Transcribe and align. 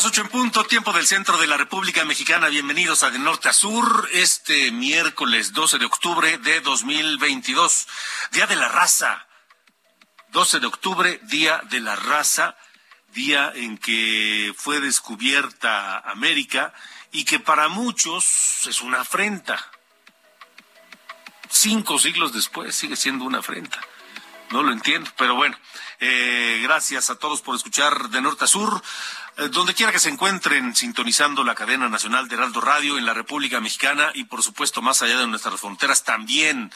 Las 0.00 0.06
ocho 0.06 0.22
en 0.22 0.28
punto, 0.28 0.64
tiempo 0.64 0.94
del 0.94 1.06
centro 1.06 1.36
de 1.36 1.46
la 1.46 1.58
República 1.58 2.06
Mexicana. 2.06 2.48
Bienvenidos 2.48 3.02
a 3.02 3.10
De 3.10 3.18
Norte 3.18 3.50
a 3.50 3.52
Sur, 3.52 4.08
este 4.14 4.70
miércoles 4.70 5.52
12 5.52 5.76
de 5.76 5.84
octubre 5.84 6.38
de 6.38 6.60
2022, 6.62 7.86
Día 8.32 8.46
de 8.46 8.56
la 8.56 8.68
Raza. 8.68 9.26
12 10.28 10.60
de 10.60 10.66
octubre, 10.66 11.20
Día 11.24 11.60
de 11.68 11.80
la 11.80 11.96
Raza, 11.96 12.56
día 13.08 13.52
en 13.54 13.76
que 13.76 14.54
fue 14.56 14.80
descubierta 14.80 15.98
América 15.98 16.72
y 17.12 17.26
que 17.26 17.38
para 17.38 17.68
muchos 17.68 18.66
es 18.68 18.80
una 18.80 19.02
afrenta. 19.02 19.70
Cinco 21.50 21.98
siglos 21.98 22.32
después 22.32 22.74
sigue 22.74 22.96
siendo 22.96 23.26
una 23.26 23.40
afrenta. 23.40 23.78
No 24.50 24.62
lo 24.62 24.72
entiendo, 24.72 25.10
pero 25.18 25.36
bueno, 25.36 25.56
eh, 26.00 26.58
gracias 26.62 27.10
a 27.10 27.16
todos 27.16 27.42
por 27.42 27.54
escuchar 27.54 28.08
de 28.08 28.22
norte 28.22 28.44
a 28.44 28.48
sur. 28.48 28.82
Eh, 29.40 29.48
donde 29.48 29.72
quiera 29.72 29.90
que 29.90 29.98
se 29.98 30.10
encuentren 30.10 30.76
sintonizando 30.76 31.42
la 31.42 31.54
cadena 31.54 31.88
nacional 31.88 32.28
de 32.28 32.34
Heraldo 32.34 32.60
Radio 32.60 32.98
en 32.98 33.06
la 33.06 33.14
República 33.14 33.58
Mexicana 33.58 34.10
y 34.12 34.24
por 34.24 34.42
supuesto 34.42 34.82
más 34.82 35.00
allá 35.00 35.18
de 35.18 35.26
nuestras 35.26 35.58
fronteras 35.58 36.04
también 36.04 36.70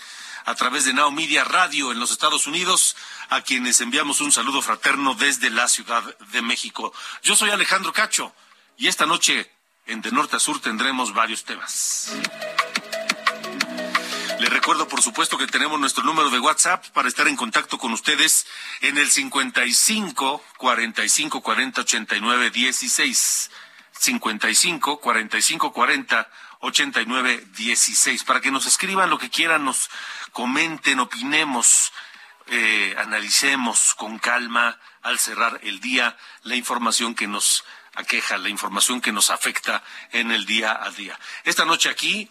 a 0.46 0.54
través 0.54 0.86
de 0.86 0.94
Now 0.94 1.10
Media 1.10 1.44
Radio 1.44 1.92
en 1.92 2.00
los 2.00 2.10
Estados 2.10 2.46
Unidos, 2.46 2.96
a 3.28 3.42
quienes 3.42 3.82
enviamos 3.82 4.22
un 4.22 4.32
saludo 4.32 4.62
fraterno 4.62 5.14
desde 5.14 5.50
la 5.50 5.68
Ciudad 5.68 6.02
de 6.32 6.40
México. 6.40 6.94
Yo 7.22 7.36
soy 7.36 7.50
Alejandro 7.50 7.92
Cacho 7.92 8.34
y 8.78 8.88
esta 8.88 9.04
noche 9.04 9.50
en 9.84 10.00
De 10.00 10.10
Norte 10.10 10.36
a 10.36 10.40
Sur 10.40 10.58
tendremos 10.58 11.12
varios 11.12 11.44
temas. 11.44 12.14
Recuerdo, 14.64 14.88
por 14.88 15.02
supuesto, 15.02 15.36
que 15.36 15.46
tenemos 15.46 15.78
nuestro 15.78 16.02
número 16.04 16.30
de 16.30 16.40
WhatsApp 16.40 16.86
para 16.94 17.06
estar 17.06 17.28
en 17.28 17.36
contacto 17.36 17.76
con 17.76 17.92
ustedes 17.92 18.46
en 18.80 18.96
el 18.96 19.10
55 19.10 20.42
45 20.56 21.42
40 21.42 21.80
89 21.82 22.50
16. 22.50 23.50
55 23.92 25.00
45 25.00 25.70
40 25.70 26.30
89 26.60 27.46
16. 27.54 28.24
Para 28.24 28.40
que 28.40 28.50
nos 28.50 28.64
escriban 28.64 29.10
lo 29.10 29.18
que 29.18 29.28
quieran, 29.28 29.66
nos 29.66 29.90
comenten, 30.32 30.98
opinemos, 30.98 31.92
eh, 32.46 32.94
analicemos 32.96 33.94
con 33.94 34.18
calma 34.18 34.80
al 35.02 35.18
cerrar 35.18 35.60
el 35.62 35.78
día 35.80 36.16
la 36.42 36.56
información 36.56 37.14
que 37.14 37.26
nos 37.26 37.64
aqueja, 37.94 38.38
la 38.38 38.48
información 38.48 39.00
que 39.00 39.12
nos 39.12 39.30
afecta 39.30 39.82
en 40.12 40.30
el 40.30 40.46
día 40.46 40.78
a 40.82 40.90
día. 40.90 41.18
Esta 41.44 41.64
noche 41.64 41.88
aquí, 41.88 42.28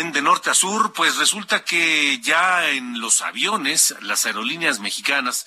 en 0.00 0.12
de 0.12 0.22
norte 0.22 0.50
a 0.50 0.54
sur, 0.54 0.92
pues 0.92 1.16
resulta 1.16 1.64
que 1.64 2.18
ya 2.20 2.68
en 2.70 3.00
los 3.00 3.22
aviones, 3.22 3.94
las 4.00 4.26
aerolíneas 4.26 4.80
mexicanas 4.80 5.46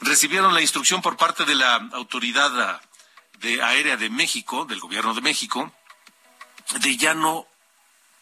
recibieron 0.00 0.54
la 0.54 0.60
instrucción 0.60 1.02
por 1.02 1.16
parte 1.16 1.44
de 1.44 1.54
la 1.54 1.74
autoridad 1.92 2.80
de 3.38 3.62
aérea 3.62 3.96
de 3.96 4.10
México, 4.10 4.64
del 4.64 4.80
gobierno 4.80 5.14
de 5.14 5.20
México, 5.20 5.72
de 6.80 6.96
ya 6.96 7.14
no 7.14 7.46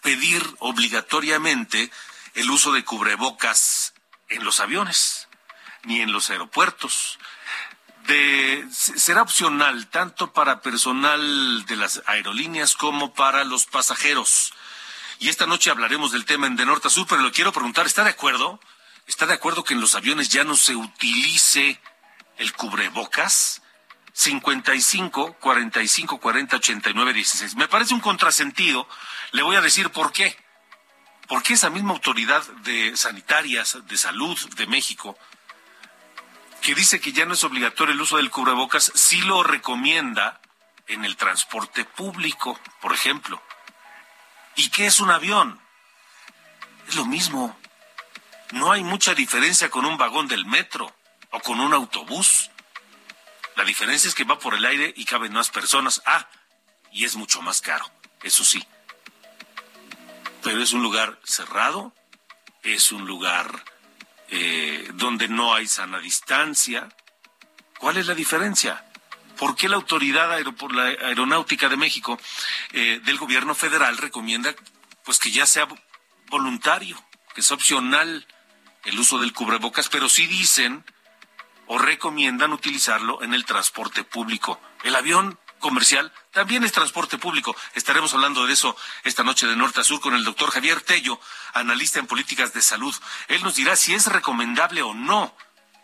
pedir 0.03 0.43
obligatoriamente 0.59 1.91
el 2.35 2.51
uso 2.51 2.73
de 2.73 2.85
cubrebocas 2.85 3.95
en 4.29 4.45
los 4.45 4.61
aviones 4.61 5.29
ni 5.85 6.01
en 6.01 6.13
los 6.13 6.31
aeropuertos 6.31 7.19
será 8.73 9.23
opcional 9.23 9.89
tanto 9.89 10.33
para 10.33 10.63
personal 10.63 11.67
de 11.67 11.77
las 11.77 12.03
aerolíneas 12.07 12.75
como 12.75 13.13
para 13.13 13.45
los 13.45 13.67
pasajeros. 13.67 14.55
Y 15.21 15.29
esta 15.29 15.47
noche 15.47 15.71
hablaremos 15.71 16.13
del 16.13 16.25
tema 16.25 16.47
en 16.47 16.57
De 16.57 16.65
Norte 16.65 16.89
a 16.89 16.91
Sur, 16.91 17.07
pero 17.09 17.23
lo 17.23 17.33
quiero 17.33 17.53
preguntar, 17.53 17.87
¿está 17.87 18.05
de 18.05 18.11
acuerdo? 18.11 18.61
¿Está 19.07 19.27
de 19.27 19.35
acuerdo 19.35 19.65
que 19.65 19.75
en 19.75 19.81
los 19.81 19.95
aviones 19.95 20.29
ya 20.29 20.45
no 20.45 20.57
se 20.57 20.77
utilice 20.77 21.81
el 22.37 22.53
cubrebocas? 22.53 23.63
55 24.13 25.35
45 25.35 26.19
40 26.19 26.57
89 26.57 27.13
16. 27.13 27.57
Me 27.57 27.69
parece 27.69 27.95
un 27.95 28.01
contrasentido. 28.01 28.89
Le 29.33 29.43
voy 29.43 29.57
a 29.57 29.61
decir 29.61 29.91
por 29.91 30.13
qué. 30.13 30.37
Porque 31.29 31.55
esa 31.55 31.71
misma 31.71 31.93
autoridad 31.93 32.47
de 32.63 32.97
sanitarias 32.97 33.79
de 33.87 33.97
salud 33.97 34.37
de 34.57 34.67
México 34.67 35.17
que 36.63 36.75
dice 36.75 37.01
que 37.01 37.13
ya 37.13 37.27
no 37.27 37.35
es 37.35 37.45
obligatorio 37.45 37.95
el 37.95 38.01
uso 38.01 38.17
del 38.17 38.31
cubrebocas, 38.31 38.91
sí 38.95 39.21
lo 39.23 39.43
recomienda 39.43 40.41
en 40.89 41.05
el 41.05 41.17
transporte 41.17 41.85
público, 41.85 42.59
por 42.81 42.93
ejemplo. 42.93 43.41
¿Y 44.59 44.71
qué 44.71 44.87
es 44.87 44.99
un 44.99 45.09
avión? 45.09 45.61
Es 46.89 46.97
lo 46.97 47.07
mismo. 47.07 47.57
No 48.51 48.73
hay 48.73 48.83
mucha 48.83 49.15
diferencia 49.15 49.71
con 49.71 49.85
un 49.85 49.97
vagón 49.97 50.27
del 50.27 50.45
metro 50.47 50.93
o 51.31 51.39
con 51.39 51.61
un 51.61 51.73
autobús. 51.73 52.51
La 53.55 53.63
diferencia 53.63 54.09
es 54.09 54.17
que 54.17 54.25
va 54.25 54.41
por 54.41 54.55
el 54.55 54.65
aire 54.65 54.93
y 54.97 55.05
caben 55.05 55.33
más 55.33 55.51
personas. 55.51 56.03
Ah, 56.07 56.29
y 56.91 57.05
es 57.05 57.15
mucho 57.15 57.41
más 57.41 57.61
caro, 57.61 57.89
eso 58.25 58.43
sí. 58.43 58.67
Pero 60.43 60.61
es 60.61 60.73
un 60.73 60.83
lugar 60.83 61.21
cerrado, 61.23 61.95
es 62.65 62.91
un 62.91 63.07
lugar 63.07 63.65
eh, 64.29 64.89
donde 64.95 65.29
no 65.29 65.55
hay 65.55 65.69
sana 65.69 66.01
distancia. 66.01 66.89
¿Cuál 67.79 67.99
es 67.99 68.09
la 68.09 68.15
diferencia? 68.17 68.88
¿Por 69.39 69.55
qué 69.55 69.69
la 69.69 69.77
Autoridad 69.77 70.33
Aeronáutica 70.33 71.69
de 71.69 71.77
México 71.77 72.19
eh, 72.73 73.01
del 73.05 73.19
Gobierno 73.19 73.55
Federal 73.55 73.97
recomienda 73.97 74.55
pues 75.05 75.19
que 75.19 75.31
ya 75.31 75.47
sea 75.47 75.69
voluntario, 76.29 77.03
que 77.35 77.43
sea 77.43 77.57
opcional 77.57 78.27
el 78.85 78.99
uso 78.99 79.19
del 79.19 79.33
cubrebocas, 79.33 79.89
pero 79.89 80.09
sí 80.09 80.27
dicen 80.27 80.85
o 81.67 81.79
recomiendan 81.79 82.53
utilizarlo 82.53 83.23
en 83.23 83.33
el 83.33 83.45
transporte 83.45 84.03
público? 84.03 84.61
El 84.83 84.97
avión 84.97 85.39
comercial, 85.61 86.13
también 86.33 86.65
es 86.65 86.73
transporte 86.73 87.17
público. 87.17 87.55
Estaremos 87.75 88.15
hablando 88.15 88.47
de 88.47 88.53
eso 88.53 88.77
esta 89.05 89.23
noche 89.23 89.47
de 89.47 89.57
norte 89.57 89.81
a 89.81 89.85
sur 89.85 90.01
con 90.01 90.15
el 90.15 90.25
doctor 90.25 90.51
Javier 90.51 90.81
Tello, 90.81 91.21
analista 91.53 92.01
en 92.01 92.07
políticas 92.07 92.53
de 92.55 92.63
salud. 92.63 92.95
Él 93.29 93.43
nos 93.43 93.55
dirá 93.55 93.77
si 93.77 93.95
es 93.95 94.07
recomendable 94.07 94.83
o 94.83 94.95
no 94.95 95.35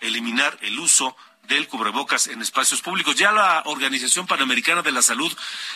eliminar 0.00 0.58
el 0.60 0.78
uso 0.78 1.16
del 1.48 1.68
cubrebocas 1.68 2.26
en 2.26 2.42
espacios 2.42 2.80
públicos. 2.82 3.16
Ya 3.16 3.32
la 3.32 3.62
Organización 3.66 4.26
Panamericana 4.26 4.82
de 4.82 4.92
la 4.92 5.02
Salud 5.02 5.32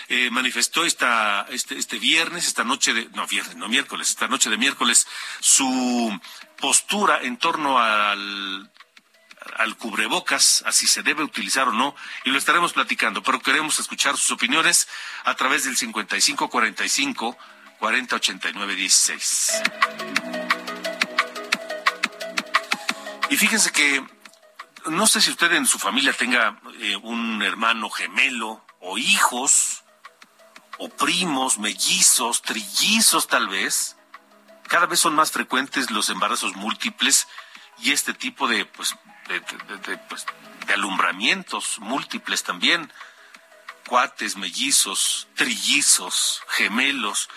eh, 0.09 0.31
manifestó 0.31 0.85
esta, 0.85 1.47
este, 1.51 1.79
este 1.79 1.99
viernes, 1.99 2.47
esta 2.47 2.65
noche 2.65 2.95
de, 2.95 3.09
no 3.15 3.27
viernes, 3.27 3.57
no 3.57 3.69
miércoles, 3.69 4.09
esta 4.09 4.29
noche 4.29 4.51
de 4.51 4.57
miércoles, 4.57 5.07
su 5.41 6.19
postura 6.57 7.21
en 7.23 7.37
torno 7.37 7.79
al 7.79 8.71
al 9.57 9.77
cubrebocas, 9.77 10.63
así 10.67 10.87
se 10.87 11.03
debe 11.03 11.23
utilizar 11.23 11.69
o 11.69 11.73
no, 11.73 11.95
y 12.25 12.31
lo 12.31 12.39
estaremos 12.39 12.73
platicando, 12.73 13.23
pero 13.23 13.41
queremos 13.41 13.79
escuchar 13.79 14.17
sus 14.17 14.33
opiniones 14.33 14.89
a 15.25 15.35
través 15.35 15.65
del 15.65 15.77
5545 15.77 17.39
4089 17.79 18.75
16. 18.75 19.63
Y 23.31 23.37
fíjense 23.37 23.71
que 23.73 24.05
no 24.91 25.07
sé 25.07 25.21
si 25.21 25.31
usted 25.31 25.53
en 25.53 25.67
su 25.67 25.79
familia 25.79 26.13
tenga 26.13 26.61
eh, 26.81 26.97
un 26.97 27.43
hermano 27.43 27.91
gemelo 27.91 28.65
o 28.81 28.99
hijos 28.99 29.85
o 30.79 30.89
primos, 30.89 31.59
mellizos, 31.59 32.43
trillizos 32.43 33.27
tal 33.27 33.49
vez. 33.49 33.97
Cada 34.69 34.87
vez 34.87 35.01
son 35.01 35.15
más 35.15 35.33
frecuentes 35.33 35.91
los 35.91 36.09
embarazos 36.09 36.55
múltiples 36.57 37.27
y 37.79 37.93
este 37.93 38.15
tipo 38.15 38.49
de 38.49 38.65
pues 38.65 38.95
de, 39.29 39.99
pues, 40.09 40.27
de 40.67 40.75
alumbramientos 40.75 41.79
múltiples 41.81 42.43
también. 42.43 42.93
Cuates, 43.89 44.37
mellizos, 44.37 45.27
trillizos, 45.35 46.43
gemelos. 46.49 47.29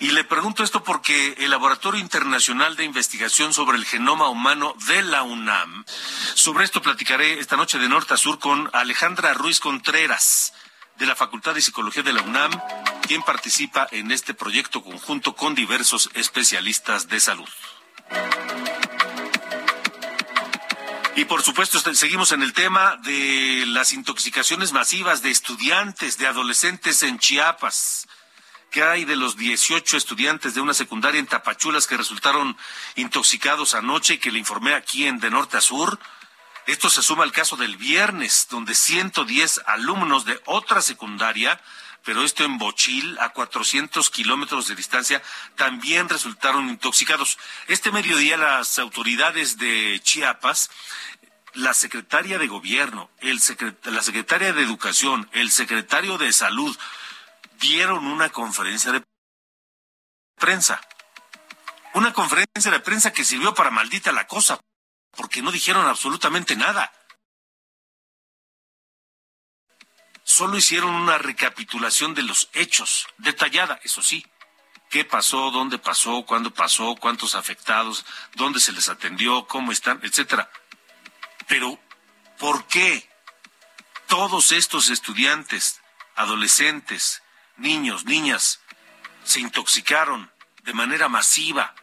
Y 0.00 0.10
le 0.10 0.24
pregunto 0.24 0.64
esto 0.64 0.82
porque 0.82 1.34
el 1.38 1.50
Laboratorio 1.50 2.00
Internacional 2.00 2.76
de 2.76 2.84
Investigación 2.84 3.54
sobre 3.54 3.78
el 3.78 3.86
Genoma 3.86 4.28
Humano 4.28 4.74
de 4.88 5.02
la 5.02 5.22
UNAM, 5.22 5.84
sobre 6.34 6.64
esto 6.64 6.82
platicaré 6.82 7.38
esta 7.38 7.56
noche 7.56 7.78
de 7.78 7.88
norte 7.88 8.14
a 8.14 8.18
sur 8.18 8.38
con 8.38 8.68
Alejandra 8.72 9.32
Ruiz 9.32 9.60
Contreras 9.60 10.52
de 10.96 11.06
la 11.06 11.16
Facultad 11.16 11.54
de 11.54 11.62
Psicología 11.62 12.02
de 12.02 12.12
la 12.12 12.22
UNAM, 12.22 12.52
quien 13.06 13.22
participa 13.22 13.88
en 13.92 14.12
este 14.12 14.34
proyecto 14.34 14.82
conjunto 14.82 15.34
con 15.34 15.54
diversos 15.54 16.10
especialistas 16.14 17.08
de 17.08 17.20
salud. 17.20 17.48
Y 21.14 21.26
por 21.26 21.42
supuesto 21.42 21.78
seguimos 21.94 22.32
en 22.32 22.42
el 22.42 22.54
tema 22.54 22.96
de 23.02 23.64
las 23.66 23.92
intoxicaciones 23.92 24.72
masivas 24.72 25.22
de 25.22 25.30
estudiantes, 25.30 26.16
de 26.16 26.26
adolescentes 26.26 27.02
en 27.02 27.18
Chiapas. 27.18 28.08
¿Qué 28.70 28.82
hay 28.82 29.04
de 29.04 29.16
los 29.16 29.36
18 29.36 29.98
estudiantes 29.98 30.54
de 30.54 30.62
una 30.62 30.72
secundaria 30.72 31.20
en 31.20 31.26
Tapachulas 31.26 31.86
que 31.86 31.98
resultaron 31.98 32.56
intoxicados 32.96 33.74
anoche 33.74 34.14
y 34.14 34.18
que 34.18 34.30
le 34.30 34.38
informé 34.38 34.72
aquí 34.72 35.06
en 35.06 35.20
De 35.20 35.30
Norte 35.30 35.58
a 35.58 35.60
Sur? 35.60 35.98
Esto 36.66 36.88
se 36.88 37.02
suma 37.02 37.24
al 37.24 37.32
caso 37.32 37.56
del 37.56 37.76
viernes, 37.76 38.46
donde 38.50 38.74
110 38.74 39.60
alumnos 39.66 40.24
de 40.24 40.40
otra 40.46 40.80
secundaria 40.80 41.60
pero 42.04 42.24
esto 42.24 42.44
en 42.44 42.58
Bochil, 42.58 43.18
a 43.20 43.30
400 43.30 44.10
kilómetros 44.10 44.68
de 44.68 44.74
distancia, 44.74 45.22
también 45.56 46.08
resultaron 46.08 46.68
intoxicados. 46.68 47.38
Este 47.68 47.92
mediodía 47.92 48.36
las 48.36 48.78
autoridades 48.78 49.58
de 49.58 50.00
Chiapas 50.02 50.70
la 51.54 51.74
secretaria 51.74 52.38
de 52.38 52.46
gobierno, 52.46 53.10
la 53.20 54.02
secretaria 54.02 54.52
de 54.52 54.62
educación, 54.62 55.28
el 55.32 55.50
secretario 55.50 56.18
de 56.18 56.32
salud 56.32 56.76
dieron 57.60 58.06
una 58.06 58.30
conferencia 58.30 58.92
de 58.92 59.02
prensa. 60.36 60.80
Una 61.94 62.12
conferencia 62.12 62.70
de 62.70 62.80
prensa 62.80 63.12
que 63.12 63.24
sirvió 63.24 63.54
para 63.54 63.70
maldita 63.70 64.12
la 64.12 64.26
cosa, 64.26 64.58
porque 65.10 65.42
no 65.42 65.52
dijeron 65.52 65.86
absolutamente 65.86 66.56
nada. 66.56 66.90
Solo 70.32 70.56
hicieron 70.56 70.94
una 70.94 71.18
recapitulación 71.18 72.14
de 72.14 72.22
los 72.22 72.48
hechos, 72.54 73.06
detallada, 73.18 73.78
eso 73.84 74.02
sí. 74.02 74.24
¿Qué 74.88 75.04
pasó? 75.04 75.50
¿Dónde 75.50 75.78
pasó? 75.78 76.24
¿Cuándo 76.24 76.54
pasó? 76.54 76.96
¿Cuántos 76.96 77.34
afectados? 77.34 78.06
¿Dónde 78.34 78.58
se 78.58 78.72
les 78.72 78.88
atendió? 78.88 79.46
¿Cómo 79.46 79.72
están? 79.72 80.00
Etcétera. 80.02 80.50
Pero, 81.48 81.78
¿por 82.38 82.66
qué 82.66 83.06
todos 84.06 84.52
estos 84.52 84.88
estudiantes, 84.88 85.82
adolescentes, 86.16 87.22
niños, 87.58 88.06
niñas, 88.06 88.60
se 89.24 89.40
intoxicaron 89.40 90.32
de 90.62 90.72
manera 90.72 91.10
masiva 91.10 91.74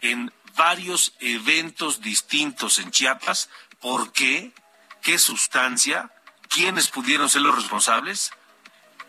en 0.00 0.32
varios 0.56 1.12
eventos 1.20 2.00
distintos 2.00 2.78
en 2.78 2.90
Chiapas? 2.92 3.50
¿Por 3.78 4.10
qué? 4.12 4.54
¿Qué 5.02 5.18
sustancia? 5.18 6.10
¿Quiénes 6.50 6.88
pudieron 6.88 7.28
ser 7.28 7.42
los 7.42 7.54
responsables? 7.54 8.32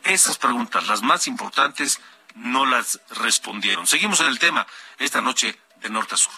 Esas 0.03 0.37
preguntas, 0.37 0.87
las 0.87 1.01
más 1.01 1.25
importantes, 1.25 1.99
no 2.35 2.67
las 2.67 3.01
respondieron. 3.09 3.87
Seguimos 3.87 4.21
en 4.21 4.27
el 4.27 4.37
tema 4.37 4.67
esta 4.99 5.21
noche 5.21 5.59
de 5.81 5.89
norte 5.89 6.13
a 6.13 6.17
sur. 6.17 6.31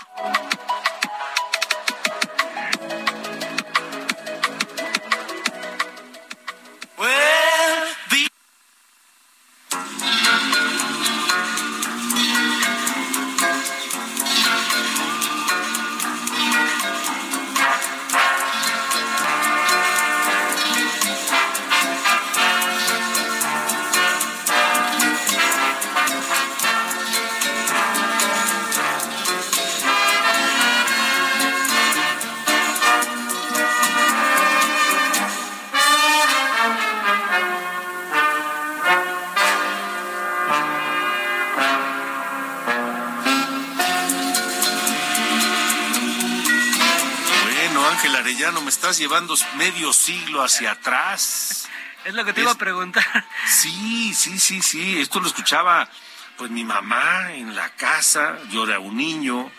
Llevando 48.98 49.36
medio 49.57 49.94
siglo 49.94 50.44
hacia 50.44 50.72
atrás. 50.72 51.68
Es 52.06 52.13
lo 52.13 52.25
que 52.25 52.34
te 52.34 52.42
iba 52.42 52.51
a 52.51 52.56
preguntar. 52.56 53.06
Sí, 53.48 54.13
sí, 54.13 54.40
sí, 54.40 54.62
sí. 54.62 55.00
Esto 55.00 55.19
lo 55.19 55.28
escuchaba 55.28 55.90
pues 56.38 56.51
mi 56.51 56.63
mamá 56.63 57.34
en 57.34 57.56
la 57.56 57.69
casa. 57.75 58.38
Yo 58.50 58.66
era 58.66 58.80
un 58.80 58.98
niño. 58.98 59.51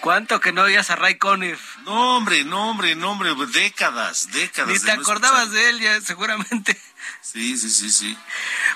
¿Cuánto 0.00 0.40
que 0.40 0.52
no 0.52 0.62
oías 0.62 0.88
a 0.90 0.96
Ray 0.96 1.16
Conniff? 1.18 1.76
No, 1.84 2.16
hombre, 2.16 2.44
no, 2.44 2.70
hombre, 2.70 2.94
no, 2.94 3.10
hombre. 3.10 3.34
Décadas, 3.52 4.30
décadas. 4.30 4.72
Ni 4.72 4.78
te 4.78 4.92
acordabas 4.92 5.50
de 5.50 5.68
él 5.68 5.80
ya, 5.80 6.00
seguramente. 6.00 6.80
Sí, 7.20 7.56
sí, 7.56 7.70
sí, 7.70 7.90
sí. 7.90 8.18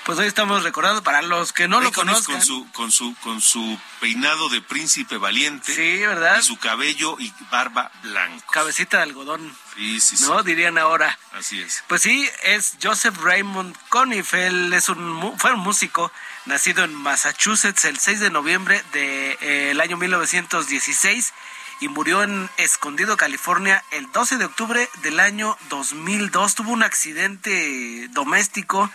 Pues 0.05 0.17
hoy 0.17 0.27
estamos 0.27 0.63
recordando 0.63 1.03
para 1.03 1.21
los 1.21 1.51
que 1.51 1.67
no 1.67 1.81
lo 1.81 1.91
conozcan. 1.91 2.35
Con 2.35 2.45
su, 2.45 2.71
con 2.71 2.91
su, 2.91 3.15
con 3.15 3.41
su 3.41 3.79
peinado 3.99 4.49
de 4.49 4.61
príncipe 4.61 5.17
valiente. 5.17 5.73
Sí, 5.73 6.05
¿verdad? 6.05 6.39
Y 6.39 6.43
su 6.43 6.57
cabello 6.57 7.17
y 7.19 7.33
barba 7.51 7.91
blanco. 8.03 8.51
Cabecita 8.51 8.97
de 8.97 9.03
algodón. 9.03 9.55
Sí, 9.75 9.99
sí, 9.99 10.15
¿No? 10.21 10.43
Dirían 10.43 10.77
ahora. 10.77 11.17
Así 11.33 11.61
es. 11.61 11.83
Pues 11.87 12.01
sí, 12.01 12.29
es 12.43 12.77
Joseph 12.81 13.17
Raymond 13.17 13.75
Conniff. 13.89 14.33
Él 14.33 14.71
es 14.73 14.89
un, 14.89 15.37
fue 15.37 15.53
un 15.53 15.59
músico 15.59 16.11
nacido 16.45 16.83
en 16.83 16.93
Massachusetts 16.93 17.85
el 17.85 17.99
6 17.99 18.19
de 18.19 18.29
noviembre 18.29 18.83
del 18.93 19.37
de, 19.37 19.71
eh, 19.71 19.81
año 19.81 19.97
1916 19.97 21.33
y 21.79 21.87
murió 21.89 22.23
en 22.23 22.49
Escondido, 22.57 23.17
California, 23.17 23.83
el 23.91 24.11
12 24.11 24.37
de 24.37 24.45
octubre 24.45 24.89
del 25.01 25.19
año 25.19 25.57
2002. 25.69 26.55
Tuvo 26.55 26.71
un 26.71 26.83
accidente 26.83 28.07
doméstico 28.11 28.89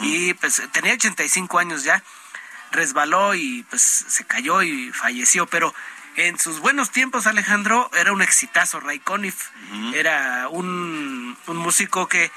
y 0.00 0.34
pues 0.34 0.62
tenía 0.72 0.94
85 0.94 1.58
años 1.58 1.84
ya. 1.84 2.02
Resbaló 2.70 3.34
y 3.34 3.64
pues 3.68 3.82
se 3.82 4.24
cayó 4.24 4.62
y 4.62 4.92
falleció, 4.92 5.46
pero 5.46 5.74
en 6.16 6.38
sus 6.38 6.60
buenos 6.60 6.90
tiempos, 6.90 7.26
Alejandro, 7.26 7.90
era 7.98 8.12
un 8.12 8.22
exitazo, 8.22 8.80
Ray 8.80 9.00
Conniff. 9.00 9.50
Era 9.94 10.48
un, 10.48 11.36
un 11.46 11.56
músico 11.56 12.08
que 12.08 12.30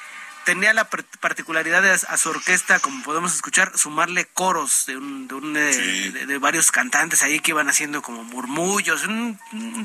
tenía 0.46 0.74
la 0.74 0.90
particularidad 1.20 1.82
de 1.82 1.92
a 1.92 2.18
su 2.18 2.30
orquesta, 2.30 2.80
como 2.80 3.04
podemos 3.04 3.34
escuchar, 3.34 3.78
sumarle 3.78 4.26
coros 4.26 4.86
de, 4.86 4.98
un, 4.98 5.28
de, 5.54 6.12
de, 6.26 6.38
varios 6.38 6.72
cantantes 6.72 7.24
ahí 7.24 7.40
que 7.40 7.52
iban 7.52 7.70
haciendo 7.70 8.02
como 8.02 8.24
murmullos, 8.24 9.06
un, 9.06 9.40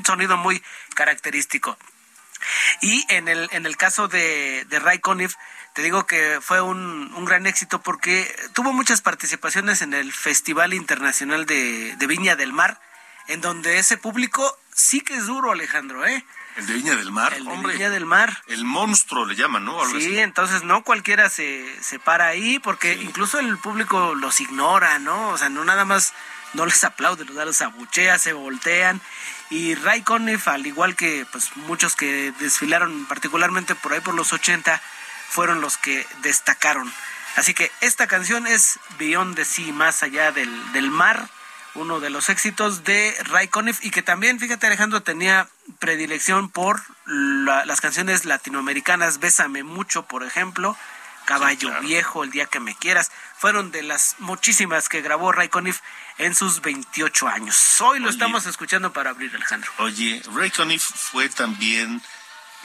sonido 0.05 0.37
muy 0.37 0.63
característico. 0.93 1.77
Y 2.81 3.05
en 3.09 3.27
el, 3.27 3.49
en 3.51 3.65
el 3.65 3.77
caso 3.77 4.07
de, 4.07 4.65
de 4.69 4.79
Ray 4.79 4.99
Conniff, 4.99 5.35
te 5.73 5.81
digo 5.81 6.05
que 6.05 6.39
fue 6.41 6.61
un, 6.61 7.13
un, 7.13 7.25
gran 7.25 7.45
éxito 7.45 7.81
porque 7.81 8.33
tuvo 8.53 8.73
muchas 8.73 9.01
participaciones 9.01 9.81
en 9.81 9.93
el 9.93 10.11
Festival 10.13 10.73
Internacional 10.73 11.45
de, 11.45 11.95
de 11.97 12.07
Viña 12.07 12.35
del 12.35 12.53
Mar, 12.53 12.81
en 13.27 13.41
donde 13.41 13.77
ese 13.77 13.97
público 13.97 14.57
sí 14.73 15.01
que 15.01 15.15
es 15.15 15.25
duro, 15.25 15.51
Alejandro, 15.51 16.05
¿eh? 16.05 16.25
El 16.59 16.67
de 16.67 16.73
Viña 16.73 16.95
del 16.95 17.11
Mar, 17.11 17.33
el 17.33 17.45
de 17.45 17.67
Viña 17.71 17.89
del 17.89 18.05
Mar. 18.05 18.43
El 18.47 18.65
monstruo 18.65 19.25
le 19.25 19.35
llaman, 19.35 19.63
¿no? 19.63 19.79
sí, 19.85 20.19
entonces 20.19 20.63
no 20.63 20.83
cualquiera 20.83 21.29
se, 21.29 21.65
se 21.81 21.99
para 21.99 22.27
ahí 22.27 22.59
porque 22.59 22.95
incluso 22.95 23.39
el 23.39 23.57
público 23.57 24.13
los 24.13 24.41
ignora, 24.41 24.99
¿no? 24.99 25.29
O 25.29 25.37
sea, 25.37 25.47
no 25.47 25.63
nada 25.63 25.85
más 25.85 26.13
no 26.53 26.65
les 26.65 26.83
aplaude, 26.83 27.23
los 27.23 27.61
abuchea, 27.61 28.19
se 28.19 28.33
voltean. 28.33 28.99
Y 29.49 29.75
Ray 29.75 30.01
Conniff, 30.01 30.49
al 30.49 30.67
igual 30.67 30.97
que 30.97 31.25
pues 31.31 31.55
muchos 31.55 31.95
que 31.95 32.33
desfilaron 32.39 33.05
particularmente 33.05 33.73
por 33.73 33.93
ahí 33.93 34.01
por 34.01 34.13
los 34.13 34.33
80, 34.33 34.81
fueron 35.29 35.61
los 35.61 35.77
que 35.77 36.05
destacaron. 36.23 36.91
Así 37.37 37.53
que 37.53 37.71
esta 37.79 38.07
canción 38.07 38.47
es 38.47 38.79
Beyond 38.97 39.37
the 39.37 39.45
Sea, 39.45 39.71
más 39.71 40.03
allá 40.03 40.33
del, 40.33 40.73
del 40.73 40.91
mar 40.91 41.29
uno 41.75 41.99
de 41.99 42.09
los 42.09 42.29
éxitos 42.29 42.83
de 42.83 43.15
Ray 43.25 43.47
Conniff 43.47 43.83
y 43.83 43.91
que 43.91 44.01
también, 44.01 44.39
fíjate 44.39 44.67
Alejandro, 44.67 45.01
tenía 45.01 45.47
predilección 45.79 46.49
por 46.49 46.81
las 47.05 47.81
canciones 47.81 48.25
latinoamericanas, 48.25 49.19
Bésame 49.19 49.63
mucho, 49.63 50.03
por 50.03 50.23
ejemplo, 50.23 50.77
Caballo 51.25 51.69
Viejo, 51.81 52.23
El 52.23 52.31
día 52.31 52.47
que 52.47 52.59
me 52.59 52.75
quieras, 52.75 53.11
fueron 53.37 53.71
de 53.71 53.83
las 53.83 54.15
muchísimas 54.19 54.89
que 54.89 55.01
grabó 55.01 55.31
Ray 55.31 55.49
Conniff 55.49 55.81
en 56.17 56.33
sus 56.33 56.61
28 56.61 57.27
años. 57.27 57.81
Hoy 57.81 57.99
lo 57.99 58.09
estamos 58.09 58.45
escuchando 58.45 58.91
para 58.91 59.11
abrir, 59.11 59.35
Alejandro. 59.35 59.71
Oye, 59.77 60.21
Ray 60.33 60.49
Conniff 60.49 60.83
fue 60.83 61.29
también 61.29 62.01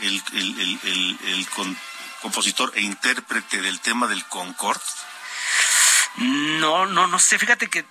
el, 0.00 0.22
el, 0.32 0.78
el, 0.82 1.18
el 1.26 1.46
compositor 2.24 2.72
e 2.74 2.80
intérprete 2.80 3.60
del 3.60 3.80
tema 3.80 4.06
del 4.06 4.24
Concord? 4.24 4.80
No, 6.16 6.86
no, 6.86 7.06
no 7.06 7.18
sé. 7.18 7.38
Fíjate 7.38 7.68
que 7.68 7.80
eh, 7.80 7.84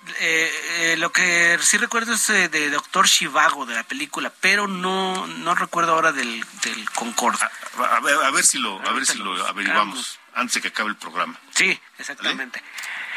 eh, 0.78 0.96
lo 0.98 1.12
que 1.12 1.58
sí 1.60 1.76
recuerdo 1.76 2.14
es 2.14 2.30
eh, 2.30 2.48
de 2.48 2.70
Doctor 2.70 3.06
Shivago 3.06 3.66
de 3.66 3.74
la 3.74 3.82
película, 3.82 4.32
pero 4.40 4.66
no, 4.66 5.26
no 5.26 5.54
recuerdo 5.54 5.92
ahora 5.92 6.12
del, 6.12 6.44
del 6.62 6.90
Concord. 6.90 7.38
A, 7.42 8.00
ver, 8.00 8.44
si 8.44 8.58
lo, 8.58 8.80
a 8.80 8.92
ver 8.92 9.04
si 9.04 9.18
lo 9.18 9.46
averiguamos 9.46 10.18
antes 10.34 10.54
de 10.54 10.62
que 10.62 10.68
acabe 10.68 10.90
el 10.90 10.96
programa. 10.96 11.38
Sí, 11.54 11.78
exactamente. 11.98 12.62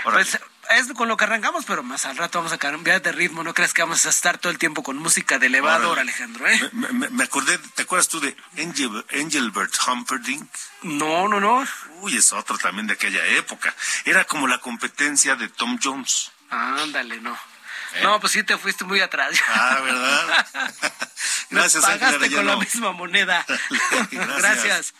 Pues 0.03 0.37
es 0.69 0.88
con 0.93 1.07
lo 1.07 1.17
que 1.17 1.24
arrancamos, 1.25 1.65
pero 1.65 1.83
más 1.83 2.05
al 2.05 2.17
rato 2.17 2.39
vamos 2.39 2.53
a 2.53 2.57
cambiar 2.57 3.01
de 3.01 3.12
ritmo. 3.12 3.43
No 3.43 3.53
crees 3.53 3.74
que 3.74 3.81
vamos 3.81 4.05
a 4.05 4.09
estar 4.09 4.38
todo 4.38 4.51
el 4.51 4.57
tiempo 4.57 4.83
con 4.83 4.97
música 4.97 5.39
de 5.39 5.47
elevador, 5.47 6.00
Alejandro, 6.00 6.47
¿eh? 6.47 6.69
Me, 6.74 7.24
acordé, 7.24 7.57
¿te 7.75 7.83
acuerdas 7.83 8.07
tú 8.07 8.19
de 8.19 8.36
Angel, 8.57 9.05
Engelbert 9.09 9.74
Humperdinck? 9.88 10.50
No, 10.83 11.27
no, 11.27 11.39
no. 11.39 11.65
Uy, 12.01 12.17
es 12.17 12.31
otro 12.33 12.57
también 12.57 12.88
de 12.88 12.93
aquella 12.93 13.25
época. 13.25 13.74
Era 14.05 14.25
como 14.25 14.47
la 14.47 14.59
competencia 14.59 15.36
de 15.36 15.50
Tom 15.50 15.79
Jones. 15.81 16.31
Ándale, 16.50 17.19
no. 17.21 17.33
¿Eh? 17.93 18.03
No, 18.03 18.19
pues 18.19 18.33
sí 18.33 18.43
te 18.43 18.57
fuiste 18.57 18.83
muy 18.83 19.00
atrás. 19.00 19.39
Ah, 19.47 19.79
¿verdad? 19.83 20.47
Gracias, 21.50 21.83
Me 21.83 21.97
pagaste 21.97 22.31
con 22.31 22.45
la 22.45 22.57
misma 22.57 22.91
moneda. 22.91 23.45
Gracias. 24.12 24.38
Gracias. 24.38 24.93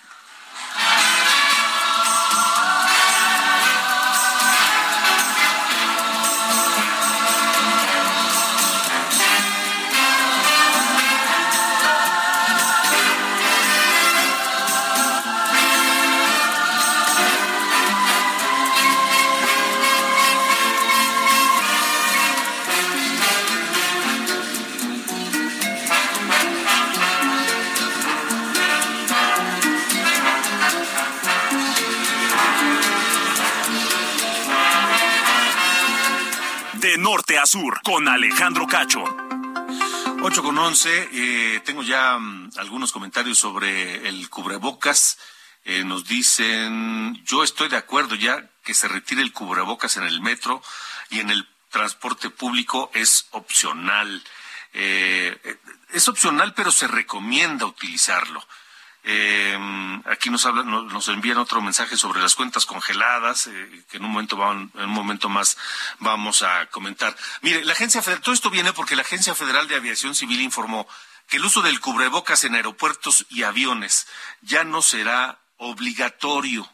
Norte 37.08 37.38
a 37.38 37.46
sur 37.46 37.82
con 37.84 38.06
Alejandro 38.10 38.68
Cacho. 38.68 39.02
8 40.22 40.44
con 40.44 40.58
11, 40.58 41.10
eh, 41.14 41.62
tengo 41.64 41.82
ya 41.82 42.18
mm, 42.18 42.52
algunos 42.58 42.92
comentarios 42.92 43.38
sobre 43.38 44.10
el 44.10 44.30
cubrebocas. 44.30 45.18
Eh, 45.64 45.86
nos 45.86 46.06
dicen, 46.06 47.24
yo 47.24 47.46
estoy 47.46 47.70
de 47.70 47.78
acuerdo 47.78 48.16
ya 48.16 48.50
que 48.62 48.74
se 48.74 48.90
retire 48.90 49.22
el 49.22 49.32
cubrebocas 49.32 49.96
en 49.96 50.04
el 50.04 50.20
metro 50.20 50.62
y 51.10 51.22
en 51.22 51.30
el 51.30 51.48
transporte 51.70 52.30
público 52.30 52.92
es 52.94 53.28
opcional. 53.32 54.22
Eh, 54.74 55.40
es 55.94 56.10
opcional, 56.10 56.54
pero 56.56 56.74
se 56.74 56.90
recomienda 56.90 57.66
utilizarlo. 57.66 58.46
Eh, 59.10 59.58
aquí 60.04 60.30
nos 60.30 60.46
hablan, 60.46 60.70
nos, 60.70 61.08
envían 61.08 61.38
otro 61.38 61.62
mensaje 61.62 61.96
sobre 61.96 62.20
las 62.20 62.36
cuentas 62.36 62.66
congeladas, 62.66 63.48
eh, 63.48 63.86
que 63.90 63.96
en 63.96 64.04
un 64.04 64.12
momento 64.12 64.36
en 64.52 64.70
un 64.76 64.90
momento 64.90 65.30
más 65.30 65.58
vamos 66.00 66.42
a 66.42 66.66
comentar. 66.66 67.16
Mire, 67.42 67.64
la 67.64 67.72
agencia 67.72 68.02
federal, 68.02 68.22
todo 68.22 68.36
esto 68.36 68.50
viene 68.50 68.74
porque 68.74 68.98
la 68.98 69.04
Agencia 69.04 69.34
Federal 69.34 69.70
de 69.70 69.78
Aviación 69.78 70.14
Civil 70.14 70.42
informó 70.42 70.86
que 71.30 71.38
el 71.38 71.46
uso 71.46 71.62
del 71.62 71.80
cubrebocas 71.80 72.44
en 72.44 72.56
aeropuertos 72.56 73.26
y 73.30 73.44
aviones 73.44 74.08
ya 74.42 74.66
no 74.66 74.82
será 74.82 75.40
obligatorio. 75.56 76.70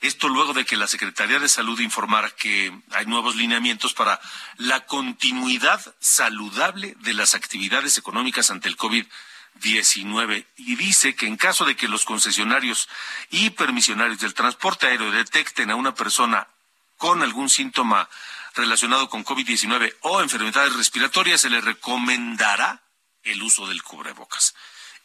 Esto 0.00 0.30
luego 0.30 0.54
de 0.54 0.64
que 0.64 0.78
la 0.78 0.88
Secretaría 0.88 1.38
de 1.38 1.50
Salud 1.50 1.78
informara 1.80 2.30
que 2.30 2.72
hay 2.92 3.04
nuevos 3.04 3.36
lineamientos 3.36 3.92
para 3.92 4.18
la 4.56 4.86
continuidad 4.86 5.94
saludable 6.00 6.96
de 7.00 7.12
las 7.12 7.34
actividades 7.34 7.98
económicas 7.98 8.50
ante 8.50 8.70
el 8.70 8.78
COVID-19. 8.78 9.06
19 9.54 10.46
y 10.56 10.76
dice 10.76 11.14
que 11.14 11.26
en 11.26 11.36
caso 11.36 11.64
de 11.64 11.76
que 11.76 11.88
los 11.88 12.04
concesionarios 12.04 12.88
y 13.30 13.50
permisionarios 13.50 14.20
del 14.20 14.34
transporte 14.34 14.86
aéreo 14.86 15.10
detecten 15.10 15.70
a 15.70 15.76
una 15.76 15.94
persona 15.94 16.48
con 16.96 17.22
algún 17.22 17.48
síntoma 17.48 18.08
relacionado 18.54 19.08
con 19.08 19.24
COVID-19 19.24 19.96
o 20.02 20.20
enfermedades 20.20 20.74
respiratorias, 20.74 21.40
se 21.40 21.50
le 21.50 21.60
recomendará 21.60 22.82
el 23.22 23.42
uso 23.42 23.66
del 23.66 23.82
cubrebocas. 23.82 24.54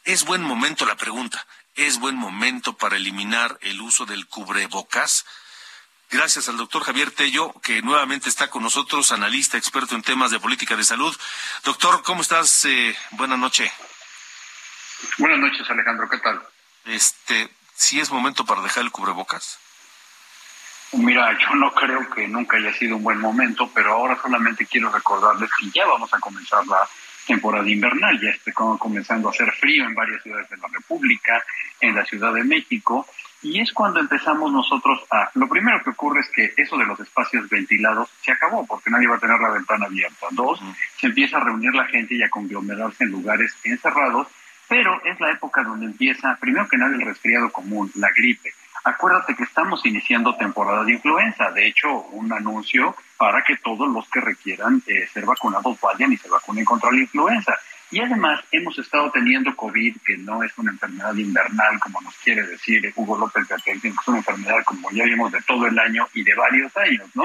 Es 0.04 0.24
buen 0.24 0.42
momento 0.42 0.86
la 0.86 0.96
pregunta, 0.96 1.46
¿es 1.74 1.98
buen 1.98 2.16
momento 2.16 2.76
para 2.76 2.96
eliminar 2.96 3.58
el 3.62 3.80
uso 3.80 4.06
del 4.06 4.26
cubrebocas? 4.26 5.24
Gracias 6.10 6.48
al 6.48 6.56
doctor 6.56 6.84
Javier 6.84 7.10
Tello, 7.10 7.52
que 7.62 7.82
nuevamente 7.82 8.30
está 8.30 8.48
con 8.48 8.62
nosotros, 8.62 9.12
analista, 9.12 9.58
experto 9.58 9.94
en 9.94 10.02
temas 10.02 10.30
de 10.30 10.40
política 10.40 10.74
de 10.74 10.84
salud. 10.84 11.14
Doctor, 11.64 12.02
¿cómo 12.02 12.22
estás? 12.22 12.64
Eh, 12.64 12.96
buenas 13.10 13.38
noches. 13.38 13.70
Buenas 15.18 15.38
noches, 15.38 15.68
Alejandro, 15.70 16.08
¿qué 16.08 16.18
tal? 16.18 16.40
Este, 16.84 17.48
¿sí 17.74 18.00
es 18.00 18.10
momento 18.10 18.44
para 18.44 18.62
dejar 18.62 18.84
el 18.84 18.90
cubrebocas? 18.90 19.58
Mira, 20.92 21.36
yo 21.38 21.54
no 21.54 21.72
creo 21.72 22.08
que 22.10 22.26
nunca 22.26 22.56
haya 22.56 22.72
sido 22.72 22.96
un 22.96 23.02
buen 23.02 23.20
momento, 23.20 23.70
pero 23.74 23.92
ahora 23.92 24.18
solamente 24.20 24.66
quiero 24.66 24.90
recordarles 24.90 25.50
que 25.60 25.70
ya 25.70 25.86
vamos 25.86 26.12
a 26.14 26.18
comenzar 26.18 26.66
la 26.66 26.88
temporada 27.26 27.68
invernal, 27.68 28.18
ya 28.18 28.30
está 28.30 28.52
comenzando 28.52 29.28
a 29.28 29.30
hacer 29.30 29.52
frío 29.52 29.84
en 29.84 29.94
varias 29.94 30.22
ciudades 30.22 30.48
de 30.48 30.56
la 30.56 30.68
República, 30.68 31.44
en 31.80 31.94
la 31.94 32.04
Ciudad 32.06 32.32
de 32.32 32.42
México, 32.42 33.06
y 33.42 33.60
es 33.60 33.72
cuando 33.72 34.00
empezamos 34.00 34.50
nosotros 34.50 35.00
a... 35.10 35.30
Lo 35.34 35.46
primero 35.48 35.82
que 35.84 35.90
ocurre 35.90 36.20
es 36.20 36.30
que 36.30 36.54
eso 36.56 36.76
de 36.76 36.86
los 36.86 36.98
espacios 36.98 37.48
ventilados 37.48 38.08
se 38.22 38.32
acabó, 38.32 38.66
porque 38.66 38.90
nadie 38.90 39.06
va 39.06 39.16
a 39.16 39.20
tener 39.20 39.38
la 39.38 39.50
ventana 39.50 39.86
abierta. 39.86 40.26
Dos, 40.30 40.58
se 40.98 41.06
empieza 41.06 41.36
a 41.36 41.44
reunir 41.44 41.72
la 41.74 41.86
gente 41.86 42.14
y 42.14 42.22
a 42.22 42.30
conglomerarse 42.30 43.04
en 43.04 43.10
lugares 43.10 43.54
encerrados, 43.62 44.26
pero 44.68 45.00
es 45.04 45.18
la 45.20 45.32
época 45.32 45.62
donde 45.62 45.86
empieza, 45.86 46.36
primero 46.40 46.68
que 46.68 46.76
nada, 46.76 46.94
el 46.94 47.00
resfriado 47.00 47.50
común, 47.50 47.90
la 47.94 48.10
gripe. 48.14 48.52
Acuérdate 48.84 49.34
que 49.34 49.42
estamos 49.42 49.84
iniciando 49.84 50.36
temporada 50.36 50.84
de 50.84 50.92
influenza. 50.92 51.50
De 51.50 51.66
hecho, 51.66 52.02
un 52.12 52.32
anuncio 52.32 52.94
para 53.16 53.42
que 53.42 53.56
todos 53.56 53.88
los 53.88 54.08
que 54.08 54.20
requieran 54.20 54.82
eh, 54.86 55.06
ser 55.12 55.26
vacunados 55.26 55.80
vayan 55.80 56.12
y 56.12 56.16
se 56.16 56.28
vacunen 56.28 56.64
contra 56.64 56.90
la 56.92 57.00
influenza. 57.00 57.58
Y 57.90 58.00
además 58.00 58.40
hemos 58.52 58.78
estado 58.78 59.10
teniendo 59.10 59.56
COVID, 59.56 59.96
que 60.04 60.18
no 60.18 60.42
es 60.42 60.56
una 60.58 60.72
enfermedad 60.72 61.14
invernal, 61.14 61.80
como 61.80 62.00
nos 62.02 62.14
quiere 62.18 62.46
decir 62.46 62.92
Hugo 62.94 63.16
López 63.16 63.48
de 63.48 63.56
que 63.64 63.88
es 63.88 64.08
una 64.08 64.18
enfermedad, 64.18 64.62
como 64.64 64.90
ya 64.90 65.04
vimos, 65.04 65.32
de 65.32 65.40
todo 65.42 65.66
el 65.66 65.78
año 65.78 66.06
y 66.12 66.22
de 66.22 66.34
varios 66.34 66.76
años, 66.76 67.08
¿no? 67.14 67.24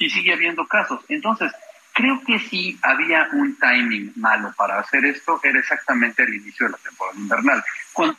Y 0.00 0.10
sigue 0.10 0.32
habiendo 0.32 0.66
casos. 0.66 1.00
Entonces, 1.08 1.52
Creo 2.00 2.22
que 2.26 2.38
si 2.38 2.78
había 2.80 3.28
un 3.32 3.58
timing 3.58 4.14
malo 4.16 4.54
para 4.56 4.80
hacer 4.80 5.04
esto, 5.04 5.38
era 5.42 5.58
exactamente 5.58 6.22
el 6.22 6.32
inicio 6.32 6.64
de 6.64 6.72
la 6.72 6.78
temporada 6.78 7.18
invernal, 7.18 7.64
cuando 7.92 8.16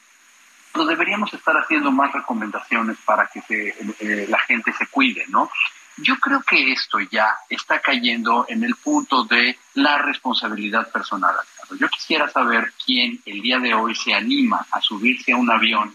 deberíamos 0.87 1.33
estar 1.33 1.57
haciendo 1.57 1.91
más 1.91 2.13
recomendaciones 2.13 2.97
para 3.03 3.25
que 3.25 3.73
eh, 3.99 4.27
la 4.29 4.37
gente 4.41 4.71
se 4.73 4.85
cuide, 4.85 5.25
¿no? 5.29 5.49
Yo 5.97 6.15
creo 6.17 6.43
que 6.43 6.71
esto 6.71 6.99
ya 6.99 7.35
está 7.49 7.79
cayendo 7.79 8.45
en 8.47 8.63
el 8.63 8.75
punto 8.75 9.23
de 9.23 9.57
la 9.73 9.97
responsabilidad 9.97 10.91
personal. 10.91 11.33
Yo 11.79 11.89
quisiera 11.89 12.29
saber 12.29 12.73
quién 12.85 13.19
el 13.25 13.41
día 13.41 13.57
de 13.57 13.73
hoy 13.73 13.95
se 13.95 14.13
anima 14.13 14.63
a 14.69 14.79
subirse 14.79 15.31
a 15.31 15.37
un 15.37 15.49
avión 15.49 15.91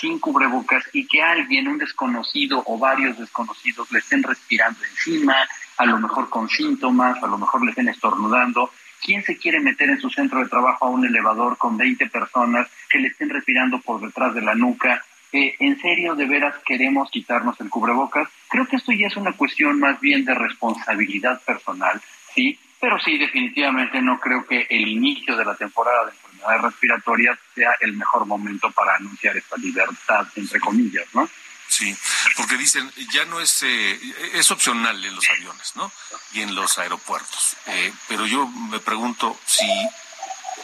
sin 0.00 0.18
cubrebocas 0.18 0.84
y 0.92 1.06
que 1.06 1.22
alguien, 1.22 1.68
un 1.68 1.78
desconocido 1.78 2.62
o 2.66 2.78
varios 2.78 3.18
desconocidos, 3.18 3.90
le 3.92 4.00
estén 4.00 4.22
respirando 4.22 4.80
encima, 4.84 5.36
a 5.76 5.86
lo 5.86 5.98
mejor 5.98 6.28
con 6.28 6.48
síntomas, 6.48 7.22
a 7.22 7.26
lo 7.26 7.38
mejor 7.38 7.64
le 7.64 7.70
estén 7.70 7.88
estornudando. 7.88 8.70
¿Quién 9.02 9.22
se 9.24 9.38
quiere 9.38 9.60
meter 9.60 9.88
en 9.90 10.00
su 10.00 10.10
centro 10.10 10.40
de 10.40 10.48
trabajo 10.48 10.84
a 10.84 10.90
un 10.90 11.06
elevador 11.06 11.56
con 11.56 11.76
20 11.76 12.06
personas 12.08 12.68
que 12.88 12.98
le 12.98 13.08
estén 13.08 13.30
respirando 13.30 13.80
por 13.80 14.00
detrás 14.00 14.34
de 14.34 14.42
la 14.42 14.54
nuca? 14.54 15.02
Eh, 15.32 15.54
¿En 15.60 15.80
serio, 15.80 16.16
de 16.16 16.26
veras 16.26 16.56
queremos 16.66 17.08
quitarnos 17.10 17.58
el 17.60 17.70
cubrebocas? 17.70 18.28
Creo 18.48 18.66
que 18.66 18.76
esto 18.76 18.92
ya 18.92 19.06
es 19.06 19.16
una 19.16 19.32
cuestión 19.32 19.78
más 19.78 20.00
bien 20.00 20.24
de 20.24 20.34
responsabilidad 20.34 21.40
personal, 21.42 22.00
¿sí? 22.34 22.58
Pero 22.80 22.98
sí, 22.98 23.16
definitivamente 23.16 24.02
no 24.02 24.18
creo 24.18 24.44
que 24.46 24.66
el 24.68 24.88
inicio 24.88 25.36
de 25.36 25.44
la 25.44 25.54
temporada 25.54 26.06
de 26.06 26.12
enfermedades 26.40 26.72
respiratorias 26.72 27.38
sea 27.54 27.70
el 27.80 27.92
mejor 27.94 28.26
momento 28.26 28.70
para 28.70 28.96
anunciar 28.96 29.36
esta 29.36 29.56
libertad, 29.56 30.26
entre 30.36 30.60
comillas, 30.60 31.06
¿no? 31.12 31.28
Sí, 31.68 31.96
porque 32.36 32.56
dicen, 32.56 32.90
ya 33.12 33.24
no 33.26 33.40
es, 33.40 33.62
eh, 33.62 34.00
es 34.34 34.50
opcional 34.50 35.04
en 35.04 35.14
los 35.14 35.30
aviones, 35.30 35.76
¿no? 35.76 35.92
Y 36.32 36.40
en 36.42 36.54
los 36.54 36.78
aeropuertos. 36.78 37.56
Eh, 37.66 37.92
pero 38.08 38.26
yo 38.26 38.46
me 38.48 38.80
pregunto 38.80 39.38
si 39.46 39.68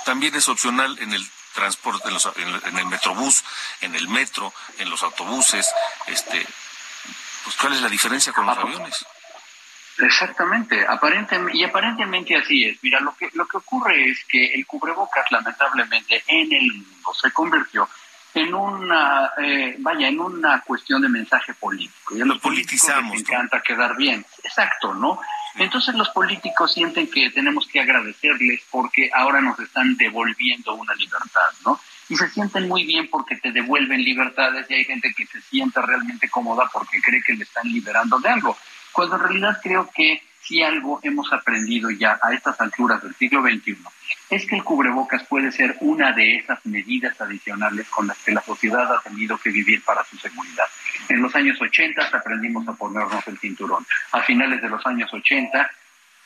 también 0.05 0.35
es 0.35 0.49
opcional 0.49 0.99
en 0.99 1.13
el 1.13 1.25
transporte, 1.55 2.09
en, 2.09 2.79
el 2.79 2.87
metrobús, 2.87 3.45
en 3.81 3.95
el 3.95 4.09
metro, 4.09 4.53
en 4.79 4.91
los 4.91 5.03
autobuses, 5.05 5.67
este, 6.07 6.47
pues 7.45 7.57
¿cuál 7.57 7.75
es 7.75 7.83
la 7.83 7.89
diferencia 7.89 8.33
con 8.33 8.45
los 8.45 8.59
aviones? 8.59 9.07
Exactamente, 9.99 10.85
aparentemente, 10.87 11.59
y 11.59 11.65
aparentemente 11.65 12.37
así 12.37 12.65
es. 12.65 12.79
Mira, 12.83 13.01
lo 13.01 13.15
que, 13.17 13.31
lo 13.35 13.47
que 13.47 13.57
ocurre 13.57 14.11
es 14.11 14.25
que 14.25 14.55
el 14.55 14.67
cubrebocas 14.67 15.31
lamentablemente 15.31 16.23
en 16.27 16.53
el 16.53 16.73
mundo 16.73 17.15
se 17.15 17.31
convirtió 17.33 17.89
en 18.35 18.55
una, 18.55 19.31
eh, 19.39 19.77
vaya, 19.79 20.09
en 20.09 20.21
una 20.21 20.61
cuestión 20.61 21.01
de 21.01 21.09
mensaje 21.09 21.55
político. 21.55 22.15
Ya 22.15 22.27
lo 22.27 22.39
politizamos. 22.39 23.15
Me 23.15 23.21
encanta 23.21 23.63
quedar 23.63 23.97
bien. 23.97 24.25
Exacto, 24.45 24.93
¿no? 24.93 25.19
Entonces 25.55 25.95
los 25.95 26.11
políticos 26.11 26.75
sienten 26.75 27.11
que 27.11 27.31
tenemos 27.31 27.67
que 27.67 27.81
agradecerles 27.81 28.61
porque 28.71 29.11
ahora 29.15 29.41
nos 29.41 29.59
están 29.59 29.97
devolviendo 29.97 30.75
una 30.75 30.95
libertad, 30.95 31.49
¿no? 31.65 31.81
Y 32.11 32.17
se 32.17 32.29
sienten 32.29 32.69
muy 32.69 32.85
bien 32.85 33.09
porque 33.09 33.37
te 33.37 33.53
devuelven 33.53 34.05
libertades 34.05 34.71
y 34.71 34.75
hay 34.75 34.85
gente 34.85 35.15
que 35.17 35.27
se 35.27 35.41
siente 35.41 35.81
realmente 35.81 36.29
cómoda 36.29 36.69
porque 36.71 37.01
cree 37.01 37.23
que 37.23 37.33
le 37.33 37.45
están 37.45 37.67
liberando 37.73 38.19
de 38.19 38.29
algo. 38.29 38.57
Cuando 38.97 39.17
en 39.17 39.23
realidad 39.25 39.61
creo 39.63 39.91
que 39.95 40.23
si 40.41 40.63
algo 40.63 41.01
hemos 41.03 41.31
aprendido 41.31 41.91
ya 41.91 42.19
a 42.23 42.33
estas 42.33 42.59
alturas 42.59 43.03
del 43.03 43.15
siglo 43.17 43.43
XXI 43.43 43.77
es 44.31 44.47
que 44.47 44.57
el 44.57 44.65
cubrebocas 44.65 45.23
puede 45.25 45.53
ser 45.53 45.77
una 45.81 46.13
de 46.13 46.37
esas 46.37 46.65
medidas 46.65 47.21
adicionales 47.21 47.87
con 47.91 48.07
las 48.07 48.17
que 48.17 48.33
la 48.33 48.41
sociedad 48.41 48.91
ha 48.91 49.03
tenido 49.03 49.37
que 49.37 49.51
vivir 49.51 49.85
para 49.85 50.03
su 50.05 50.17
seguridad. 50.17 50.65
En 51.11 51.21
los 51.21 51.35
años 51.37 51.61
80 51.61 52.09
aprendimos 52.11 52.67
a 52.69 52.73
ponernos 52.73 53.29
el 53.29 53.39
cinturón. 53.39 53.87
A 54.13 54.23
finales 54.23 54.63
de 54.63 54.71
los 54.71 54.87
años 54.87 55.13
80 55.13 55.71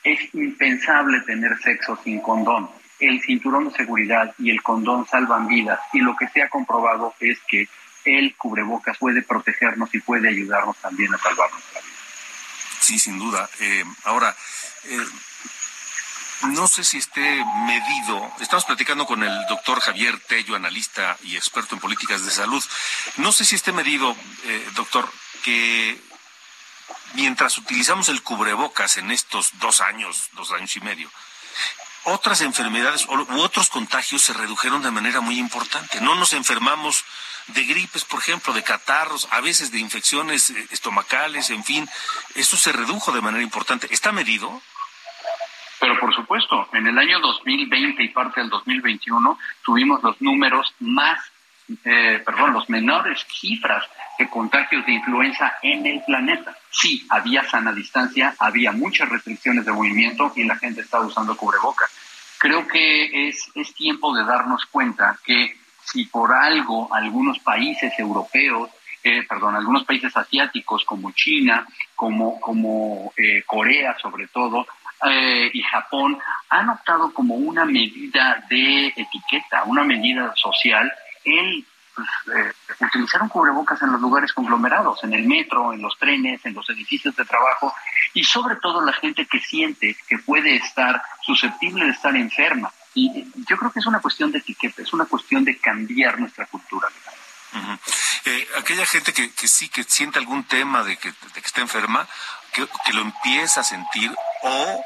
es 0.05 0.33
impensable 0.33 1.23
tener 1.23 1.59
sexo 1.59 1.99
sin 2.05 2.21
condón. 2.21 2.71
El 3.01 3.21
cinturón 3.21 3.65
de 3.65 3.73
seguridad 3.73 4.33
y 4.39 4.51
el 4.51 4.63
condón 4.63 5.09
salvan 5.09 5.49
vidas 5.49 5.81
y 5.93 5.99
lo 5.99 6.15
que 6.15 6.29
se 6.29 6.41
ha 6.41 6.49
comprobado 6.49 7.15
es 7.19 7.41
que 7.49 7.69
el 8.05 8.37
cubrebocas 8.37 8.97
puede 8.97 9.23
protegernos 9.23 9.93
y 9.93 9.99
puede 9.99 10.29
ayudarnos 10.29 10.77
también 10.77 11.13
a 11.13 11.19
salvar 11.19 11.51
nuestra 11.51 11.81
vida. 11.81 11.90
Sí, 12.91 12.99
sin 12.99 13.21
duda. 13.21 13.49
Eh, 13.61 13.85
ahora, 14.03 14.37
eh, 14.83 15.07
no 16.49 16.67
sé 16.67 16.83
si 16.83 16.99
esté 16.99 17.45
medido. 17.67 18.33
Estamos 18.41 18.65
platicando 18.65 19.07
con 19.07 19.23
el 19.23 19.47
doctor 19.49 19.79
Javier 19.79 20.19
Tello, 20.27 20.57
analista 20.57 21.17
y 21.23 21.37
experto 21.37 21.77
en 21.77 21.81
políticas 21.81 22.25
de 22.25 22.33
salud. 22.33 22.61
No 23.19 23.31
sé 23.31 23.45
si 23.45 23.55
esté 23.55 23.71
medido, 23.71 24.17
eh, 24.43 24.71
doctor, 24.75 25.09
que 25.45 26.03
mientras 27.13 27.59
utilizamos 27.59 28.09
el 28.09 28.25
cubrebocas 28.25 28.97
en 28.97 29.13
estos 29.13 29.51
dos 29.61 29.81
años, 29.81 30.29
dos 30.33 30.51
años 30.51 30.75
y 30.75 30.81
medio, 30.81 31.09
otras 32.03 32.41
enfermedades 32.41 33.07
u 33.07 33.41
otros 33.41 33.71
contagios 33.71 34.23
se 34.23 34.33
redujeron 34.33 34.83
de 34.83 34.91
manera 34.91 35.21
muy 35.21 35.39
importante. 35.39 36.01
No 36.01 36.17
nos 36.17 36.33
enfermamos 36.33 37.05
de 37.53 37.65
gripes, 37.65 38.05
por 38.05 38.21
ejemplo, 38.21 38.53
de 38.53 38.63
catarros, 38.63 39.29
a 39.31 39.41
veces 39.41 39.71
de 39.71 39.79
infecciones 39.79 40.51
eh, 40.51 40.67
estomacales, 40.71 41.51
en 41.51 41.65
fin. 41.65 41.89
Eso 42.35 42.57
se 42.57 42.73
redujo 42.73 43.13
de 43.13 43.21
manera 43.21 43.43
importante. 43.43 43.89
¿Está 43.91 44.13
medido? 44.13 44.61
Pero 45.81 45.99
por 45.99 46.15
supuesto, 46.15 46.69
en 46.75 46.87
el 46.87 46.99
año 46.99 47.21
2020 47.21 48.03
y 48.03 48.09
parte 48.09 48.41
del 48.41 48.51
2021 48.51 49.39
tuvimos 49.65 50.03
los 50.03 50.21
números 50.21 50.75
más, 50.81 51.19
eh, 51.85 52.23
perdón, 52.25 52.53
los 52.53 52.69
menores 52.69 53.27
cifras 53.29 53.85
de 54.19 54.29
contagios 54.29 54.85
de 54.85 54.93
influenza 54.93 55.55
en 55.63 55.87
el 55.87 56.03
planeta. 56.05 56.55
Sí, 56.71 57.07
había 57.09 57.49
sana 57.49 57.73
distancia, 57.73 58.35
había 58.39 58.73
muchas 58.73 59.09
restricciones 59.09 59.65
de 59.65 59.73
movimiento 59.73 60.33
y 60.37 60.45
la 60.45 60.57
gente 60.57 60.83
estaba 60.83 61.07
usando 61.07 61.35
cubrebocas. 61.35 61.91
Creo 62.39 62.69
que 62.69 63.29
es, 63.29 63.51
es 63.55 63.73
tiempo 63.73 64.15
de 64.15 64.25
darnos 64.25 64.67
cuenta 64.67 65.19
que 65.25 65.59
si 65.91 66.05
por 66.07 66.33
algo 66.33 66.93
algunos 66.93 67.39
países 67.41 67.93
europeos 67.99 68.71
eh, 69.03 69.23
perdón, 69.27 69.57
algunos 69.57 69.85
países 69.85 70.15
asiáticos 70.15 70.85
como 70.85 71.11
China, 71.13 71.67
como, 71.97 72.39
como 72.39 73.13
eh, 73.17 73.43
Corea 73.47 73.97
sobre 73.99 74.27
todo, 74.29 74.67
eh, 75.09 75.51
y 75.55 75.63
Japón 75.63 76.19
han 76.51 76.69
optado 76.69 77.13
como 77.15 77.35
una 77.35 77.65
medida 77.65 78.45
de 78.51 78.89
etiqueta, 78.89 79.65
una 79.65 79.85
medida 79.85 80.35
social, 80.37 80.93
el 81.25 81.65
pues, 81.95 82.09
eh, 82.37 82.53
utilizar 82.81 83.23
un 83.23 83.29
cubrebocas 83.29 83.81
en 83.83 83.93
los 83.93 84.01
lugares 84.01 84.33
conglomerados, 84.33 85.03
en 85.05 85.15
el 85.15 85.27
metro, 85.27 85.73
en 85.73 85.83
los 85.83 85.99
trenes, 85.99 86.45
en 86.45 86.55
los 86.55 86.69
edificios 86.71 87.17
de 87.17 87.25
trabajo 87.25 87.75
y 88.15 88.25
sobre 88.25 88.57
todo 88.57 88.85
la 88.85 88.93
gente 88.93 89.27
que 89.27 89.41
siente 89.41 89.97
que 90.09 90.19
puede 90.19 90.57
estar 90.57 91.03
susceptible 91.23 91.87
de 91.87 91.91
estar 91.93 92.15
enferma. 92.15 92.71
Y 92.95 93.25
yo 93.49 93.57
creo 93.57 93.73
que 93.73 93.81
es 93.81 93.87
una 93.87 94.01
cuestión 94.01 94.33
de 94.33 94.39
etiqueta, 94.39 94.83
es 94.83 94.93
una 94.93 95.05
cuestión 95.05 95.45
de 95.45 95.59
cambiar 95.59 96.19
nuestra 96.19 96.47
cultura. 96.47 96.89
Eh, 98.25 98.49
aquella 98.59 98.87
gente 98.87 99.13
que, 99.13 99.33
que, 99.33 99.49
sí 99.49 99.69
que 99.69 99.85
siente 99.85 100.19
algún 100.19 100.45
tema 100.45 100.85
de 100.85 100.97
que, 100.97 101.09
de 101.09 101.41
que 101.41 101.47
está 101.47 101.61
enferma, 101.61 102.09
que, 102.53 102.67
que, 102.85 102.93
lo 102.93 103.03
empieza 103.03 103.61
a 103.61 103.65
sentir 103.65 104.15
o 104.43 104.85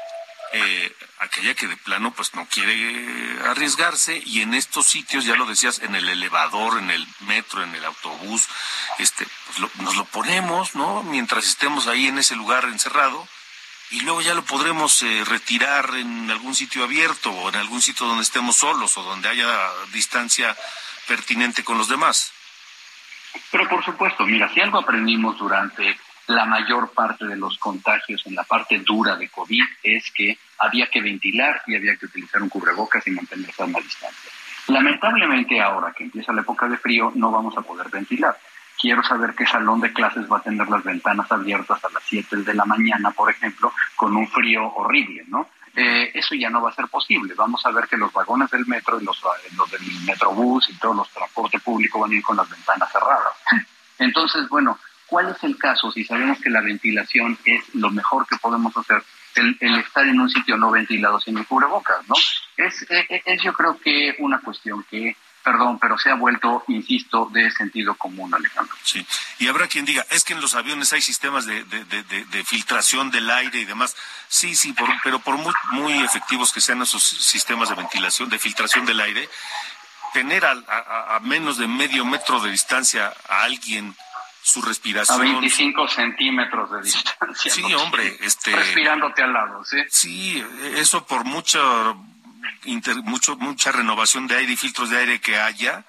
eh, 0.53 0.95
aquella 1.19 1.53
que 1.53 1.67
de 1.67 1.77
plano 1.77 2.11
pues 2.11 2.33
no 2.33 2.47
quiere 2.47 3.39
arriesgarse 3.45 4.21
y 4.25 4.41
en 4.41 4.53
estos 4.53 4.85
sitios 4.85 5.25
ya 5.25 5.35
lo 5.35 5.45
decías 5.45 5.79
en 5.79 5.95
el 5.95 6.07
elevador 6.07 6.79
en 6.79 6.91
el 6.91 7.05
metro 7.21 7.63
en 7.63 7.73
el 7.75 7.83
autobús 7.83 8.47
este 8.99 9.27
pues 9.47 9.75
nos 9.77 9.95
lo 9.95 10.05
ponemos 10.05 10.75
no 10.75 11.03
mientras 11.03 11.45
estemos 11.45 11.87
ahí 11.87 12.07
en 12.07 12.19
ese 12.19 12.35
lugar 12.35 12.65
encerrado 12.65 13.27
y 13.91 14.01
luego 14.01 14.21
ya 14.21 14.33
lo 14.33 14.43
podremos 14.43 15.01
eh, 15.03 15.23
retirar 15.25 15.89
en 15.95 16.29
algún 16.31 16.55
sitio 16.55 16.83
abierto 16.83 17.31
o 17.31 17.49
en 17.49 17.55
algún 17.55 17.81
sitio 17.81 18.05
donde 18.05 18.23
estemos 18.23 18.55
solos 18.55 18.97
o 18.97 19.03
donde 19.03 19.29
haya 19.29 19.47
distancia 19.93 20.55
pertinente 21.07 21.63
con 21.63 21.77
los 21.77 21.87
demás 21.87 22.31
pero 23.51 23.67
por 23.67 23.83
supuesto 23.83 24.25
mira 24.25 24.51
si 24.53 24.61
algo 24.61 24.79
aprendimos 24.79 25.37
durante 25.37 25.97
la 26.27 26.45
mayor 26.45 26.91
parte 26.91 27.25
de 27.25 27.37
los 27.37 27.57
contagios 27.57 28.25
en 28.25 28.35
la 28.35 28.43
parte 28.43 28.79
dura 28.79 29.15
de 29.15 29.29
COVID 29.29 29.63
es 29.83 30.11
que 30.11 30.37
había 30.57 30.87
que 30.87 31.01
ventilar 31.01 31.61
y 31.67 31.75
había 31.75 31.95
que 31.95 32.07
utilizar 32.07 32.41
un 32.41 32.49
cubrebocas 32.49 33.05
y 33.07 33.11
mantenerse 33.11 33.61
a 33.61 33.65
una 33.65 33.79
distancia. 33.79 34.31
Lamentablemente 34.67 35.61
ahora 35.61 35.93
que 35.95 36.05
empieza 36.05 36.33
la 36.33 36.41
época 36.41 36.67
de 36.67 36.77
frío 36.77 37.11
no 37.15 37.31
vamos 37.31 37.55
a 37.57 37.61
poder 37.61 37.89
ventilar. 37.89 38.37
Quiero 38.79 39.03
saber 39.03 39.33
qué 39.35 39.45
salón 39.45 39.81
de 39.81 39.93
clases 39.93 40.31
va 40.31 40.37
a 40.37 40.41
tener 40.41 40.67
las 40.67 40.83
ventanas 40.83 41.31
abiertas 41.31 41.83
a 41.83 41.89
las 41.89 42.03
7 42.03 42.37
de 42.37 42.53
la 42.53 42.65
mañana, 42.65 43.11
por 43.11 43.31
ejemplo, 43.31 43.73
con 43.95 44.15
un 44.15 44.27
frío 44.27 44.73
horrible, 44.73 45.23
¿no? 45.27 45.47
Eh, 45.75 46.11
eso 46.13 46.35
ya 46.35 46.49
no 46.49 46.61
va 46.61 46.69
a 46.69 46.73
ser 46.73 46.87
posible. 46.87 47.33
Vamos 47.35 47.65
a 47.65 47.71
ver 47.71 47.87
que 47.87 47.97
los 47.97 48.13
vagones 48.13 48.49
del 48.51 48.65
metro 48.65 48.99
y 48.99 49.03
los, 49.03 49.21
los 49.57 49.71
del 49.71 49.81
metrobús 50.05 50.69
y 50.69 50.77
todos 50.77 50.95
los 50.95 51.09
transportes 51.09 51.61
públicos 51.61 52.01
van 52.01 52.11
a 52.11 52.15
ir 52.15 52.23
con 52.23 52.37
las 52.37 52.49
ventanas 52.49 52.91
cerradas. 52.91 53.33
Entonces, 53.97 54.47
bueno, 54.49 54.77
¿Cuál 55.07 55.29
es 55.29 55.43
el 55.43 55.57
caso 55.57 55.91
si 55.91 56.03
sabemos 56.03 56.39
que 56.39 56.49
la 56.49 56.61
ventilación 56.61 57.37
es 57.45 57.63
lo 57.75 57.91
mejor 57.91 58.27
que 58.27 58.37
podemos 58.37 58.75
hacer? 58.75 59.03
El, 59.35 59.57
estar 59.79 60.07
en 60.07 60.19
un 60.19 60.29
sitio 60.29 60.55
no 60.57 60.71
ventilado 60.71 61.19
sin 61.19 61.37
el 61.37 61.45
cubrebocas, 61.45 62.07
¿no? 62.07 62.15
Es, 62.57 62.81
eh, 62.89 63.05
eh, 63.09 63.21
es, 63.25 63.43
yo 63.43 63.53
creo 63.53 63.77
que 63.77 64.15
una 64.19 64.39
cuestión 64.39 64.85
que 64.89 65.15
perdón, 65.45 65.77
pero 65.79 65.97
se 65.97 66.09
ha 66.09 66.15
vuelto, 66.15 66.63
insisto, 66.67 67.29
de 67.31 67.51
sentido 67.51 67.93
común, 67.93 68.33
Alejandro. 68.33 68.75
Sí, 68.83 69.05
y 69.37 69.47
habrá 69.47 69.67
quien 69.67 69.85
diga, 69.85 70.05
es 70.09 70.23
que 70.23 70.33
en 70.33 70.41
los 70.41 70.55
aviones 70.55 70.91
hay 70.91 71.01
sistemas 71.01 71.45
de, 71.45 71.63
de, 71.63 71.85
de, 71.85 72.25
de 72.25 72.43
filtración 72.43 73.11
del 73.11 73.29
aire 73.29 73.59
y 73.59 73.65
demás. 73.65 73.95
Sí, 74.27 74.55
sí, 74.55 74.73
por, 74.73 74.89
pero 75.03 75.19
por 75.19 75.37
muy, 75.37 75.53
muy 75.71 75.93
efectivos 76.03 76.51
que 76.51 76.61
sean 76.61 76.81
esos 76.81 77.03
sistemas 77.03 77.69
de 77.69 77.75
ventilación, 77.75 78.27
de 78.29 78.39
filtración 78.39 78.85
del 78.85 78.99
aire, 78.99 79.29
tener 80.13 80.45
a, 80.45 80.53
a, 80.67 81.15
a 81.17 81.19
menos 81.19 81.57
de 81.57 81.67
medio 81.67 82.03
metro 82.05 82.39
de 82.39 82.49
distancia 82.49 83.13
a 83.29 83.43
alguien 83.43 83.95
su 84.41 84.61
respiración. 84.61 85.21
A 85.21 85.23
25 85.23 85.87
centímetros 85.87 86.71
de 86.71 86.81
distancia. 86.81 87.51
Sí, 87.51 87.73
hombre, 87.73 88.17
este. 88.21 88.55
Respirándote 88.55 89.21
al 89.23 89.33
lado, 89.33 89.63
¿sí? 89.63 89.77
Sí, 89.89 90.43
eso 90.75 91.05
por 91.05 91.23
mucha, 92.65 92.93
mucho, 92.95 93.35
mucha 93.37 93.71
renovación 93.71 94.27
de 94.27 94.37
aire 94.37 94.53
y 94.53 94.57
filtros 94.57 94.89
de 94.89 94.97
aire 94.97 95.19
que 95.21 95.37
haya, 95.37 95.85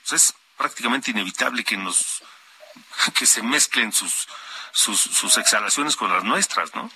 pues 0.00 0.22
es 0.22 0.34
prácticamente 0.56 1.10
inevitable 1.10 1.64
que 1.64 1.76
nos, 1.76 2.22
que 3.18 3.26
se 3.26 3.42
mezclen 3.42 3.92
sus, 3.92 4.28
sus, 4.72 5.00
sus 5.00 5.38
exhalaciones 5.38 5.96
con 5.96 6.12
las 6.12 6.24
nuestras, 6.24 6.74
¿no? 6.74 6.90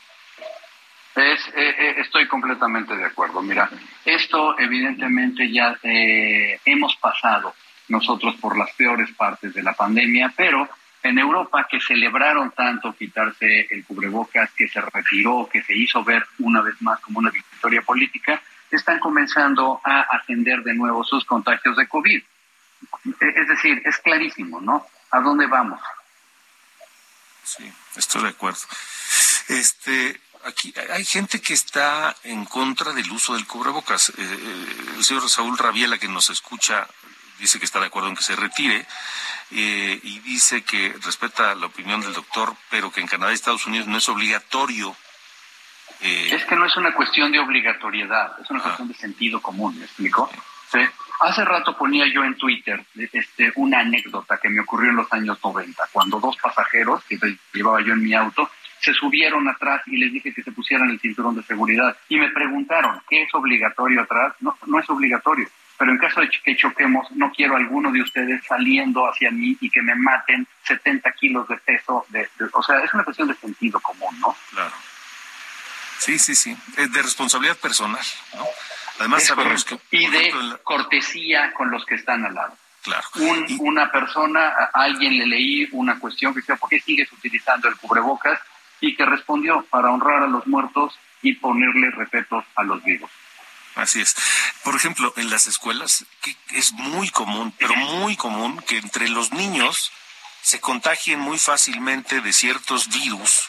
Es, 1.15 1.47
eh, 1.55 1.75
eh, 1.79 1.95
estoy 1.99 2.27
completamente 2.27 2.97
de 2.97 3.05
acuerdo. 3.05 3.41
Mira, 3.41 3.71
esto 4.05 4.59
evidentemente 4.59 5.51
ya 5.51 5.77
eh, 5.83 6.59
hemos 6.65 6.97
pasado 6.97 7.55
nosotros 7.89 8.35
por 8.37 8.59
las 8.59 8.73
peores 8.73 9.11
partes 9.13 9.55
de 9.55 9.63
la 9.63 9.75
pandemia, 9.75 10.33
pero 10.37 10.69
en 11.05 11.19
Europa 11.19 11.69
que 11.71 11.81
celebraron 11.81 12.51
tanto 12.51 12.97
quitarse 12.97 13.69
el 13.71 13.85
cubrebocas, 13.85 14.51
que 14.53 14.67
se 14.67 14.81
retiró, 14.81 15.49
que 15.53 15.63
se 15.63 15.77
hizo 15.77 16.03
ver 16.03 16.27
una 16.41 16.63
vez 16.63 16.81
más 16.83 16.99
como 17.01 17.21
una 17.21 17.31
victoria 17.31 17.83
política, 17.83 18.43
están 18.77 18.99
comenzando 18.99 19.81
a 19.85 20.03
ascender 20.03 20.63
de 20.63 20.75
nuevo 20.75 21.05
sus 21.05 21.25
contagios 21.25 21.77
de 21.77 21.89
COVID. 21.89 22.23
E, 22.23 23.41
es 23.41 23.49
decir, 23.49 23.83
es 23.85 23.99
clarísimo, 23.99 24.61
¿no? 24.61 24.87
¿A 25.11 25.21
dónde 25.21 25.47
vamos? 25.47 25.81
Sí, 27.45 27.71
estoy 27.97 28.23
de 28.23 28.29
acuerdo. 28.31 28.61
Este, 29.49 30.21
aquí 30.45 30.75
hay 30.91 31.05
gente 31.05 31.41
que 31.41 31.55
está 31.55 32.17
en 32.25 32.45
contra 32.45 32.93
del 32.93 33.11
uso 33.11 33.35
del 33.35 33.47
cubrebocas. 33.47 34.11
Eh, 34.11 34.13
eh, 34.19 34.95
el 34.97 35.05
señor 35.05 35.29
Saúl 35.29 35.59
Rabiela, 35.59 35.99
que 35.99 36.09
nos 36.09 36.31
escucha, 36.31 36.89
dice 37.39 37.59
que 37.59 37.65
está 37.65 37.81
de 37.81 37.87
acuerdo 37.87 38.09
en 38.09 38.17
que 38.17 38.23
se 38.23 38.37
retire 38.37 38.87
eh, 39.51 40.01
y 40.03 40.21
dice 40.21 40.63
que 40.63 40.95
respeta 41.03 41.55
la 41.55 41.67
opinión 41.67 42.01
del 42.01 42.15
doctor, 42.15 42.57
pero 42.71 42.91
que 42.91 43.01
en 43.01 43.07
Canadá 43.07 43.33
y 43.33 43.35
Estados 43.35 43.67
Unidos 43.67 43.87
no 43.87 43.99
es 43.99 44.09
obligatorio. 44.09 44.97
Eh, 46.01 46.31
es 46.33 46.45
que 46.45 46.57
no 46.57 46.67
es 46.67 46.77
una 46.77 46.95
cuestión 46.95 47.33
de 47.33 47.39
obligatoriedad, 47.39 48.39
es 48.41 48.51
una 48.51 48.63
cuestión 48.63 48.89
de 48.89 48.95
sentido 48.95 49.41
común, 49.41 49.79
¿me 49.79 49.85
explico? 49.85 50.31
Sí. 50.71 50.81
Hace 51.21 51.45
rato 51.45 51.77
ponía 51.77 52.07
yo 52.13 52.25
en 52.25 52.37
Twitter 52.37 52.85
este, 53.13 53.53
una 53.57 53.81
anécdota 53.81 54.39
que 54.39 54.49
me 54.49 54.61
ocurrió 54.61 54.91
en 54.91 54.97
los 54.97 55.13
años 55.13 55.39
90, 55.43 55.85
cuando 55.93 56.21
dos 56.21 56.37
pasajeros 56.37 57.03
que 57.05 57.19
llevaba 57.53 57.81
yo 57.81 57.93
en 57.93 58.03
mi 58.03 58.13
auto 58.15 58.51
se 58.81 58.93
subieron 58.93 59.49
atrás 59.49 59.81
y 59.87 59.97
les 59.97 60.13
dije 60.13 60.35
que 60.35 60.43
se 60.43 60.53
pusieran 60.53 60.91
el 60.91 61.01
cinturón 61.01 61.37
de 61.37 61.43
seguridad 61.45 61.97
y 62.09 62.19
me 62.19 62.29
preguntaron, 62.31 63.01
¿qué 63.09 63.23
es 63.23 63.35
obligatorio 63.35 64.03
atrás? 64.03 64.35
No, 64.41 64.59
no 64.67 64.79
es 64.79 64.91
obligatorio, 64.91 65.49
pero 65.79 65.91
en 65.91 65.99
caso 65.99 66.21
de 66.21 66.29
que 66.29 66.57
choquemos, 66.57 67.11
no 67.13 67.31
quiero 67.33 67.55
a 67.55 67.59
alguno 67.59 67.91
de 67.91 68.03
ustedes 68.03 68.45
saliendo 68.45 69.09
hacia 69.09 69.31
mí 69.31 69.57
y 69.61 69.71
que 69.71 69.83
me 69.83 69.95
maten 69.95 70.47
70 70.65 71.11
kilos 71.13 71.49
de 71.49 71.57
peso. 71.57 72.05
De, 72.11 72.29
o 72.53 72.63
sea, 72.63 72.81
es 72.81 72.93
una 72.95 73.05
cuestión 73.05 73.29
de 73.29 73.35
sentido 73.35 73.81
común, 73.81 74.19
¿no? 74.21 74.37
Claro. 74.53 74.73
Sí, 75.99 76.19
sí, 76.19 76.35
sí. 76.35 76.57
Es 76.77 76.93
de 76.93 77.03
responsabilidad 77.03 77.57
personal, 77.57 78.05
¿no? 78.35 78.47
Además 78.99 79.25
sabemos 79.25 79.65
que... 79.65 79.79
Y 79.91 80.07
de 80.09 80.33
cortesía 80.63 81.53
con 81.55 81.71
los 81.71 81.85
que 81.85 81.97
están 81.97 82.25
al 82.25 82.35
lado. 82.35 82.57
Claro. 82.83 83.07
Una 83.61 83.91
persona, 83.91 84.49
a 84.49 84.71
alguien 84.75 85.19
le 85.19 85.27
leí 85.27 85.69
una 85.73 85.99
cuestión 85.99 86.35
que 86.35 86.41
decía, 86.41 86.57
¿por 86.57 86.69
qué 86.69 86.81
sigues 86.81 87.11
utilizando 87.13 87.69
el 87.69 87.77
cubrebocas? 87.77 88.39
Y 88.81 88.95
que 88.95 89.07
respondió, 89.07 89.65
para 89.71 89.91
honrar 89.91 90.23
a 90.23 90.27
los 90.27 90.47
muertos 90.47 90.99
y 91.23 91.35
ponerle 91.35 91.91
respeto 91.91 92.45
a 92.55 92.63
los 92.63 92.85
vivos. 92.85 93.11
Así 93.75 94.01
es. 94.01 94.15
Por 94.63 94.77
ejemplo, 94.77 95.13
en 95.17 95.31
las 95.31 95.47
escuelas 95.47 96.05
que 96.21 96.37
es 96.51 96.73
muy 96.73 97.09
común, 97.11 97.53
pero 97.59 97.75
muy 97.75 98.17
común 98.17 98.63
que 98.69 98.79
entre 98.79 99.09
los 99.09 99.33
niños 99.33 99.91
se 100.43 100.61
contagien 100.61 101.19
muy 101.19 101.39
fácilmente 101.39 102.21
de 102.21 102.33
ciertos 102.33 102.89
virus, 102.89 103.49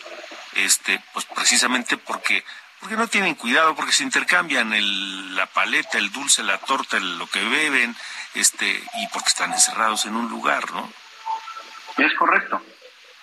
este, 0.55 1.01
pues 1.13 1.25
precisamente 1.25 1.97
porque 1.97 2.43
porque 2.79 2.97
no 2.97 3.07
tienen 3.07 3.33
cuidado, 3.33 3.73
porque 3.73 3.93
se 3.93 4.03
intercambian 4.03 4.71
el, 4.71 5.35
la 5.35 5.47
paleta, 5.47 5.97
el 5.97 6.11
dulce, 6.11 6.43
la 6.43 6.59
torta, 6.59 6.99
lo 6.99 7.25
que 7.25 7.43
beben, 7.43 7.95
este, 8.35 8.83
y 8.95 9.07
porque 9.11 9.29
están 9.29 9.51
encerrados 9.53 10.05
en 10.05 10.15
un 10.15 10.29
lugar, 10.29 10.71
¿no? 10.71 10.87
Es 11.97 12.13
correcto. 12.13 12.61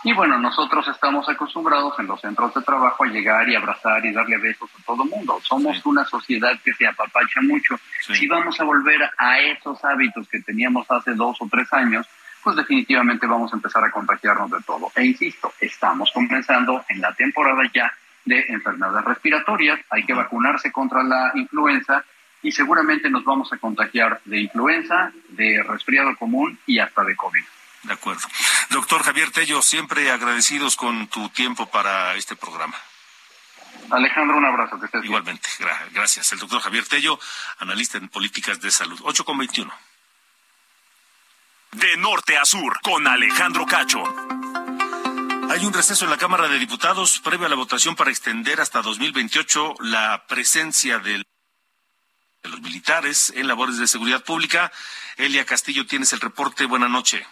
Y 0.04 0.12
bueno, 0.14 0.36
nosotros 0.38 0.88
estamos 0.88 1.28
acostumbrados 1.28 1.96
en 2.00 2.08
los 2.08 2.20
centros 2.20 2.52
de 2.54 2.62
trabajo 2.62 3.04
a 3.04 3.06
llegar 3.06 3.48
y 3.48 3.54
abrazar 3.54 4.04
y 4.04 4.12
darle 4.12 4.36
besos 4.38 4.68
a 4.80 4.82
todo 4.84 5.04
el 5.04 5.10
mundo. 5.10 5.38
Somos 5.44 5.84
una 5.86 6.04
sociedad 6.06 6.58
que 6.64 6.74
se 6.74 6.84
apapacha 6.84 7.40
mucho. 7.42 7.78
Si 8.00 8.26
vamos 8.26 8.58
a 8.58 8.64
volver 8.64 9.00
a 9.16 9.38
esos 9.38 9.84
hábitos 9.84 10.26
que 10.28 10.40
teníamos 10.40 10.90
hace 10.90 11.12
dos 11.12 11.36
o 11.40 11.48
tres 11.48 11.72
años, 11.72 12.04
pues 12.42 12.56
definitivamente 12.56 13.26
vamos 13.26 13.52
a 13.52 13.56
empezar 13.56 13.84
a 13.84 13.90
contagiarnos 13.90 14.50
de 14.50 14.60
todo. 14.62 14.90
E 14.94 15.04
insisto, 15.04 15.52
estamos 15.60 16.10
comenzando 16.12 16.84
en 16.88 17.00
la 17.00 17.12
temporada 17.14 17.62
ya 17.72 17.92
de 18.24 18.44
enfermedades 18.48 19.04
respiratorias, 19.04 19.80
hay 19.90 20.04
que 20.04 20.14
vacunarse 20.14 20.70
contra 20.70 21.02
la 21.02 21.32
influenza 21.34 22.04
y 22.42 22.52
seguramente 22.52 23.10
nos 23.10 23.24
vamos 23.24 23.52
a 23.52 23.58
contagiar 23.58 24.20
de 24.24 24.40
influenza, 24.40 25.12
de 25.28 25.62
resfriado 25.62 26.16
común 26.16 26.58
y 26.66 26.78
hasta 26.78 27.04
de 27.04 27.16
COVID. 27.16 27.42
De 27.84 27.92
acuerdo. 27.92 28.22
Doctor 28.70 29.02
Javier 29.02 29.30
Tello, 29.30 29.60
siempre 29.60 30.10
agradecidos 30.10 30.76
con 30.76 31.08
tu 31.08 31.28
tiempo 31.30 31.66
para 31.66 32.14
este 32.14 32.36
programa. 32.36 32.76
Alejandro, 33.90 34.36
un 34.36 34.44
abrazo. 34.44 34.78
Que 34.78 34.86
estés 34.86 35.04
Igualmente, 35.04 35.48
gracias. 35.92 36.32
El 36.32 36.38
doctor 36.38 36.60
Javier 36.60 36.86
Tello, 36.86 37.18
analista 37.58 37.98
en 37.98 38.08
políticas 38.08 38.60
de 38.60 38.70
salud. 38.70 39.00
8 39.02 39.24
con 39.24 39.38
21. 39.38 39.72
De 41.72 41.96
norte 41.96 42.36
a 42.36 42.44
sur, 42.44 42.78
con 42.82 43.06
Alejandro 43.06 43.64
Cacho. 43.64 44.04
Hay 45.50 45.64
un 45.64 45.72
receso 45.72 46.04
en 46.04 46.10
la 46.10 46.18
Cámara 46.18 46.46
de 46.46 46.58
Diputados 46.58 47.18
previo 47.24 47.46
a 47.46 47.48
la 47.48 47.56
votación 47.56 47.96
para 47.96 48.10
extender 48.10 48.60
hasta 48.60 48.82
2028 48.82 49.76
la 49.80 50.26
presencia 50.26 50.98
de 50.98 51.24
los 52.42 52.60
militares 52.60 53.32
en 53.34 53.48
labores 53.48 53.78
de 53.78 53.86
seguridad 53.86 54.22
pública. 54.22 54.70
Elia 55.16 55.46
Castillo, 55.46 55.86
tienes 55.86 56.12
el 56.12 56.20
reporte. 56.20 56.66
Buenas 56.66 56.90
noches. 56.90 57.26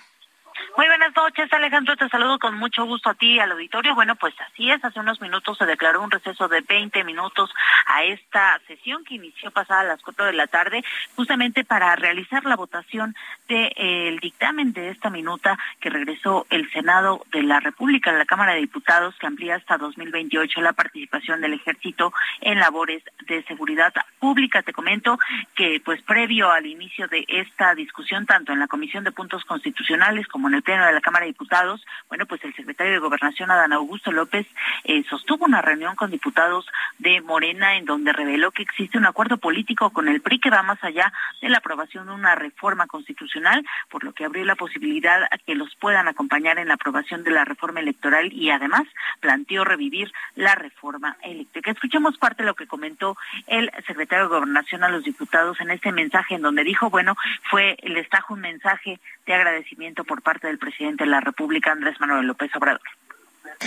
Muy 0.80 0.88
buenas 0.88 1.14
noches, 1.14 1.52
Alejandro. 1.52 1.94
Te 1.94 2.08
saludo 2.08 2.38
con 2.38 2.56
mucho 2.56 2.86
gusto 2.86 3.10
a 3.10 3.14
ti 3.14 3.34
y 3.34 3.38
al 3.38 3.52
auditorio. 3.52 3.94
Bueno, 3.94 4.16
pues 4.16 4.32
así 4.40 4.70
es. 4.70 4.82
Hace 4.82 4.98
unos 4.98 5.20
minutos 5.20 5.58
se 5.58 5.66
declaró 5.66 6.00
un 6.00 6.10
receso 6.10 6.48
de 6.48 6.62
20 6.62 7.04
minutos 7.04 7.50
a 7.84 8.02
esta 8.04 8.58
sesión 8.66 9.04
que 9.04 9.16
inició 9.16 9.50
pasada 9.50 9.80
a 9.82 9.84
las 9.84 10.00
4 10.00 10.24
de 10.24 10.32
la 10.32 10.46
tarde, 10.46 10.82
justamente 11.16 11.64
para 11.64 11.94
realizar 11.96 12.46
la 12.46 12.56
votación 12.56 13.14
del 13.46 13.74
de, 13.76 14.18
dictamen 14.22 14.72
de 14.72 14.88
esta 14.88 15.10
minuta 15.10 15.58
que 15.80 15.90
regresó 15.90 16.46
el 16.48 16.70
Senado 16.72 17.26
de 17.30 17.42
la 17.42 17.60
República, 17.60 18.10
la 18.12 18.24
Cámara 18.24 18.54
de 18.54 18.60
Diputados, 18.60 19.14
que 19.18 19.26
amplía 19.26 19.56
hasta 19.56 19.76
2028 19.76 20.62
la 20.62 20.72
participación 20.72 21.42
del 21.42 21.52
Ejército 21.52 22.14
en 22.40 22.58
labores 22.58 23.02
de 23.26 23.42
seguridad 23.42 23.92
pública. 24.18 24.62
Te 24.62 24.72
comento 24.72 25.18
que, 25.54 25.82
pues, 25.84 26.00
previo 26.04 26.50
al 26.50 26.64
inicio 26.64 27.06
de 27.08 27.26
esta 27.28 27.74
discusión, 27.74 28.24
tanto 28.24 28.54
en 28.54 28.60
la 28.60 28.66
Comisión 28.66 29.04
de 29.04 29.12
Puntos 29.12 29.44
Constitucionales 29.44 30.26
como 30.26 30.48
en 30.48 30.54
el 30.54 30.62
Pleno 30.70 30.86
de 30.86 30.92
la 30.92 31.00
Cámara 31.00 31.24
de 31.24 31.32
Diputados, 31.32 31.84
bueno, 32.08 32.26
pues 32.26 32.44
el 32.44 32.54
secretario 32.54 32.92
de 32.92 33.00
Gobernación, 33.00 33.50
Adán 33.50 33.72
Augusto 33.72 34.12
López, 34.12 34.46
eh, 34.84 35.02
sostuvo 35.10 35.46
una 35.46 35.60
reunión 35.60 35.96
con 35.96 36.12
diputados 36.12 36.64
de 36.98 37.20
Morena 37.22 37.76
en 37.76 37.86
donde 37.86 38.12
reveló 38.12 38.52
que 38.52 38.62
existe 38.62 38.96
un 38.96 39.04
acuerdo 39.04 39.38
político 39.38 39.90
con 39.90 40.06
el 40.06 40.20
PRI 40.20 40.38
que 40.38 40.48
va 40.48 40.62
más 40.62 40.78
allá 40.84 41.12
de 41.42 41.48
la 41.48 41.58
aprobación 41.58 42.06
de 42.06 42.12
una 42.12 42.36
reforma 42.36 42.86
constitucional, 42.86 43.66
por 43.88 44.04
lo 44.04 44.12
que 44.12 44.24
abrió 44.24 44.44
la 44.44 44.54
posibilidad 44.54 45.24
a 45.24 45.38
que 45.38 45.56
los 45.56 45.74
puedan 45.74 46.06
acompañar 46.06 46.60
en 46.60 46.68
la 46.68 46.74
aprobación 46.74 47.24
de 47.24 47.32
la 47.32 47.44
reforma 47.44 47.80
electoral 47.80 48.32
y 48.32 48.50
además 48.50 48.84
planteó 49.18 49.64
revivir 49.64 50.12
la 50.36 50.54
reforma 50.54 51.16
eléctrica. 51.24 51.72
Escuchemos 51.72 52.16
parte 52.16 52.44
de 52.44 52.46
lo 52.46 52.54
que 52.54 52.68
comentó 52.68 53.16
el 53.48 53.72
secretario 53.88 54.26
de 54.26 54.36
Gobernación 54.36 54.84
a 54.84 54.88
los 54.88 55.02
diputados 55.02 55.60
en 55.60 55.72
este 55.72 55.90
mensaje 55.90 56.36
en 56.36 56.42
donde 56.42 56.62
dijo, 56.62 56.90
bueno, 56.90 57.16
fue, 57.50 57.76
les 57.82 58.08
trajo 58.08 58.34
un 58.34 58.42
mensaje 58.42 59.00
de 59.26 59.34
agradecimiento 59.34 60.04
por 60.04 60.22
parte 60.22 60.46
del 60.46 60.59
presidente 60.60 61.02
de 61.02 61.10
la 61.10 61.20
República, 61.20 61.72
Andrés 61.72 61.96
Manuel 61.98 62.26
López 62.26 62.54
Obrador. 62.54 62.80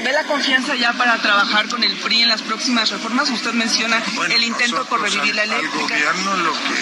¿Ve 0.01 0.11
la 0.11 0.23
confianza 0.23 0.73
ya 0.75 0.93
para 0.93 1.17
trabajar 1.17 1.67
con 1.67 1.83
el 1.83 1.95
PRI 1.97 2.23
en 2.23 2.29
las 2.29 2.41
próximas 2.41 2.89
reformas? 2.89 3.29
Usted 3.29 3.53
menciona 3.53 4.01
el 4.31 4.43
intento 4.43 4.85
por 4.85 5.01
revivir 5.01 5.35
la 5.35 5.43
eléctrica. 5.43 5.95
Al 5.95 6.15
gobierno 6.15 6.37
lo 6.37 6.53
que 6.53 6.81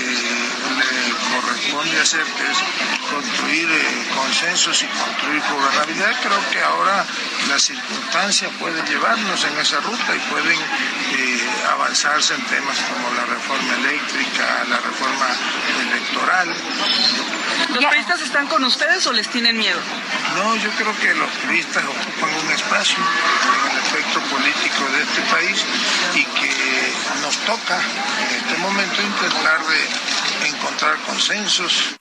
le 0.78 1.41
corresponde 1.41 2.00
hacer 2.00 2.21
es 2.21 3.00
construir 3.12 3.69
eh, 3.69 4.08
consensos 4.15 4.82
y 4.82 4.88
construir 4.88 5.41
gobernabilidad. 5.52 6.15
Creo 6.21 6.50
que 6.52 6.62
ahora 6.62 7.06
la 7.50 7.60
circunstancia 7.60 8.50
puede 8.60 8.82
llevarnos 8.88 9.43
en 9.45 9.58
esa 9.60 9.80
ruta 9.82 10.15
y 10.15 10.19
pueden 10.32 10.58
eh, 10.58 11.50
avanzarse 11.71 12.34
en 12.36 12.41
temas 12.45 12.78
como 12.80 13.13
la 13.15 13.26
reforma 13.26 13.74
eléctrica, 13.76 14.63
la 14.69 14.78
reforma 14.78 15.28
electoral. 15.91 16.56
¿Los 17.69 17.86
periodistas 17.86 18.21
están 18.21 18.47
con 18.47 18.63
ustedes 18.63 19.06
o 19.08 19.13
les 19.13 19.28
tienen 19.30 19.58
miedo? 19.58 19.80
No, 20.36 20.56
yo 20.56 20.69
creo 20.71 20.95
que 21.00 21.13
los 21.13 21.30
periodistas 21.41 21.84
ocupan 21.84 22.34
un 22.45 22.52
espacio 22.52 22.97
en 22.97 23.71
el 23.71 23.78
efecto 23.78 24.19
político 24.21 24.86
de 24.91 25.04
este 25.04 25.21
país 25.32 25.65
y 26.15 26.24
que 26.24 26.93
nos 27.21 27.38
toca 27.45 27.78
en 27.78 28.36
este 28.36 28.58
momento 28.58 29.02
intentar 29.02 29.60
de 29.67 30.47
encontrar 30.47 30.97
consensos. 31.08 32.00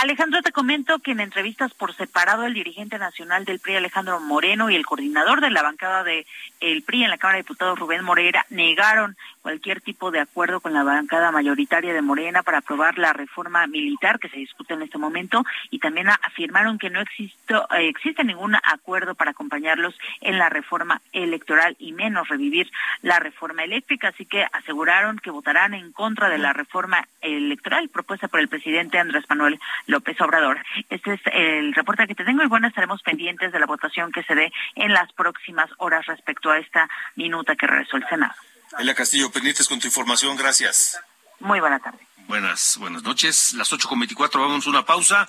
Alejandro, 0.00 0.42
te 0.42 0.52
comento 0.52 1.00
que 1.00 1.10
en 1.10 1.20
entrevistas 1.20 1.74
por 1.74 1.92
separado 1.92 2.44
el 2.44 2.54
dirigente 2.54 2.98
nacional 2.98 3.44
del 3.44 3.58
PRI, 3.58 3.76
Alejandro 3.76 4.20
Moreno, 4.20 4.70
y 4.70 4.76
el 4.76 4.86
coordinador 4.86 5.40
de 5.40 5.50
la 5.50 5.62
bancada 5.62 6.04
del 6.04 6.24
el 6.60 6.82
PRI 6.82 7.04
en 7.04 7.10
la 7.10 7.18
Cámara 7.18 7.36
de 7.36 7.42
Diputados, 7.42 7.78
Rubén 7.78 8.04
Moreira, 8.04 8.46
negaron 8.48 9.16
cualquier 9.48 9.80
tipo 9.80 10.10
de 10.10 10.20
acuerdo 10.20 10.60
con 10.60 10.74
la 10.74 10.84
bancada 10.84 11.32
mayoritaria 11.32 11.94
de 11.94 12.02
Morena 12.02 12.42
para 12.42 12.58
aprobar 12.58 12.98
la 12.98 13.14
reforma 13.14 13.66
militar 13.66 14.18
que 14.18 14.28
se 14.28 14.36
discute 14.36 14.74
en 14.74 14.82
este 14.82 14.98
momento 14.98 15.42
y 15.70 15.78
también 15.78 16.10
afirmaron 16.10 16.76
que 16.78 16.90
no 16.90 17.00
existo, 17.00 17.66
eh, 17.70 17.88
existe 17.88 18.24
ningún 18.24 18.56
acuerdo 18.56 19.14
para 19.14 19.30
acompañarlos 19.30 19.94
en 20.20 20.36
la 20.36 20.50
reforma 20.50 21.00
electoral 21.14 21.76
y 21.78 21.92
menos 21.92 22.28
revivir 22.28 22.70
la 23.00 23.20
reforma 23.20 23.64
eléctrica, 23.64 24.08
así 24.08 24.26
que 24.26 24.44
aseguraron 24.52 25.18
que 25.18 25.30
votarán 25.30 25.72
en 25.72 25.92
contra 25.92 26.28
de 26.28 26.36
la 26.36 26.52
reforma 26.52 27.08
electoral 27.22 27.88
propuesta 27.88 28.28
por 28.28 28.40
el 28.40 28.48
presidente 28.48 28.98
Andrés 28.98 29.24
Manuel 29.30 29.58
López 29.86 30.20
Obrador. 30.20 30.58
Este 30.90 31.14
es 31.14 31.20
el 31.32 31.72
reporte 31.72 32.06
que 32.06 32.14
te 32.14 32.26
tengo 32.26 32.42
y 32.42 32.48
bueno, 32.48 32.68
estaremos 32.68 33.00
pendientes 33.02 33.50
de 33.50 33.60
la 33.60 33.66
votación 33.66 34.12
que 34.12 34.24
se 34.24 34.34
dé 34.34 34.52
en 34.74 34.92
las 34.92 35.10
próximas 35.14 35.70
horas 35.78 36.04
respecto 36.04 36.50
a 36.50 36.58
esta 36.58 36.86
minuta 37.16 37.56
que 37.56 37.66
regresó 37.66 37.96
el 37.96 38.06
Senado. 38.10 38.34
Elia 38.76 38.94
Castillo, 38.94 39.30
pendientes 39.30 39.66
con 39.68 39.80
tu 39.80 39.86
información, 39.86 40.36
gracias. 40.36 40.98
Muy 41.40 41.60
buena 41.60 41.78
tarde. 41.78 41.98
Buenas, 42.26 42.76
buenas 42.78 43.02
noches. 43.02 43.54
Las 43.54 43.72
ocho 43.72 43.88
con 43.88 43.98
veinticuatro, 43.98 44.42
vamos 44.42 44.66
a 44.66 44.70
una 44.70 44.84
pausa. 44.84 45.28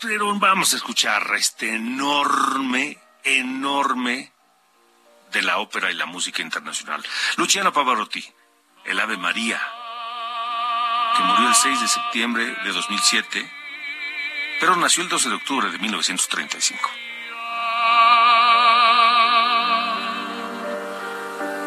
Pero 0.00 0.34
vamos 0.38 0.72
a 0.72 0.76
escuchar 0.76 1.22
este 1.36 1.74
enorme, 1.74 2.98
enorme 3.24 4.32
de 5.32 5.42
la 5.42 5.58
ópera 5.58 5.90
y 5.90 5.94
la 5.94 6.06
música 6.06 6.42
internacional. 6.42 7.02
Luciano 7.36 7.72
Pavarotti, 7.72 8.24
el 8.84 9.00
Ave 9.00 9.16
María, 9.16 9.60
que 11.16 11.22
murió 11.22 11.48
el 11.48 11.54
6 11.54 11.80
de 11.80 11.88
septiembre 11.88 12.44
de 12.64 12.72
2007, 12.72 13.52
pero 14.60 14.76
nació 14.76 15.02
el 15.02 15.08
12 15.08 15.28
de 15.28 15.34
octubre 15.34 15.70
de 15.70 15.78
1935. 15.78 16.90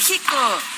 México, 0.00 0.34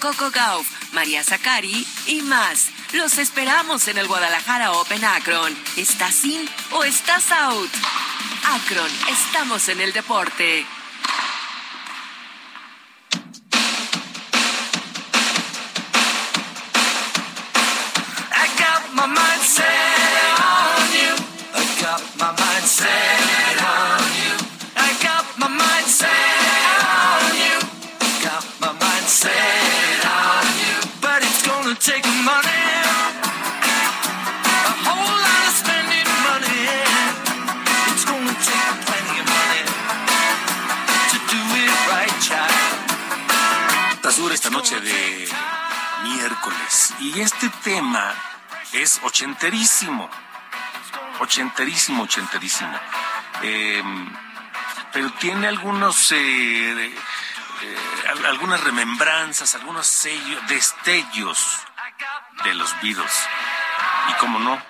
Coco 0.00 0.30
Gauff, 0.30 0.66
María 0.92 1.22
Zacari 1.22 1.86
y 2.06 2.22
más. 2.22 2.68
Los 2.92 3.18
esperamos 3.18 3.88
en 3.88 3.98
el 3.98 4.06
Guadalajara 4.06 4.72
Open 4.72 5.04
Akron. 5.04 5.56
¿Estás 5.76 6.24
in 6.24 6.48
o 6.72 6.84
estás 6.84 7.30
out? 7.30 7.70
Akron, 8.44 8.90
estamos 9.10 9.68
en 9.68 9.80
el 9.80 9.92
deporte. 9.92 10.64
I 18.32 18.48
got 18.58 18.94
my 18.94 19.04
on 19.04 20.92
you. 20.92 21.14
I 21.54 21.64
got 21.82 22.02
my 22.18 23.15
esta 44.36 44.50
noche 44.50 44.80
de 44.80 45.28
miércoles. 46.04 46.94
Y 47.00 47.20
este 47.20 47.48
tema 47.64 48.14
es 48.72 49.00
ochenterísimo. 49.02 50.08
Ochenterísimo, 51.20 52.02
ochenterísimo. 52.04 52.78
Eh, 53.42 53.82
pero 54.92 55.10
tiene 55.14 55.46
algunos. 55.48 56.12
eh, 56.12 56.16
eh, 57.62 57.76
al- 58.10 58.26
algunas 58.26 58.60
remembranzas, 58.62 59.54
algunos 59.54 59.86
sellos, 59.86 60.46
destellos 60.48 61.38
de 62.44 62.54
los 62.54 62.70
Beatles. 62.82 63.28
Y 64.10 64.12
como 64.20 64.38
no, 64.38 64.62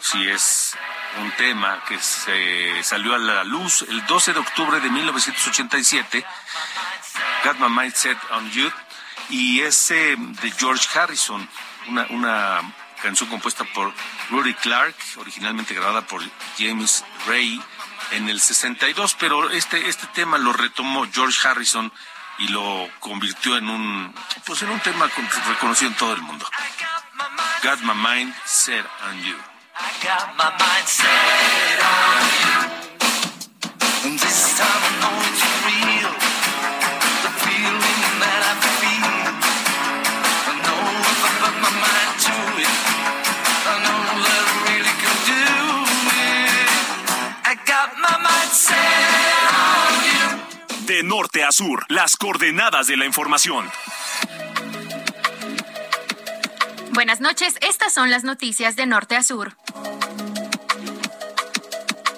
si 0.00 0.26
es 0.28 0.74
un 1.20 1.30
tema 1.32 1.82
que 1.86 1.98
se 2.00 2.82
salió 2.82 3.14
a 3.14 3.18
la 3.18 3.44
luz 3.44 3.82
el 3.82 4.04
12 4.06 4.32
de 4.32 4.38
octubre 4.40 4.80
de 4.80 4.88
1987, 4.88 6.24
Got 7.44 7.58
My 7.58 7.68
Mind 7.68 7.94
Set 7.94 8.18
on 8.30 8.50
You, 8.50 8.70
y 9.30 9.60
es 9.60 9.90
eh, 9.90 10.16
de 10.18 10.50
George 10.52 10.86
Harrison, 10.98 11.48
una, 11.88 12.06
una 12.10 12.60
canción 13.02 13.28
compuesta 13.28 13.64
por 13.74 13.92
Rudy 14.30 14.54
Clark, 14.54 14.94
originalmente 15.16 15.74
grabada 15.74 16.02
por 16.06 16.22
James 16.58 17.04
Ray 17.26 17.60
en 18.12 18.28
el 18.28 18.40
62, 18.40 19.14
pero 19.18 19.50
este, 19.50 19.88
este 19.88 20.06
tema 20.08 20.38
lo 20.38 20.52
retomó 20.52 21.06
George 21.12 21.46
Harrison 21.46 21.92
y 22.38 22.48
lo 22.48 22.88
convirtió 23.00 23.56
en 23.56 23.68
un, 23.68 24.14
pues 24.46 24.62
en 24.62 24.70
un 24.70 24.80
tema 24.80 25.08
con- 25.08 25.28
reconocido 25.48 25.90
en 25.90 25.96
todo 25.96 26.14
el 26.14 26.22
mundo. 26.22 26.48
Got 27.62 27.80
My 27.80 27.94
Mind 27.94 28.34
Set 28.44 28.84
on 29.08 29.22
You. 29.22 29.36
I 29.80 30.04
got 30.04 30.34
my 30.36 30.50
mind 30.58 30.88
on 31.82 32.24
you. 32.42 34.08
And 34.10 34.18
this 34.18 34.56
time 34.56 34.87
norte 51.08 51.42
a 51.42 51.52
sur, 51.52 51.86
las 51.88 52.18
coordenadas 52.18 52.86
de 52.86 52.98
la 52.98 53.06
información. 53.06 53.66
Buenas 56.90 57.22
noches, 57.22 57.56
estas 57.62 57.94
son 57.94 58.10
las 58.10 58.24
noticias 58.24 58.76
de 58.76 58.84
norte 58.84 59.16
a 59.16 59.22
sur. 59.22 59.56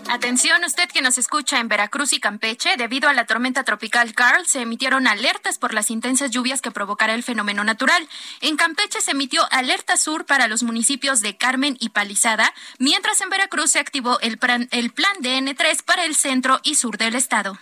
Atención, 0.08 0.64
usted 0.64 0.88
que 0.88 1.02
nos 1.02 1.18
escucha 1.18 1.60
en 1.60 1.68
Veracruz 1.68 2.12
y 2.12 2.18
Campeche, 2.18 2.70
debido 2.76 3.08
a 3.08 3.12
la 3.12 3.26
tormenta 3.26 3.62
tropical 3.62 4.12
Carl, 4.12 4.44
se 4.44 4.62
emitieron 4.62 5.06
alertas 5.06 5.56
por 5.56 5.72
las 5.72 5.92
intensas 5.92 6.32
lluvias 6.32 6.60
que 6.60 6.72
provocará 6.72 7.14
el 7.14 7.22
fenómeno 7.22 7.62
natural. 7.62 8.08
En 8.40 8.56
Campeche 8.56 9.00
se 9.00 9.12
emitió 9.12 9.46
alerta 9.52 9.96
sur 9.96 10.26
para 10.26 10.48
los 10.48 10.64
municipios 10.64 11.20
de 11.20 11.36
Carmen 11.36 11.76
y 11.78 11.90
Palizada, 11.90 12.52
mientras 12.80 13.20
en 13.20 13.30
Veracruz 13.30 13.70
se 13.70 13.78
activó 13.78 14.18
el 14.18 14.36
plan, 14.36 14.66
el 14.72 14.90
plan 14.90 15.14
DN3 15.20 15.84
para 15.84 16.04
el 16.04 16.16
centro 16.16 16.58
y 16.64 16.74
sur 16.74 16.98
del 16.98 17.14
estado. 17.14 17.56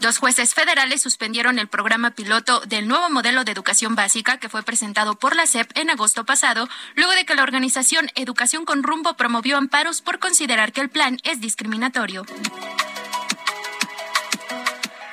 Dos 0.00 0.16
jueces 0.16 0.54
federales 0.54 1.02
suspendieron 1.02 1.58
el 1.58 1.68
programa 1.68 2.12
piloto 2.12 2.60
del 2.60 2.88
nuevo 2.88 3.10
modelo 3.10 3.44
de 3.44 3.52
educación 3.52 3.96
básica 3.96 4.38
que 4.38 4.48
fue 4.48 4.62
presentado 4.62 5.14
por 5.14 5.36
la 5.36 5.44
SEP 5.44 5.70
en 5.76 5.90
agosto 5.90 6.24
pasado, 6.24 6.70
luego 6.94 7.12
de 7.12 7.26
que 7.26 7.34
la 7.34 7.42
organización 7.42 8.10
Educación 8.14 8.64
con 8.64 8.82
Rumbo 8.82 9.14
promovió 9.18 9.58
amparos 9.58 10.00
por 10.00 10.18
considerar 10.18 10.72
que 10.72 10.80
el 10.80 10.88
plan 10.88 11.18
es 11.22 11.42
discriminatorio. 11.42 12.24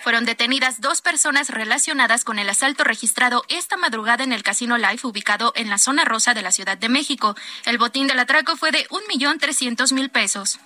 Fueron 0.04 0.24
detenidas 0.24 0.80
dos 0.80 1.02
personas 1.02 1.50
relacionadas 1.50 2.24
con 2.24 2.40
el 2.40 2.50
asalto 2.50 2.86
registrado 2.86 3.44
esta 3.50 3.76
madrugada 3.76 4.24
en 4.24 4.32
el 4.32 4.42
Casino 4.42 4.78
Life 4.78 5.06
ubicado 5.06 5.52
en 5.58 5.70
la 5.70 5.80
zona 5.80 6.06
rosa 6.06 6.34
de 6.34 6.44
la 6.44 6.54
Ciudad 6.54 6.78
de 6.78 6.88
México. 6.88 7.36
El 7.66 7.78
botín 7.78 8.08
del 8.08 8.20
atraco 8.20 8.56
fue 8.56 8.72
de 8.72 8.88
un 8.90 9.02
millón 9.10 9.38
trescientos 9.38 9.92
mil 9.92 10.10
pesos. 10.10 10.62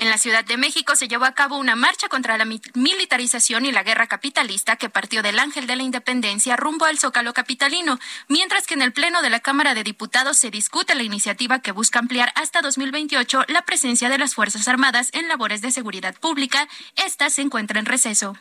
En 0.00 0.08
la 0.08 0.16
Ciudad 0.16 0.44
de 0.46 0.56
México 0.56 0.96
se 0.96 1.08
llevó 1.08 1.26
a 1.26 1.34
cabo 1.34 1.58
una 1.58 1.76
marcha 1.76 2.08
contra 2.08 2.38
la 2.38 2.46
mi- 2.46 2.60
militarización 2.72 3.66
y 3.66 3.72
la 3.72 3.82
guerra 3.82 4.06
capitalista 4.06 4.76
que 4.76 4.88
partió 4.88 5.22
del 5.22 5.38
Ángel 5.38 5.66
de 5.66 5.76
la 5.76 5.82
Independencia 5.82 6.56
rumbo 6.56 6.86
al 6.86 6.98
Zócalo 6.98 7.34
capitalino, 7.34 7.98
mientras 8.26 8.66
que 8.66 8.72
en 8.74 8.80
el 8.82 8.94
Pleno 8.94 9.20
de 9.20 9.28
la 9.28 9.40
Cámara 9.40 9.74
de 9.74 9.84
Diputados 9.84 10.38
se 10.38 10.50
discute 10.50 10.94
la 10.94 11.02
iniciativa 11.02 11.60
que 11.60 11.72
busca 11.72 11.98
ampliar 11.98 12.32
hasta 12.34 12.62
2028 12.62 13.44
la 13.48 13.62
presencia 13.62 14.08
de 14.08 14.16
las 14.16 14.34
Fuerzas 14.34 14.66
Armadas 14.68 15.10
en 15.12 15.28
labores 15.28 15.60
de 15.60 15.70
seguridad 15.70 16.14
pública. 16.18 16.66
Esta 16.96 17.28
se 17.28 17.42
encuentra 17.42 17.78
en 17.78 17.84
receso. 17.86 18.36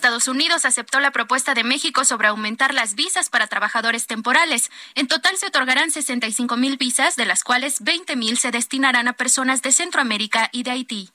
Estados 0.00 0.28
Unidos 0.28 0.64
aceptó 0.64 0.98
la 0.98 1.10
propuesta 1.10 1.52
de 1.52 1.62
México 1.62 2.06
sobre 2.06 2.28
aumentar 2.28 2.72
las 2.72 2.94
visas 2.94 3.28
para 3.28 3.48
trabajadores 3.48 4.06
temporales. 4.06 4.70
En 4.94 5.08
total 5.08 5.36
se 5.36 5.48
otorgarán 5.48 5.90
65 5.90 6.56
mil 6.56 6.78
visas, 6.78 7.16
de 7.16 7.26
las 7.26 7.44
cuales 7.44 7.84
20 7.84 8.16
mil 8.16 8.38
se 8.38 8.50
destinarán 8.50 9.08
a 9.08 9.12
personas 9.12 9.60
de 9.60 9.72
Centroamérica 9.72 10.48
y 10.52 10.62
de 10.62 10.70
Haití. 10.70 11.10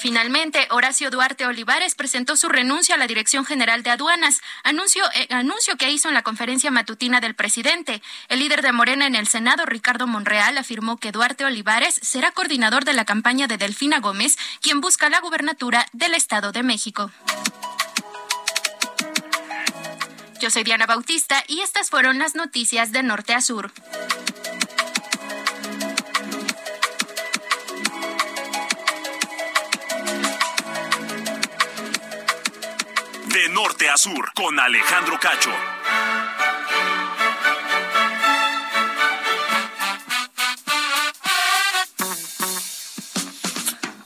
Finalmente, 0.00 0.66
Horacio 0.70 1.10
Duarte 1.10 1.44
Olivares 1.44 1.94
presentó 1.94 2.34
su 2.34 2.48
renuncia 2.48 2.94
a 2.94 2.98
la 2.98 3.06
Dirección 3.06 3.44
General 3.44 3.82
de 3.82 3.90
Aduanas, 3.90 4.40
anuncio, 4.64 5.04
eh, 5.12 5.26
anuncio 5.28 5.76
que 5.76 5.90
hizo 5.90 6.08
en 6.08 6.14
la 6.14 6.22
conferencia 6.22 6.70
matutina 6.70 7.20
del 7.20 7.34
presidente. 7.34 8.00
El 8.30 8.38
líder 8.38 8.62
de 8.62 8.72
Morena 8.72 9.06
en 9.06 9.14
el 9.14 9.28
Senado, 9.28 9.66
Ricardo 9.66 10.06
Monreal, 10.06 10.56
afirmó 10.56 10.96
que 10.96 11.12
Duarte 11.12 11.44
Olivares 11.44 12.00
será 12.02 12.30
coordinador 12.30 12.86
de 12.86 12.94
la 12.94 13.04
campaña 13.04 13.46
de 13.46 13.58
Delfina 13.58 14.00
Gómez, 14.00 14.38
quien 14.62 14.80
busca 14.80 15.10
la 15.10 15.20
gubernatura 15.20 15.86
del 15.92 16.14
Estado 16.14 16.50
de 16.50 16.62
México. 16.62 17.10
Yo 20.40 20.48
soy 20.48 20.64
Diana 20.64 20.86
Bautista 20.86 21.44
y 21.46 21.60
estas 21.60 21.90
fueron 21.90 22.18
las 22.18 22.34
noticias 22.34 22.90
de 22.90 23.02
Norte 23.02 23.34
a 23.34 23.42
Sur. 23.42 23.70
De 33.32 33.48
norte 33.50 33.88
a 33.88 33.96
sur, 33.96 34.32
con 34.34 34.58
Alejandro 34.58 35.16
Cacho. 35.20 35.50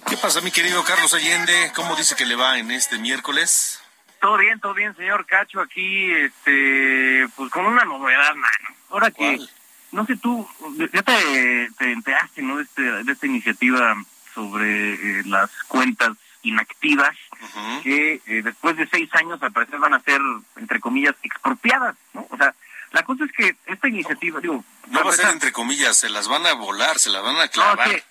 ¿Qué 0.07 0.17
pasa, 0.19 0.43
mi 0.43 0.51
querido 0.51 0.85
Carlos 0.85 1.15
Allende? 1.15 1.73
¿Cómo 1.75 1.97
dice 1.97 2.15
que 2.17 2.27
le 2.27 2.37
va 2.37 2.59
en 2.59 2.71
este 2.71 2.99
miércoles? 2.99 3.81
Todo 4.21 4.37
bien, 4.37 4.61
todo 4.61 4.75
bien, 4.75 4.95
señor 4.95 5.25
Cacho, 5.25 5.61
aquí, 5.61 6.13
este, 6.13 7.27
pues 7.35 7.51
con 7.51 7.65
una 7.65 7.87
novedad, 7.87 8.35
mano. 8.35 8.77
Ahora 8.91 9.11
que, 9.11 9.39
no 9.93 10.05
sé 10.05 10.17
tú, 10.19 10.47
ya 10.93 11.03
te, 11.03 11.71
te 11.79 11.93
enteraste, 11.93 12.43
¿no? 12.43 12.59
De, 12.59 12.65
este, 12.65 12.83
de 12.83 13.13
esta 13.13 13.27
iniciativa 13.27 13.97
sobre 14.35 14.95
eh, 14.95 15.23
las 15.25 15.51
cuentas 15.69 16.13
inactivas, 16.45 17.17
que 17.83 18.21
eh, 18.27 18.43
después 18.43 18.77
de 18.77 18.87
seis 18.89 19.09
años 19.15 19.43
al 19.43 19.53
parecer 19.53 19.79
van 19.81 19.95
a 19.95 20.01
ser, 20.01 20.21
entre 20.57 20.79
comillas, 20.81 21.15
expropiadas, 21.23 21.97
¿no? 22.13 22.27
O 22.31 22.37
sea, 22.37 22.55
la 22.93 23.03
cosa 23.03 23.25
es 23.25 23.33
que 23.33 23.57
esta 23.67 23.89
iniciativa, 23.89 24.41
digo... 24.41 24.65
No 24.89 25.03
va 25.05 25.11
a 25.11 25.15
ser 25.15 25.27
entre 25.31 25.51
comillas, 25.53 25.97
se 25.97 26.09
las 26.09 26.29
van 26.29 26.47
a 26.47 26.53
volar, 26.55 26.99
se 26.99 27.11
las 27.11 27.23
van 27.23 27.37
a 27.37 27.45
no, 27.47 27.51
clavar. 27.51 27.91
que, 27.91 28.05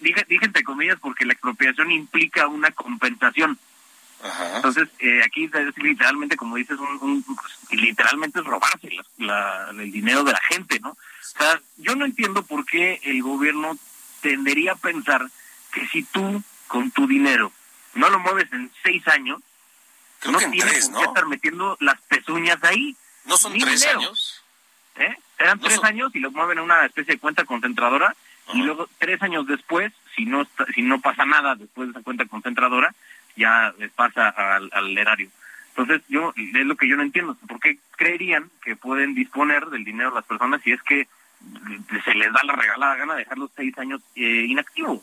dije, 0.00 0.26
dije 0.28 0.44
entre 0.44 0.62
comillas 0.64 0.98
porque 1.00 1.24
la 1.24 1.32
expropiación 1.32 1.90
implica 1.90 2.46
una 2.46 2.70
compensación. 2.72 3.58
Entonces, 4.56 4.88
eh, 4.98 5.22
aquí 5.24 5.44
es 5.44 5.76
literalmente, 5.78 6.36
como 6.36 6.56
dices, 6.56 6.76
un, 6.78 6.98
un- 7.00 7.22
pues, 7.22 7.52
literalmente 7.80 8.40
es 8.40 8.44
robarse 8.44 8.90
la- 9.18 9.70
la- 9.72 9.82
el 9.82 9.92
dinero 9.92 10.24
de 10.24 10.32
la 10.32 10.40
gente, 10.50 10.80
¿no? 10.80 10.90
O 10.90 10.96
sea, 11.38 11.60
yo 11.76 11.94
no 11.94 12.04
entiendo 12.04 12.42
por 12.42 12.66
qué 12.66 13.00
el 13.04 13.22
gobierno 13.22 13.78
tendería 14.20 14.72
a 14.72 14.76
pensar 14.76 15.24
que 15.72 15.86
si 15.86 16.02
tú, 16.02 16.42
con 16.66 16.90
tu 16.90 17.06
dinero, 17.06 17.52
no 17.94 18.10
lo 18.10 18.18
mueves 18.18 18.52
en 18.52 18.70
seis 18.82 19.06
años, 19.08 19.40
Creo 20.20 20.32
no 20.32 20.38
que 20.38 20.44
en 20.46 20.50
tienes 20.52 20.72
tres, 20.72 20.90
¿no? 20.90 20.98
qué 20.98 21.04
estar 21.06 21.26
metiendo 21.26 21.76
las 21.80 22.00
pezuñas 22.02 22.62
ahí. 22.64 22.96
¿No 23.24 23.36
son 23.36 23.52
Ni 23.52 23.60
tres 23.60 23.80
dinero. 23.80 23.98
años? 24.00 24.42
¿Eh? 24.96 25.16
Eran 25.38 25.58
No 25.58 25.64
tres 25.64 25.76
son- 25.76 25.86
años 25.86 26.10
y 26.14 26.18
lo 26.20 26.30
mueven 26.32 26.58
a 26.58 26.62
una 26.62 26.84
especie 26.86 27.14
de 27.14 27.20
cuenta 27.20 27.44
concentradora 27.44 28.14
y 28.54 28.62
luego 28.62 28.88
tres 28.98 29.22
años 29.22 29.46
después, 29.46 29.92
si 30.16 30.24
no 30.24 30.42
está- 30.42 30.64
si 30.74 30.82
no 30.82 31.00
pasa 31.00 31.24
nada 31.26 31.54
después 31.54 31.88
de 31.88 31.92
esa 31.92 32.02
cuenta 32.02 32.24
concentradora, 32.26 32.94
ya 33.36 33.72
pasa 33.94 34.28
al, 34.30 34.70
al 34.72 34.96
erario. 34.98 35.30
Entonces, 35.76 36.02
yo 36.08 36.32
es 36.36 36.66
lo 36.66 36.76
que 36.76 36.88
yo 36.88 36.96
no 36.96 37.02
entiendo. 37.04 37.36
¿Por 37.46 37.60
qué 37.60 37.78
creerían 37.96 38.50
que 38.64 38.74
pueden 38.74 39.14
disponer 39.14 39.66
del 39.66 39.84
dinero 39.84 40.10
las 40.12 40.24
personas 40.24 40.60
si 40.62 40.72
es 40.72 40.82
que 40.82 41.06
se 42.04 42.14
les 42.14 42.32
da 42.32 42.42
la 42.42 42.54
regalada 42.56 42.96
gana 42.96 43.12
de 43.14 43.20
dejarlos 43.20 43.50
seis 43.54 43.76
años 43.78 44.00
eh, 44.16 44.46
inactivos? 44.48 45.02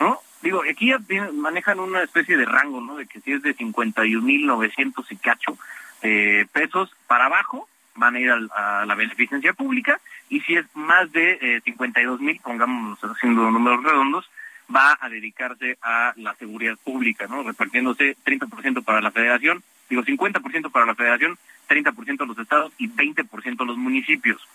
¿No? 0.00 0.20
Digo, 0.42 0.62
aquí 0.70 0.92
manejan 1.32 1.80
una 1.80 2.02
especie 2.02 2.36
de 2.36 2.44
rango, 2.44 2.80
¿no? 2.80 2.96
De 2.96 3.06
que 3.06 3.20
si 3.20 3.32
es 3.32 3.42
de 3.42 3.56
51.900 3.56 5.06
y 5.10 5.16
cacho 5.16 5.56
eh, 6.02 6.46
pesos 6.52 6.94
para 7.06 7.26
abajo, 7.26 7.68
van 7.96 8.16
a 8.16 8.20
ir 8.20 8.30
a 8.30 8.84
la 8.84 8.94
beneficencia 8.94 9.52
pública 9.52 10.00
y 10.28 10.40
si 10.40 10.56
es 10.56 10.66
más 10.74 11.10
de 11.12 11.38
eh, 11.40 11.60
52 11.64 12.20
mil, 12.20 12.40
pongamos 12.40 12.98
haciendo 13.02 13.50
números 13.50 13.84
redondos, 13.84 14.28
va 14.74 14.96
a 15.00 15.08
dedicarse 15.08 15.78
a 15.82 16.12
la 16.16 16.34
seguridad 16.34 16.76
pública, 16.82 17.26
¿no? 17.26 17.42
Repartiéndose 17.42 18.16
30% 18.24 18.82
para 18.82 19.00
la 19.00 19.10
federación, 19.10 19.62
digo 19.88 20.02
50% 20.02 20.70
para 20.70 20.86
la 20.86 20.94
federación, 20.94 21.38
30% 21.68 22.22
a 22.22 22.26
los 22.26 22.38
estados 22.38 22.72
y 22.78 22.88
20% 22.88 23.60
a 23.60 23.64
los 23.64 23.76
municipios. 23.76 24.46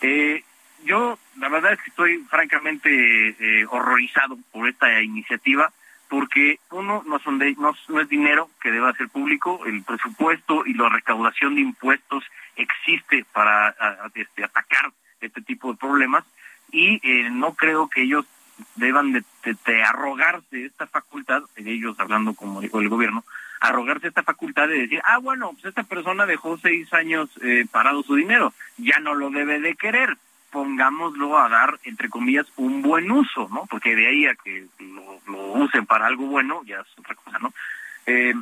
Eh, 0.00 0.44
yo, 0.84 1.18
la 1.38 1.48
verdad 1.48 1.72
es 1.72 1.80
que 1.82 1.90
estoy 1.90 2.18
francamente 2.30 2.88
eh, 2.90 3.66
horrorizado 3.70 4.38
por 4.52 4.68
esta 4.68 5.00
iniciativa, 5.02 5.72
porque 6.08 6.58
uno, 6.70 7.02
no, 7.06 7.18
son 7.18 7.38
de, 7.38 7.54
no, 7.56 7.74
es 8.00 8.08
dinero 8.08 8.50
que 8.60 8.70
deba 8.70 8.92
ser 8.94 9.08
público, 9.08 9.64
el 9.66 9.82
presupuesto 9.82 10.64
y 10.66 10.74
la 10.74 10.88
recaudación 10.88 11.54
de 11.54 11.62
impuestos 11.62 12.24
existe 12.56 13.24
para 13.32 13.74
este, 14.14 14.44
atacar 14.44 14.92
este 15.20 15.40
tipo 15.42 15.72
de 15.72 15.78
problemas 15.78 16.24
y 16.70 17.00
eh, 17.02 17.28
no 17.30 17.54
creo 17.54 17.88
que 17.88 18.02
ellos 18.02 18.26
deban 18.76 19.12
de, 19.12 19.24
de- 19.44 19.56
de 19.66 19.82
arrogarse 19.82 20.66
esta 20.66 20.86
facultad, 20.86 21.42
ellos 21.56 21.98
hablando 21.98 22.34
como 22.34 22.60
dijo 22.60 22.80
el 22.80 22.88
gobierno, 22.88 23.24
arrogarse 23.60 24.08
esta 24.08 24.22
facultad 24.22 24.68
de 24.68 24.78
decir, 24.80 25.00
ah, 25.04 25.18
bueno, 25.18 25.52
pues 25.54 25.64
esta 25.64 25.82
persona 25.82 26.26
dejó 26.26 26.56
seis 26.58 26.92
años 26.92 27.30
eh, 27.42 27.64
parado 27.70 28.02
su 28.02 28.14
dinero, 28.14 28.52
ya 28.76 28.98
no 29.00 29.14
lo 29.14 29.30
debe 29.30 29.58
de 29.58 29.74
querer, 29.74 30.16
pongámoslo 30.54 31.36
a 31.36 31.48
dar, 31.48 31.80
entre 31.82 32.08
comillas, 32.08 32.46
un 32.54 32.80
buen 32.80 33.10
uso, 33.10 33.48
¿no? 33.50 33.66
Porque 33.68 33.96
de 33.96 34.06
ahí 34.06 34.26
a 34.26 34.36
que 34.36 34.66
lo, 34.78 35.20
lo 35.26 35.42
usen 35.64 35.84
para 35.84 36.06
algo 36.06 36.26
bueno, 36.26 36.62
ya 36.64 36.76
es 36.78 36.86
otra 36.96 37.16
cosa, 37.16 37.40
¿no? 37.40 37.52
Eh, 38.06 38.34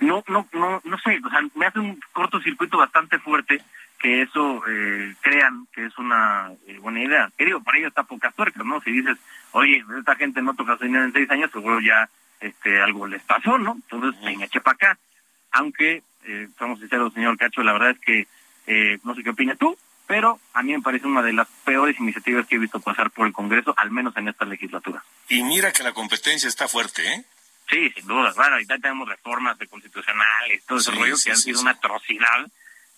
no, 0.00 0.24
no, 0.28 0.48
no, 0.54 0.80
no 0.82 0.98
sé, 0.98 1.20
o 1.22 1.28
sea, 1.28 1.40
me 1.54 1.66
hace 1.66 1.80
un 1.80 2.00
cortocircuito 2.12 2.78
bastante 2.78 3.18
fuerte 3.18 3.62
que 3.98 4.22
eso 4.22 4.62
eh, 4.66 5.14
crean 5.20 5.66
que 5.74 5.84
es 5.84 5.98
una 5.98 6.50
eh, 6.66 6.78
buena 6.78 7.02
idea. 7.02 7.30
Que 7.36 7.44
digo, 7.44 7.62
para 7.62 7.76
ellos 7.76 7.88
está 7.88 8.04
pocas 8.04 8.34
tuercas, 8.34 8.64
¿no? 8.64 8.80
Si 8.80 8.90
dices, 8.90 9.18
oye, 9.52 9.84
esta 9.98 10.14
gente 10.16 10.40
no 10.40 10.54
toca 10.54 10.78
su 10.78 10.84
dinero 10.84 11.04
en 11.04 11.12
seis 11.12 11.30
años, 11.30 11.50
seguro 11.50 11.78
ya 11.80 12.08
este 12.40 12.80
algo 12.80 13.06
les 13.06 13.22
pasó, 13.22 13.58
¿no? 13.58 13.72
Entonces, 13.74 14.18
venga, 14.24 14.46
eche 14.46 14.62
para 14.62 14.76
acá. 14.76 14.98
Aunque, 15.50 16.02
eh, 16.24 16.48
somos 16.58 16.78
sinceros, 16.78 17.12
señor 17.12 17.36
Cacho, 17.36 17.62
la 17.62 17.74
verdad 17.74 17.90
es 17.90 17.98
que 17.98 18.26
eh, 18.68 18.98
no 19.04 19.14
sé 19.14 19.22
qué 19.22 19.30
opinas 19.30 19.58
tú, 19.58 19.76
pero 20.08 20.40
a 20.54 20.62
mí 20.62 20.72
me 20.72 20.80
parece 20.80 21.06
una 21.06 21.22
de 21.22 21.34
las 21.34 21.46
peores 21.64 22.00
iniciativas 22.00 22.46
que 22.46 22.56
he 22.56 22.58
visto 22.58 22.80
pasar 22.80 23.10
por 23.10 23.26
el 23.26 23.32
Congreso, 23.32 23.74
al 23.76 23.90
menos 23.90 24.16
en 24.16 24.26
esta 24.26 24.46
legislatura. 24.46 25.04
Y 25.28 25.42
mira 25.44 25.70
que 25.70 25.82
la 25.84 25.92
competencia 25.92 26.48
está 26.48 26.66
fuerte, 26.66 27.06
¿eh? 27.06 27.24
Sí, 27.70 27.90
sin 27.90 28.06
duda. 28.06 28.32
Bueno, 28.34 28.54
ahorita 28.54 28.78
tenemos 28.78 29.06
reformas 29.06 29.58
de 29.58 29.68
constitucionales, 29.68 30.64
todo 30.66 30.78
ese 30.78 30.90
Sí, 30.90 30.98
rollo 30.98 31.16
sí, 31.18 31.24
que 31.24 31.30
han 31.30 31.36
sí, 31.36 31.42
sido 31.44 31.60
una 31.60 31.72
atrocidad. 31.72 32.48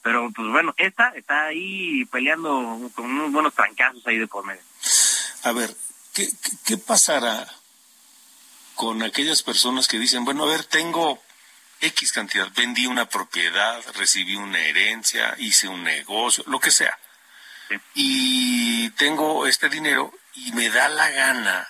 Pero, 0.02 0.30
pues 0.30 0.48
bueno, 0.48 0.72
esta 0.78 1.08
está 1.08 1.46
ahí 1.46 2.04
peleando 2.06 2.90
con 2.94 3.06
unos 3.06 3.32
buenos 3.32 3.52
trancazos 3.54 4.06
ahí 4.06 4.16
de 4.16 4.28
por 4.28 4.46
medio. 4.46 4.62
A 5.42 5.52
ver, 5.52 5.74
¿qué, 6.14 6.26
qué, 6.42 6.50
qué 6.64 6.76
pasará 6.78 7.46
con 8.76 9.02
aquellas 9.02 9.42
personas 9.42 9.88
que 9.88 9.98
dicen, 9.98 10.24
bueno, 10.24 10.44
a 10.44 10.46
ver, 10.46 10.64
tengo 10.64 11.20
X 11.80 12.12
cantidad, 12.12 12.50
vendí 12.54 12.86
una 12.86 13.06
propiedad, 13.06 13.82
recibí 13.94 14.36
una 14.36 14.60
herencia, 14.60 15.34
hice 15.38 15.68
un 15.68 15.82
negocio, 15.82 16.44
lo 16.46 16.60
que 16.60 16.70
sea, 16.70 16.98
y 17.94 18.90
tengo 18.90 19.46
este 19.46 19.68
dinero 19.68 20.12
y 20.34 20.52
me 20.52 20.70
da 20.70 20.88
la 20.88 21.10
gana 21.10 21.68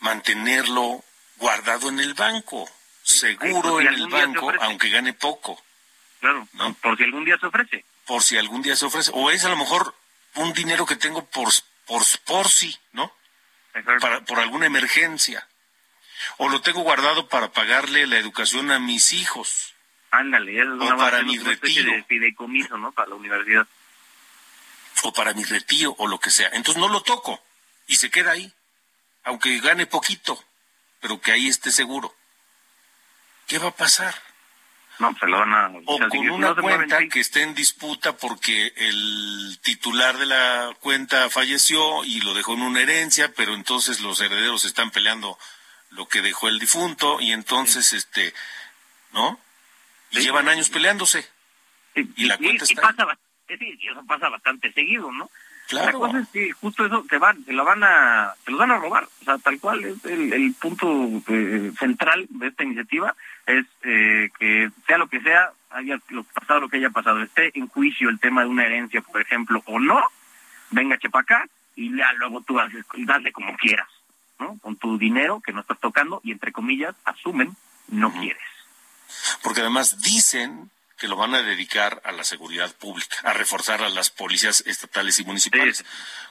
mantenerlo 0.00 1.04
guardado 1.36 1.88
en 1.88 2.00
el 2.00 2.14
banco, 2.14 2.68
seguro 3.02 3.80
si 3.80 3.86
en 3.86 3.94
el 3.94 4.08
banco, 4.08 4.52
aunque 4.60 4.88
gane 4.90 5.12
poco. 5.12 5.62
Claro, 6.20 6.48
por 6.80 6.96
si 6.96 7.04
algún 7.04 7.24
día 7.24 7.38
se 7.38 7.46
ofrece. 7.46 7.84
Por 8.06 8.22
si 8.22 8.36
algún 8.36 8.62
día 8.62 8.76
se 8.76 8.86
ofrece. 8.86 9.10
O 9.14 9.30
es 9.30 9.44
a 9.44 9.48
lo 9.48 9.56
mejor 9.56 9.94
un 10.34 10.52
dinero 10.52 10.86
que 10.86 10.96
tengo 10.96 11.24
por, 11.26 11.48
por, 11.86 12.02
por 12.24 12.48
sí, 12.48 12.76
¿no? 12.92 13.12
Para, 14.00 14.24
por 14.24 14.38
alguna 14.38 14.66
emergencia. 14.66 15.46
O 16.38 16.48
lo 16.48 16.60
tengo 16.60 16.80
guardado 16.82 17.28
para 17.28 17.52
pagarle 17.52 18.06
la 18.06 18.18
educación 18.18 18.70
a 18.70 18.78
mis 18.78 19.12
hijos. 19.12 19.74
Ándale, 20.10 20.60
es 20.60 20.66
O 20.68 20.96
para 20.96 21.22
mi 21.22 21.38
retiro. 21.38 21.92
de 21.92 22.02
fideicomiso, 22.04 22.78
¿no? 22.78 22.92
Para 22.92 23.08
la 23.10 23.14
universidad. 23.16 23.66
o 25.02 25.12
para 25.12 25.34
mi 25.34 25.44
retiro 25.44 25.94
o 25.98 26.06
lo 26.08 26.18
que 26.18 26.30
sea. 26.30 26.48
Entonces 26.54 26.80
no 26.80 26.88
lo 26.88 27.02
toco 27.02 27.40
y 27.86 27.96
se 27.96 28.10
queda 28.10 28.32
ahí, 28.32 28.50
aunque 29.24 29.60
gane 29.60 29.86
poquito, 29.86 30.42
pero 31.00 31.20
que 31.20 31.32
ahí 31.32 31.48
esté 31.48 31.70
seguro. 31.70 32.14
¿Qué 33.46 33.58
va 33.58 33.68
a 33.68 33.76
pasar? 33.76 34.14
No, 34.98 35.14
se 35.20 35.26
lo 35.26 35.38
van 35.38 35.52
a... 35.52 35.70
O 35.84 35.98
si 35.98 36.16
con 36.16 36.26
no 36.26 36.34
una 36.36 36.54
cuenta 36.54 37.06
que 37.08 37.20
esté 37.20 37.42
en 37.42 37.54
disputa 37.54 38.16
porque 38.16 38.72
el 38.76 39.58
titular 39.62 40.16
de 40.16 40.24
la 40.26 40.74
cuenta 40.80 41.28
falleció 41.28 42.02
y 42.04 42.20
lo 42.22 42.32
dejó 42.32 42.54
en 42.54 42.62
una 42.62 42.80
herencia, 42.80 43.30
pero 43.36 43.52
entonces 43.54 44.00
los 44.00 44.18
herederos 44.22 44.64
están 44.64 44.90
peleando 44.90 45.38
lo 45.90 46.06
que 46.08 46.22
dejó 46.22 46.48
el 46.48 46.58
difunto 46.58 47.20
y 47.20 47.32
entonces, 47.32 47.92
este, 47.92 48.32
¿no? 49.12 49.40
Y 50.10 50.20
llevan 50.20 50.48
años 50.48 50.70
peleándose. 50.70 51.26
Y 51.94 52.26
la 52.26 52.36
cuenta 52.36 52.64
y 52.68 52.74
está 52.74 52.82
pasa, 52.82 53.18
es 53.48 53.58
decir, 53.58 53.78
y 53.80 53.88
eso 53.88 54.04
pasa 54.06 54.28
bastante 54.28 54.72
seguido, 54.72 55.10
¿no? 55.12 55.30
Claro. 55.68 55.86
La 55.86 55.92
cosa 55.92 56.20
es 56.20 56.28
que 56.28 56.52
justo 56.52 56.86
eso 56.86 57.04
te 57.08 57.18
van, 57.18 57.42
te 57.42 57.52
lo 57.52 57.64
van 57.64 57.82
a, 57.82 58.34
te 58.44 58.52
lo 58.52 58.58
van 58.58 58.70
a 58.70 58.78
robar, 58.78 59.04
o 59.04 59.24
sea, 59.24 59.38
tal 59.38 59.58
cual 59.58 59.84
es 59.84 60.04
el, 60.04 60.32
el 60.32 60.54
punto 60.54 60.86
eh, 61.26 61.72
central 61.76 62.26
de 62.28 62.48
esta 62.48 62.62
iniciativa 62.62 63.16
es 63.46 63.66
eh, 63.82 64.30
que 64.38 64.70
sea 64.86 64.98
lo 64.98 65.08
que 65.08 65.20
sea, 65.20 65.50
haya 65.70 65.98
lo 66.10 66.22
pasado 66.22 66.60
lo 66.60 66.68
que 66.68 66.76
haya 66.76 66.90
pasado, 66.90 67.20
esté 67.20 67.50
en 67.58 67.66
juicio 67.66 68.08
el 68.08 68.20
tema 68.20 68.42
de 68.42 68.48
una 68.48 68.64
herencia, 68.64 69.00
por 69.00 69.20
ejemplo, 69.20 69.60
o 69.66 69.80
no, 69.80 70.00
venga 70.70 70.98
chepa 70.98 71.20
acá 71.20 71.48
y 71.74 71.96
ya 71.96 72.12
luego 72.14 72.42
tú 72.42 72.60
haces, 72.60 72.84
dale 72.98 73.32
como 73.32 73.56
quieras, 73.56 73.88
¿no? 74.38 74.58
Con 74.60 74.76
tu 74.76 74.98
dinero 74.98 75.40
que 75.44 75.52
no 75.52 75.60
estás 75.60 75.78
tocando 75.80 76.20
y 76.24 76.32
entre 76.32 76.52
comillas 76.52 76.94
asumen 77.04 77.56
no 77.88 78.12
quieres. 78.12 78.42
Porque 79.42 79.60
además 79.60 80.02
dicen 80.02 80.70
que 80.98 81.08
lo 81.08 81.16
van 81.16 81.34
a 81.34 81.42
dedicar 81.42 82.00
a 82.04 82.12
la 82.12 82.24
seguridad 82.24 82.74
pública, 82.76 83.16
a 83.24 83.32
reforzar 83.32 83.82
a 83.82 83.90
las 83.90 84.10
policías 84.10 84.62
estatales 84.66 85.18
y 85.18 85.24
municipales, 85.24 85.84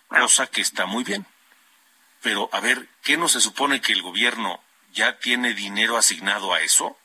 cosa 0.08 0.48
que 0.48 0.62
está 0.62 0.86
muy 0.86 1.04
bien. 1.04 1.26
Pero, 2.22 2.50
a 2.52 2.60
ver, 2.60 2.88
¿qué 3.04 3.18
no 3.18 3.28
se 3.28 3.40
supone 3.40 3.82
que 3.82 3.94
el 3.94 4.02
gobierno 4.02 4.60
ya 4.92 5.20
tiene 5.20 5.54
dinero 5.54 5.98
asignado 5.98 6.54
a 6.54 6.62
eso? 6.62 6.98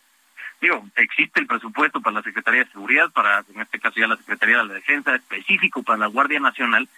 Digo, 0.60 0.82
existe 0.96 1.40
el 1.40 1.46
presupuesto 1.46 2.00
para 2.00 2.16
la 2.16 2.22
Secretaría 2.22 2.64
de 2.64 2.70
Seguridad, 2.70 3.10
para, 3.10 3.44
en 3.52 3.60
este 3.60 3.80
caso 3.80 3.96
ya 3.98 4.06
la 4.06 4.16
Secretaría 4.16 4.58
de 4.58 4.64
la 4.64 4.74
Defensa, 4.74 5.14
específico 5.14 5.82
para 5.82 5.98
la 5.98 6.06
Guardia 6.06 6.40
Nacional. 6.40 6.88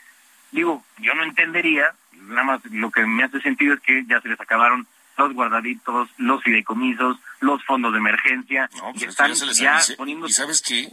Digo, 0.52 0.84
yo 0.98 1.14
no 1.14 1.24
entendería, 1.24 1.92
nada 2.12 2.44
más 2.44 2.60
lo 2.70 2.90
que 2.90 3.04
me 3.06 3.24
hace 3.24 3.40
sentido 3.40 3.74
es 3.74 3.80
que 3.80 4.04
ya 4.06 4.20
se 4.20 4.28
les 4.28 4.40
acabaron 4.40 4.86
los 5.18 5.32
guardaditos, 5.34 6.08
los 6.18 6.42
fideicomisos, 6.42 7.18
los 7.40 7.62
fondos 7.64 7.92
de 7.92 7.98
emergencia, 7.98 8.70
y 8.72 8.98
Pues 8.98 9.02
están 9.10 9.32
ya 9.34 9.74
avise. 9.76 9.96
poniendo... 9.96 10.26
¿Y 10.26 10.32
sabes 10.32 10.62
qué? 10.62 10.88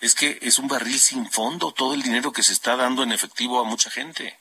Es 0.00 0.14
que 0.14 0.38
es 0.42 0.58
un 0.58 0.66
barril 0.68 0.98
sin 0.98 1.30
fondo 1.30 1.72
todo 1.72 1.94
el 1.94 2.02
dinero 2.02 2.32
que 2.32 2.42
se 2.42 2.52
está 2.52 2.76
dando 2.76 3.02
en 3.02 3.12
efectivo 3.12 3.60
a 3.60 3.64
mucha 3.64 3.90
gente. 3.90 4.36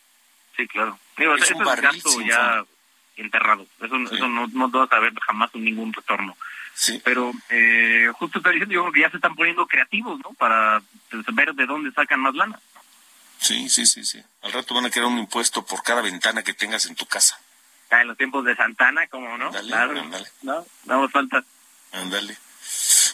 Sí, 0.58 0.68
claro. 0.68 0.98
Digo, 1.18 1.36
Es 1.36 1.52
un 1.52 1.62
es 1.62 1.66
barril 1.68 1.92
gasto 1.92 2.10
sin 2.10 2.28
ya 2.28 2.50
fondo. 2.56 2.68
enterrado. 3.18 3.68
Eso, 3.80 3.96
eso 4.12 4.28
no, 4.28 4.48
no 4.48 4.70
vas 4.70 4.92
a 4.92 5.00
ver 5.00 5.14
jamás 5.20 5.54
ningún 5.54 5.94
retorno. 5.94 6.36
Pero 7.04 7.32
eh, 7.50 8.10
justo 8.14 8.40
está 8.40 8.50
diciendo, 8.50 8.74
yo 8.74 8.82
creo 8.84 8.94
que 8.94 9.02
ya 9.02 9.10
se 9.12 9.18
están 9.18 9.36
poniendo 9.36 9.68
creativos, 9.68 10.20
¿no? 10.20 10.34
Para 10.34 10.82
pues, 11.10 11.24
ver 11.34 11.54
de 11.54 11.66
dónde 11.66 11.92
sacan 11.92 12.20
más 12.22 12.34
lana. 12.34 12.60
Sí, 13.42 13.70
sí, 13.70 13.88
sí, 13.88 14.06
sí. 14.06 14.24
Al 14.44 14.54
rato 14.54 14.76
van 14.76 14.86
a 14.86 14.92
crear 14.92 15.08
un 15.08 15.18
impuesto 15.18 15.66
por 15.66 15.82
cada 15.82 16.02
ventana 16.02 16.44
que 16.44 16.54
tengas 16.54 16.86
en 16.86 16.96
tu 16.96 17.08
casa. 17.08 17.40
Ah, 17.90 18.02
en 18.02 18.08
los 18.08 18.18
tiempos 18.18 18.46
de 18.46 18.56
Santana, 18.56 19.08
¿cómo 19.08 19.36
no? 19.38 19.48
Ándale, 19.48 19.68
claro. 19.68 20.00
ándale. 20.00 20.30
No, 20.44 20.66
no 20.86 21.10
falta. 21.10 21.44
Ándale. 21.92 22.38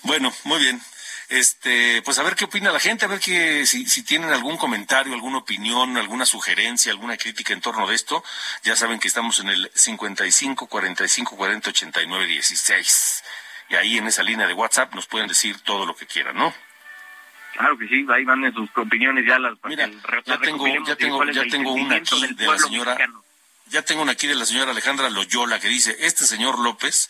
Bueno, 0.04 0.34
muy 0.44 0.60
bien. 0.60 0.82
Este, 1.30 2.02
pues 2.04 2.20
a 2.20 2.24
ver 2.24 2.36
qué 2.36 2.46
opina 2.46 2.72
la 2.72 2.80
gente, 2.80 3.06
a 3.06 3.08
ver 3.08 3.20
que 3.20 3.66
si, 3.66 3.86
si 3.86 4.04
tienen 4.04 4.30
algún 4.30 4.58
comentario, 4.58 5.14
alguna 5.14 5.40
opinión, 5.40 5.98
alguna 5.98 6.26
sugerencia, 6.26 6.92
alguna 6.92 7.18
crítica 7.18 7.54
en 7.54 7.62
torno 7.62 7.88
de 7.88 7.96
esto, 7.96 8.24
ya 8.64 8.76
saben 8.76 9.00
que 9.00 9.08
estamos 9.08 9.40
en 9.40 9.50
el 9.50 9.72
55 9.74 10.68
45 10.68 11.36
40 11.38 11.70
89 11.70 12.28
16. 12.28 13.24
Y 13.70 13.76
ahí 13.76 13.98
en 13.98 14.08
esa 14.08 14.24
línea 14.24 14.48
de 14.48 14.54
WhatsApp 14.54 14.94
nos 14.94 15.08
pueden 15.08 15.28
decir 15.28 15.60
todo 15.62 15.86
lo 15.86 15.96
que 15.96 16.06
quieran, 16.06 16.36
¿no? 16.36 16.54
Claro 17.54 17.78
que 17.78 17.88
sí, 17.88 18.06
ahí 18.10 18.24
van 18.24 18.44
en 18.44 18.54
sus 18.54 18.70
opiniones 18.76 19.26
ya 19.26 19.40
las... 19.40 19.58
Mira, 19.64 19.88
las 19.88 20.26
ya 20.26 20.38
tengo, 20.40 20.68
ya 20.68 20.96
ya 20.98 21.08
una 21.74 21.96
aquí 21.96 22.36
de 22.36 22.46
la 22.46 22.58
señora, 22.58 22.92
mexicano. 22.92 23.24
ya 23.68 23.82
tengo 23.82 24.02
una 24.04 24.12
aquí 24.12 24.28
de 24.28 24.36
la 24.36 24.46
señora 24.46 24.72
Alejandra 24.72 25.10
Loyola 25.10 25.60
que 25.60 25.68
dice, 25.68 25.96
este 26.00 26.26
señor 26.26 26.60
López 26.60 27.10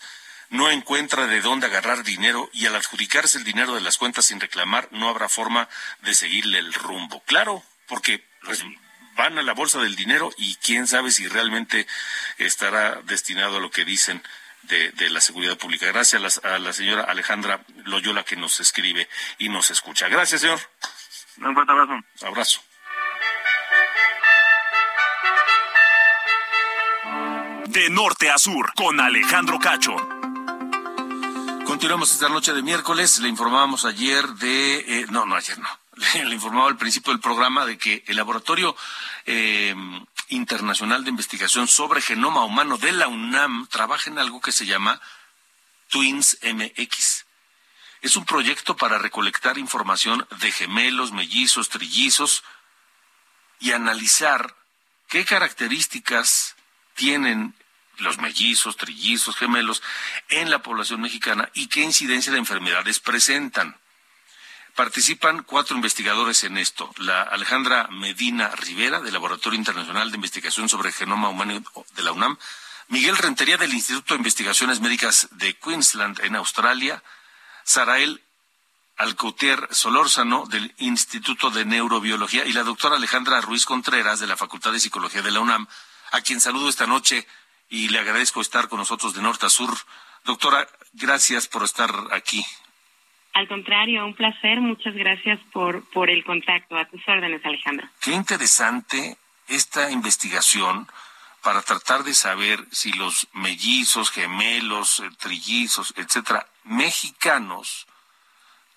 no 0.50 0.70
encuentra 0.70 1.26
de 1.26 1.40
dónde 1.40 1.66
agarrar 1.66 2.04
dinero 2.04 2.48
y 2.52 2.66
al 2.66 2.76
adjudicarse 2.76 3.38
el 3.38 3.44
dinero 3.44 3.74
de 3.74 3.82
las 3.82 3.98
cuentas 3.98 4.26
sin 4.26 4.40
reclamar 4.40 4.88
no 4.92 5.08
habrá 5.08 5.28
forma 5.28 5.68
de 6.02 6.14
seguirle 6.14 6.58
el 6.58 6.72
rumbo. 6.72 7.22
Claro, 7.26 7.62
porque 7.86 8.24
pues, 8.42 8.64
van 9.16 9.38
a 9.38 9.42
la 9.42 9.52
bolsa 9.52 9.80
del 9.80 9.96
dinero 9.96 10.30
y 10.38 10.54
quién 10.56 10.86
sabe 10.86 11.10
si 11.10 11.26
realmente 11.28 11.86
estará 12.38 13.02
destinado 13.02 13.58
a 13.58 13.60
lo 13.60 13.70
que 13.70 13.84
dicen 13.84 14.22
de, 14.62 14.90
de 14.92 15.10
la 15.10 15.20
seguridad 15.20 15.56
pública. 15.56 15.86
Gracias 15.86 16.42
a 16.42 16.48
la, 16.48 16.54
a 16.54 16.58
la 16.58 16.72
señora 16.72 17.04
Alejandra 17.04 17.64
Loyola 17.84 18.24
que 18.24 18.36
nos 18.36 18.60
escribe 18.60 19.08
y 19.38 19.48
nos 19.48 19.70
escucha. 19.70 20.08
Gracias, 20.08 20.40
señor. 20.42 20.60
Un 21.38 21.54
fuerte 21.54 21.72
abrazo. 21.72 21.92
Abrazo. 22.26 22.60
De 27.66 27.90
norte 27.90 28.30
a 28.30 28.38
sur, 28.38 28.72
con 28.74 28.98
Alejandro 29.00 29.58
Cacho. 29.58 29.94
Continuamos 31.66 32.10
esta 32.12 32.28
noche 32.28 32.52
de 32.54 32.62
miércoles. 32.62 33.18
Le 33.18 33.28
informábamos 33.28 33.84
ayer 33.84 34.26
de. 34.26 34.76
eh, 34.78 35.06
no, 35.10 35.26
no, 35.26 35.36
ayer 35.36 35.58
no. 35.58 35.68
Le, 36.14 36.24
le 36.24 36.34
informaba 36.34 36.68
al 36.68 36.78
principio 36.78 37.12
del 37.12 37.20
programa 37.20 37.66
de 37.66 37.76
que 37.76 38.02
el 38.06 38.16
Laboratorio 38.16 38.74
eh, 39.26 39.74
Internacional 40.28 41.04
de 41.04 41.10
Investigación 41.10 41.68
sobre 41.68 42.00
Genoma 42.00 42.44
Humano 42.44 42.76
de 42.78 42.92
la 42.92 43.08
UNAM 43.08 43.66
trabaja 43.68 44.10
en 44.10 44.18
algo 44.18 44.40
que 44.40 44.52
se 44.52 44.66
llama 44.66 45.00
Twins 45.88 46.38
MX. 46.42 47.26
Es 48.00 48.16
un 48.16 48.24
proyecto 48.24 48.76
para 48.76 48.98
recolectar 48.98 49.58
información 49.58 50.26
de 50.40 50.52
gemelos, 50.52 51.12
mellizos, 51.12 51.68
trillizos 51.68 52.44
y 53.58 53.72
analizar 53.72 54.54
qué 55.08 55.24
características 55.24 56.54
tienen 56.94 57.54
los 57.98 58.18
mellizos, 58.18 58.76
trillizos, 58.76 59.36
gemelos 59.36 59.82
en 60.28 60.50
la 60.50 60.62
población 60.62 61.00
mexicana 61.00 61.50
y 61.54 61.66
qué 61.66 61.80
incidencia 61.80 62.32
de 62.32 62.38
enfermedades 62.38 63.00
presentan. 63.00 63.76
Participan 64.78 65.42
cuatro 65.42 65.74
investigadores 65.74 66.44
en 66.44 66.56
esto. 66.56 66.94
La 66.98 67.22
Alejandra 67.22 67.88
Medina 67.90 68.50
Rivera, 68.50 69.00
del 69.00 69.12
Laboratorio 69.12 69.58
Internacional 69.58 70.12
de 70.12 70.14
Investigación 70.14 70.68
sobre 70.68 70.92
Genoma 70.92 71.30
Humano 71.30 71.60
de 71.96 72.02
la 72.04 72.12
UNAM, 72.12 72.38
Miguel 72.86 73.16
Rentería, 73.16 73.56
del 73.56 73.74
Instituto 73.74 74.14
de 74.14 74.18
Investigaciones 74.18 74.78
Médicas 74.78 75.30
de 75.32 75.58
Queensland, 75.58 76.20
en 76.20 76.36
Australia, 76.36 77.02
Sarael 77.64 78.22
Alcotier 78.96 79.66
Solórzano, 79.72 80.46
del 80.46 80.72
Instituto 80.78 81.50
de 81.50 81.64
Neurobiología, 81.64 82.46
y 82.46 82.52
la 82.52 82.62
doctora 82.62 82.98
Alejandra 82.98 83.40
Ruiz 83.40 83.66
Contreras, 83.66 84.20
de 84.20 84.28
la 84.28 84.36
Facultad 84.36 84.70
de 84.70 84.78
Psicología 84.78 85.22
de 85.22 85.32
la 85.32 85.40
UNAM, 85.40 85.66
a 86.12 86.20
quien 86.20 86.40
saludo 86.40 86.68
esta 86.68 86.86
noche 86.86 87.26
y 87.68 87.88
le 87.88 87.98
agradezco 87.98 88.40
estar 88.40 88.68
con 88.68 88.78
nosotros 88.78 89.12
de 89.12 89.22
norte 89.22 89.44
a 89.44 89.50
sur. 89.50 89.76
Doctora, 90.24 90.68
gracias 90.92 91.48
por 91.48 91.64
estar 91.64 91.92
aquí. 92.12 92.46
Al 93.38 93.46
contrario, 93.46 94.04
un 94.04 94.14
placer. 94.14 94.60
Muchas 94.60 94.94
gracias 94.94 95.38
por, 95.52 95.88
por 95.90 96.10
el 96.10 96.24
contacto. 96.24 96.76
A 96.76 96.86
tus 96.86 97.00
órdenes, 97.06 97.40
Alejandro. 97.44 97.86
Qué 98.00 98.10
interesante 98.10 99.16
esta 99.46 99.92
investigación 99.92 100.88
para 101.40 101.62
tratar 101.62 102.02
de 102.02 102.14
saber 102.14 102.66
si 102.72 102.90
los 102.94 103.28
mellizos, 103.34 104.10
gemelos, 104.10 104.98
eh, 104.98 105.08
trillizos, 105.20 105.94
etcétera, 105.96 106.48
mexicanos 106.64 107.86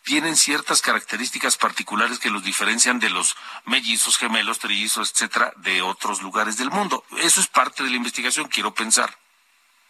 tienen 0.03 0.37
ciertas 0.37 0.81
características 0.81 1.57
particulares 1.57 2.19
que 2.19 2.29
los 2.29 2.43
diferencian 2.43 2.99
de 2.99 3.09
los 3.09 3.35
mellizos, 3.65 4.19
gemelos, 4.19 4.59
trillizos, 4.59 5.11
etcétera, 5.11 5.53
de 5.57 5.81
otros 5.81 6.21
lugares 6.21 6.57
del 6.57 6.69
mundo. 6.69 7.03
Eso 7.17 7.41
es 7.41 7.47
parte 7.47 7.81
de 7.81 7.89
la 7.89 7.95
investigación, 7.95 8.47
quiero 8.47 8.75
pensar. 8.75 9.17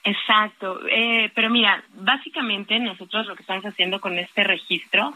Exacto. 0.03 0.79
Eh, 0.87 1.31
pero 1.35 1.49
mira, 1.49 1.83
básicamente 1.93 2.79
nosotros 2.79 3.27
lo 3.27 3.35
que 3.35 3.43
estamos 3.43 3.65
haciendo 3.65 4.01
con 4.01 4.17
este 4.17 4.43
registro 4.43 5.13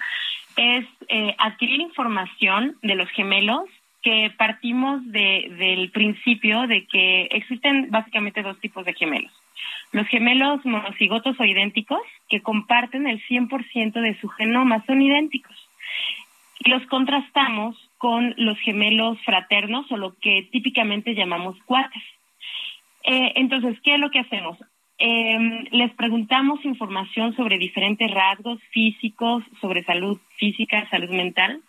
es 0.56 0.86
eh, 1.10 1.36
adquirir 1.38 1.82
información 1.82 2.78
de 2.82 2.96
los 2.96 3.10
gemelos 3.10 3.66
que 4.02 4.32
partimos 4.38 5.02
de, 5.12 5.48
del 5.58 5.90
principio 5.90 6.68
de 6.68 6.86
que 6.86 7.24
existen 7.32 7.90
básicamente 7.90 8.44
dos 8.44 8.60
tipos 8.60 8.86
de 8.86 8.94
gemelos. 8.94 9.32
Los 9.92 10.08
gemelos 10.08 10.64
monocigotos 10.64 11.40
o 11.40 11.44
idénticos, 11.44 12.02
que 12.30 12.42
comparten 12.42 13.08
el 13.08 13.20
100% 13.26 13.94
de 13.94 14.20
su 14.20 14.28
genoma, 14.30 14.84
son 14.86 15.02
idénticos. 15.02 15.56
Y 16.60 16.70
los 16.70 16.86
contrastamos 16.86 17.78
con 17.98 18.36
los 18.38 18.60
gemelos 18.60 19.18
fraternos 19.26 19.92
o 19.92 19.98
lo 19.98 20.16
que 20.20 20.48
típicamente 20.52 21.16
llamamos 21.16 21.58
cuates. 21.66 22.04
Eh, 23.04 23.34
entonces, 23.36 23.80
¿qué 23.82 23.96
es 23.96 24.00
lo 24.00 24.12
que 24.12 24.20
hacemos? 24.20 24.58
Eh, 24.98 25.68
les 25.72 25.94
preguntamos 25.94 26.64
información 26.64 27.36
sobre 27.36 27.58
diferentes 27.58 28.10
rasgos 28.12 28.62
físicos, 28.72 29.44
sobre 29.60 29.84
salud 29.84 30.20
física, 30.38 30.88
salud 30.90 31.10
mental, 31.10 31.62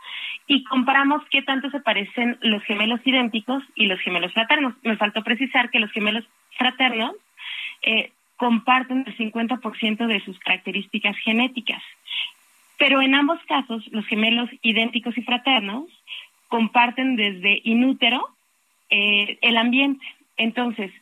y 0.47 0.63
comparamos 0.65 1.23
qué 1.31 1.43
tanto 1.43 1.69
se 1.71 1.81
parecen 1.81 2.39
los 2.41 2.63
gemelos 2.63 3.01
idénticos 3.05 3.65
y 3.75 3.87
los 3.87 3.99
gemelos 4.01 4.33
fraternos. 4.33 4.75
Me 4.83 4.97
faltó 4.97 5.25
precisar 5.25 5.71
que 5.71 5.81
los 5.81 5.91
gemelos 5.91 6.25
fraternos 6.57 7.17
eh, 7.83 8.13
comparten 8.37 9.05
el 9.07 9.17
50% 9.17 10.07
de 10.07 10.21
sus 10.21 10.39
características 10.39 11.17
genéticas. 11.19 11.83
Pero 12.79 13.01
en 13.01 13.15
ambos 13.15 13.41
casos, 13.49 13.87
los 13.91 14.07
gemelos 14.07 14.51
idénticos 14.63 15.17
y 15.19 15.23
fraternos 15.23 15.87
comparten 16.49 17.17
desde 17.17 17.61
inútero 17.65 18.29
eh, 18.91 19.39
el 19.41 19.57
ambiente. 19.57 20.05
Entonces, 20.37 20.93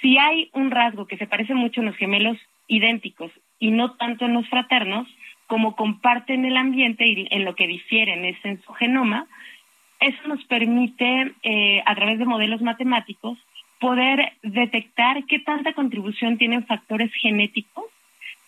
si 0.00 0.18
hay 0.18 0.50
un 0.52 0.70
rasgo 0.70 1.06
que 1.06 1.16
se 1.16 1.26
parece 1.26 1.54
mucho 1.54 1.80
en 1.80 1.86
los 1.86 1.96
gemelos 1.96 2.38
idénticos 2.68 3.30
y 3.58 3.70
no 3.70 3.92
tanto 3.92 4.24
en 4.24 4.34
los 4.34 4.48
fraternos, 4.48 5.08
como 5.46 5.76
comparten 5.76 6.44
el 6.44 6.56
ambiente 6.56 7.06
y 7.06 7.28
en 7.30 7.44
lo 7.44 7.54
que 7.54 7.66
difieren 7.66 8.24
es 8.24 8.36
en 8.44 8.60
su 8.62 8.72
genoma, 8.72 9.26
eso 10.00 10.18
nos 10.26 10.44
permite, 10.44 11.32
eh, 11.42 11.82
a 11.86 11.94
través 11.94 12.18
de 12.18 12.24
modelos 12.24 12.60
matemáticos, 12.60 13.38
poder 13.78 14.32
detectar 14.42 15.24
qué 15.24 15.38
tanta 15.38 15.72
contribución 15.72 16.38
tienen 16.38 16.66
factores 16.66 17.12
genéticos 17.14 17.84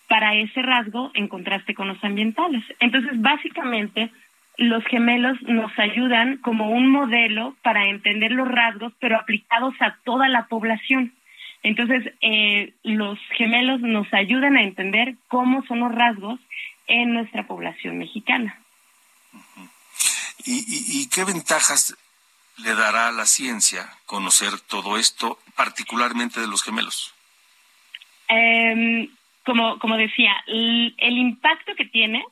para 0.07 0.35
ese 0.35 0.61
rasgo 0.61 1.11
en 1.13 1.27
contraste 1.27 1.73
con 1.73 1.87
los 1.87 2.03
ambientales. 2.03 2.63
Entonces, 2.79 3.21
básicamente, 3.21 4.09
los 4.57 4.83
gemelos 4.85 5.41
nos 5.43 5.77
ayudan 5.79 6.37
como 6.37 6.71
un 6.71 6.87
modelo 6.87 7.55
para 7.61 7.87
entender 7.87 8.31
los 8.31 8.47
rasgos, 8.47 8.91
pero 8.99 9.17
aplicados 9.17 9.73
a 9.79 9.97
toda 10.03 10.27
la 10.27 10.47
población. 10.47 11.13
Entonces, 11.63 12.13
eh, 12.21 12.73
los 12.83 13.19
gemelos 13.37 13.81
nos 13.81 14.11
ayudan 14.13 14.55
a 14.55 14.63
entender 14.63 15.15
cómo 15.27 15.63
son 15.65 15.79
los 15.79 15.93
rasgos 15.93 16.39
en 16.87 17.13
nuestra 17.13 17.47
población 17.47 17.97
mexicana. 17.97 18.59
¿Y, 20.45 21.07
qué 21.09 21.25
ventajas 21.25 21.95
le 22.57 22.73
dará 22.73 23.09
a 23.09 23.11
la 23.11 23.25
ciencia 23.25 23.87
conocer 24.05 24.59
todo 24.61 24.97
esto, 24.97 25.37
particularmente 25.55 26.39
de 26.39 26.47
los 26.47 26.63
gemelos? 26.63 27.13
Em, 28.27 29.09
como, 29.45 29.77
como 29.79 29.97
decía, 29.97 30.31
el, 30.47 30.95
el 30.97 31.17
impacto 31.17 31.75
que 31.75 31.85
tiene 31.85 32.23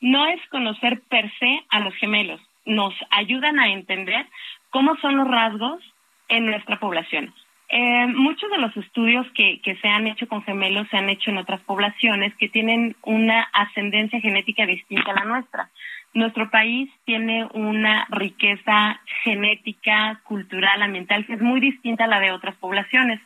no 0.00 0.26
es 0.26 0.40
conocer 0.48 1.02
per 1.02 1.30
se 1.38 1.64
a 1.68 1.80
los 1.80 1.94
gemelos, 1.96 2.40
nos 2.64 2.94
ayudan 3.10 3.58
a 3.58 3.68
entender 3.68 4.26
cómo 4.70 4.96
son 4.98 5.16
los 5.16 5.28
rasgos 5.28 5.82
en 6.28 6.46
nuestra 6.46 6.78
población. 6.78 7.34
Eh, 7.68 8.06
muchos 8.06 8.48
de 8.50 8.58
los 8.58 8.76
estudios 8.76 9.26
que, 9.34 9.60
que 9.60 9.76
se 9.76 9.88
han 9.88 10.06
hecho 10.06 10.28
con 10.28 10.42
gemelos 10.44 10.86
se 10.88 10.96
han 10.96 11.08
hecho 11.08 11.30
en 11.30 11.38
otras 11.38 11.60
poblaciones 11.62 12.34
que 12.36 12.48
tienen 12.48 12.96
una 13.02 13.42
ascendencia 13.52 14.20
genética 14.20 14.66
distinta 14.66 15.10
a 15.10 15.14
la 15.14 15.24
nuestra. 15.24 15.70
Nuestro 16.14 16.50
país 16.50 16.88
tiene 17.04 17.46
una 17.52 18.06
riqueza 18.08 19.00
genética, 19.22 20.20
cultural, 20.24 20.80
ambiental 20.80 21.26
que 21.26 21.34
es 21.34 21.42
muy 21.42 21.60
distinta 21.60 22.04
a 22.04 22.08
la 22.08 22.20
de 22.20 22.32
otras 22.32 22.54
poblaciones. 22.56 23.20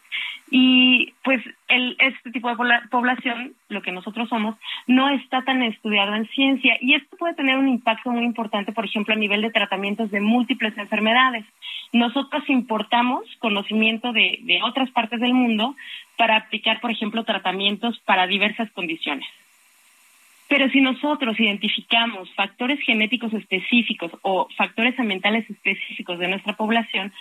Y 0.51 1.15
pues 1.23 1.41
el, 1.69 1.97
este 2.01 2.33
tipo 2.33 2.49
de 2.49 2.57
población, 2.91 3.55
lo 3.69 3.83
que 3.83 3.93
nosotros 3.93 4.29
somos, 4.29 4.57
no 4.89 5.09
está 5.09 5.43
tan 5.43 5.63
estudiado 5.63 6.15
en 6.15 6.27
ciencia 6.29 6.77
y 6.81 6.95
esto 6.95 7.17
puede 7.17 7.35
tener 7.35 7.57
un 7.57 7.69
impacto 7.69 8.11
muy 8.11 8.25
importante, 8.25 8.73
por 8.73 8.85
ejemplo, 8.85 9.15
a 9.15 9.19
nivel 9.19 9.43
de 9.43 9.51
tratamientos 9.51 10.11
de 10.11 10.21
múltiples 10.21 10.77
enfermedades. 10.77 11.45
Nosotros 11.93 12.43
importamos 12.49 13.25
conocimiento 13.39 14.13
de, 14.13 14.41
de 14.43 14.61
otras 14.63 14.91
partes 14.91 15.21
del 15.21 15.35
mundo 15.35 15.77
para 16.17 16.37
aplicar, 16.37 16.81
por 16.81 16.91
ejemplo, 16.91 17.25
tratamientos 17.25 18.01
para 18.01 18.27
diversas 18.27 18.71
condiciones. 18.73 19.27
Pero 20.49 20.69
si 20.71 20.81
nosotros 20.81 21.39
identificamos 21.39 22.29
factores 22.35 22.81
genéticos 22.81 23.33
específicos 23.35 24.11
o 24.23 24.49
factores 24.57 24.99
ambientales 24.99 25.49
específicos 25.49 26.19
de 26.19 26.27
nuestra 26.27 26.55
población, 26.55 27.13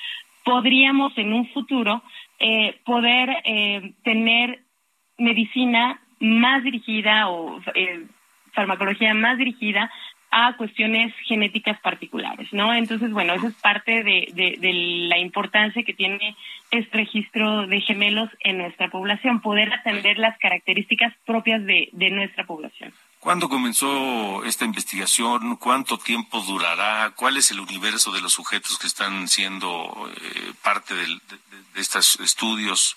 podríamos 0.43 1.15
en 1.15 1.34
un 1.34 1.47
futuro 1.49 2.01
eh, 2.39 2.79
poder 2.85 3.29
eh, 3.43 3.93
tener 4.03 4.59
medicina 5.17 6.01
más 6.19 6.63
dirigida 6.63 7.29
o 7.29 7.59
eh, 7.75 8.05
farmacología 8.53 9.13
más 9.13 9.37
dirigida 9.37 9.91
a 10.31 10.55
cuestiones 10.57 11.13
genéticas 11.25 11.79
particulares, 11.81 12.53
¿no? 12.53 12.73
Entonces, 12.73 13.11
bueno, 13.11 13.33
eso 13.33 13.47
es 13.47 13.55
parte 13.55 14.03
de, 14.03 15.07
la 15.09 15.17
importancia 15.17 15.83
que 15.83 15.93
tiene 15.93 16.35
este 16.69 16.97
registro 16.97 17.65
de 17.65 17.81
gemelos 17.81 18.29
en 18.41 18.59
nuestra 18.59 18.89
población, 18.89 19.41
poder 19.41 19.73
atender 19.73 20.19
las 20.19 20.37
características 20.37 21.13
propias 21.25 21.65
de, 21.65 21.89
de 21.93 22.11
nuestra 22.11 22.45
población. 22.45 22.93
¿Cuándo 23.20 23.49
comenzó 23.49 24.45
esta 24.45 24.63
investigación? 24.63 25.57
¿Cuánto 25.57 25.97
tiempo 25.97 26.39
durará? 26.39 27.11
¿Cuál 27.17 27.36
es 27.36 27.51
el 27.51 27.59
universo 27.59 28.13
de 28.13 28.22
los 28.22 28.32
sujetos 28.32 28.80
que 28.80 28.88
están 28.88 29.28
siendo 29.28 30.09
eh, 30.15 30.53
parte 30.63 30.95
de, 30.95 31.05
estos 31.76 32.17
estudios? 32.22 32.95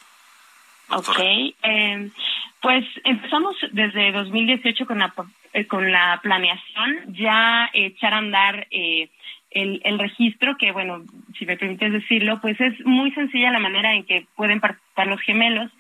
Ok, 0.91 1.19
eh, 1.19 2.11
pues 2.61 2.85
empezamos 3.03 3.57
desde 3.73 4.13
2018 4.13 4.87
con 4.87 5.01
la, 5.01 5.13
eh, 5.55 5.67
con 5.67 5.91
la 5.91 6.21
planeación, 6.23 7.15
ya 7.15 7.69
echar 7.73 8.15
a 8.15 8.19
andar 8.19 8.69
el, 8.71 9.11
el 9.51 9.99
registro, 9.99 10.57
que 10.57 10.71
bueno, 10.71 11.03
si 11.37 11.47
me 11.47 11.57
permites 11.57 11.93
decirlo, 11.93 12.41
pues 12.41 12.61
es 12.61 12.79
muy 12.85 13.11
sencilla 13.11 13.51
la 13.51 13.59
manera 13.59 13.93
en 13.93 14.05
que 14.05 14.27
pueden 14.37 14.61
participar 14.61 15.09
los 15.09 15.21
gemelos 15.23 15.73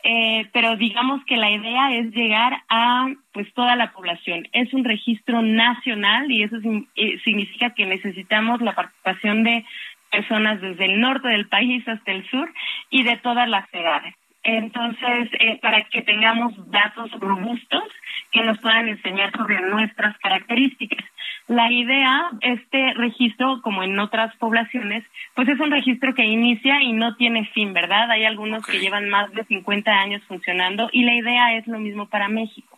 eh, 0.10 0.47
pero 0.53 0.78
digamos 0.78 1.22
que 1.26 1.36
la 1.36 1.51
idea 1.51 1.93
es 1.93 2.16
llegar 2.16 2.64
a 2.70 3.08
pues 3.34 3.53
toda 3.53 3.76
la 3.76 3.91
población. 3.91 4.47
Es 4.53 4.74
un 4.74 4.86
registro 4.86 5.41
nacional 5.41 6.32
y 6.32 6.43
eso 6.43 6.55
significa 7.26 7.72
que 7.72 7.86
necesitamos 7.86 8.62
la 8.62 8.74
participación 8.74 9.43
de 9.43 9.66
personas 10.10 10.62
desde 10.62 10.86
el 10.86 11.01
norte 11.01 11.28
del 11.28 11.49
país 11.49 11.86
hasta 11.89 12.14
el 12.14 12.26
sur 12.30 12.49
y 12.89 13.03
de 13.03 13.18
todas 13.18 13.49
las 13.49 13.66
edades. 13.74 14.16
Entonces, 14.43 15.30
eh, 15.41 15.60
para 15.62 15.84
que 15.89 16.03
tengamos 16.03 16.53
datos 16.72 17.12
robustos 17.20 17.84
que 18.32 18.43
nos 18.43 18.58
puedan 18.60 18.88
enseñar 18.88 19.34
sobre 19.36 19.60
nuestras 19.60 20.18
características. 20.20 21.03
La 21.48 21.72
idea, 21.72 22.30
este 22.41 22.93
registro, 22.93 23.62
como 23.62 23.82
en 23.82 23.98
otras 24.00 24.36
poblaciones, 24.36 25.06
pues 25.34 25.48
es 25.48 25.60
un 25.60 25.72
registro 25.72 26.14
que 26.14 26.26
inicia 26.26 26.82
y 26.82 26.91
no 26.91 27.16
tiene 27.16 27.45
fin, 27.45 27.74
¿verdad? 27.74 28.12
Hay 28.12 28.26
algunos 28.26 28.66
que 28.66 28.80
llevan 28.80 29.10
más 29.10 29.32
de 29.32 29.45
50 29.45 29.89
años 29.91 30.22
funcionando 30.28 30.89
y 30.91 31.04
la 31.04 31.16
idea 31.16 31.56
es 31.56 31.66
lo 31.68 31.80
mismo 31.80 32.08
para 32.08 32.28
México. 32.28 32.78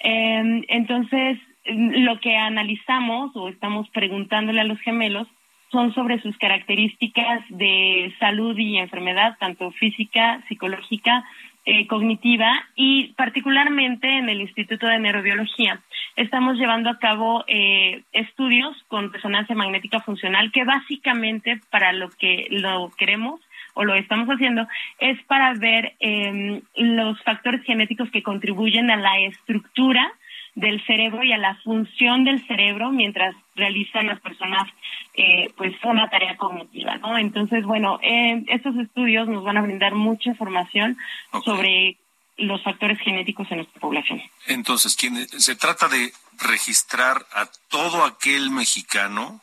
Eh, 0.00 0.64
entonces, 0.68 1.38
lo 1.64 2.20
que 2.20 2.36
analizamos 2.36 3.34
o 3.34 3.48
estamos 3.48 3.88
preguntándole 3.90 4.60
a 4.60 4.64
los 4.64 4.78
gemelos 4.80 5.26
son 5.72 5.92
sobre 5.92 6.20
sus 6.20 6.36
características 6.38 7.42
de 7.48 8.14
salud 8.20 8.56
y 8.56 8.78
enfermedad, 8.78 9.36
tanto 9.40 9.72
física, 9.72 10.40
psicológica, 10.46 11.24
eh, 11.66 11.86
cognitiva 11.86 12.52
y 12.74 13.14
particularmente 13.14 14.18
en 14.18 14.28
el 14.28 14.40
Instituto 14.40 14.86
de 14.86 14.98
Neurobiología. 14.98 15.80
Estamos 16.16 16.56
llevando 16.56 16.90
a 16.90 16.98
cabo 16.98 17.44
eh, 17.46 18.02
estudios 18.12 18.76
con 18.88 19.12
resonancia 19.12 19.56
magnética 19.56 20.00
funcional 20.00 20.52
que 20.52 20.64
básicamente 20.64 21.60
para 21.70 21.92
lo 21.92 22.10
que 22.10 22.46
lo 22.50 22.90
queremos 22.98 23.40
o 23.74 23.84
lo 23.84 23.94
estamos 23.94 24.28
haciendo 24.28 24.68
es 24.98 25.22
para 25.24 25.54
ver 25.54 25.94
eh, 26.00 26.62
los 26.76 27.20
factores 27.22 27.62
genéticos 27.64 28.10
que 28.10 28.22
contribuyen 28.22 28.90
a 28.90 28.96
la 28.96 29.18
estructura 29.20 30.12
del 30.54 30.84
cerebro 30.86 31.24
y 31.24 31.32
a 31.32 31.38
la 31.38 31.56
función 31.56 32.24
del 32.24 32.46
cerebro 32.46 32.90
mientras 32.90 33.34
realizan 33.56 34.06
las 34.06 34.20
personas 34.20 34.68
eh, 35.14 35.52
pues 35.56 35.72
una 35.84 36.08
tarea 36.08 36.36
cognitiva, 36.36 36.96
¿no? 36.98 37.18
Entonces, 37.18 37.64
bueno, 37.64 37.98
eh, 38.02 38.44
estos 38.48 38.76
estudios 38.76 39.28
nos 39.28 39.44
van 39.44 39.56
a 39.56 39.62
brindar 39.62 39.94
mucha 39.94 40.30
información 40.30 40.96
sobre 41.44 41.98
los 42.36 42.62
factores 42.62 42.98
genéticos 43.00 43.50
en 43.50 43.58
nuestra 43.58 43.80
población. 43.80 44.22
Entonces, 44.46 44.96
¿quién, 44.96 45.28
se 45.28 45.56
trata 45.56 45.88
de 45.88 46.12
registrar 46.40 47.24
a 47.32 47.46
todo 47.68 48.04
aquel 48.04 48.50
mexicano 48.50 49.40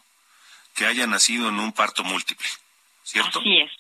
que 0.76 0.86
haya 0.86 1.08
nacido 1.08 1.50
en 1.50 1.60
un 1.60 1.72
parto 1.72 2.04
múltiple, 2.04 2.48
¿cierto? 3.04 3.40
Así 3.40 3.58
es, 3.58 3.72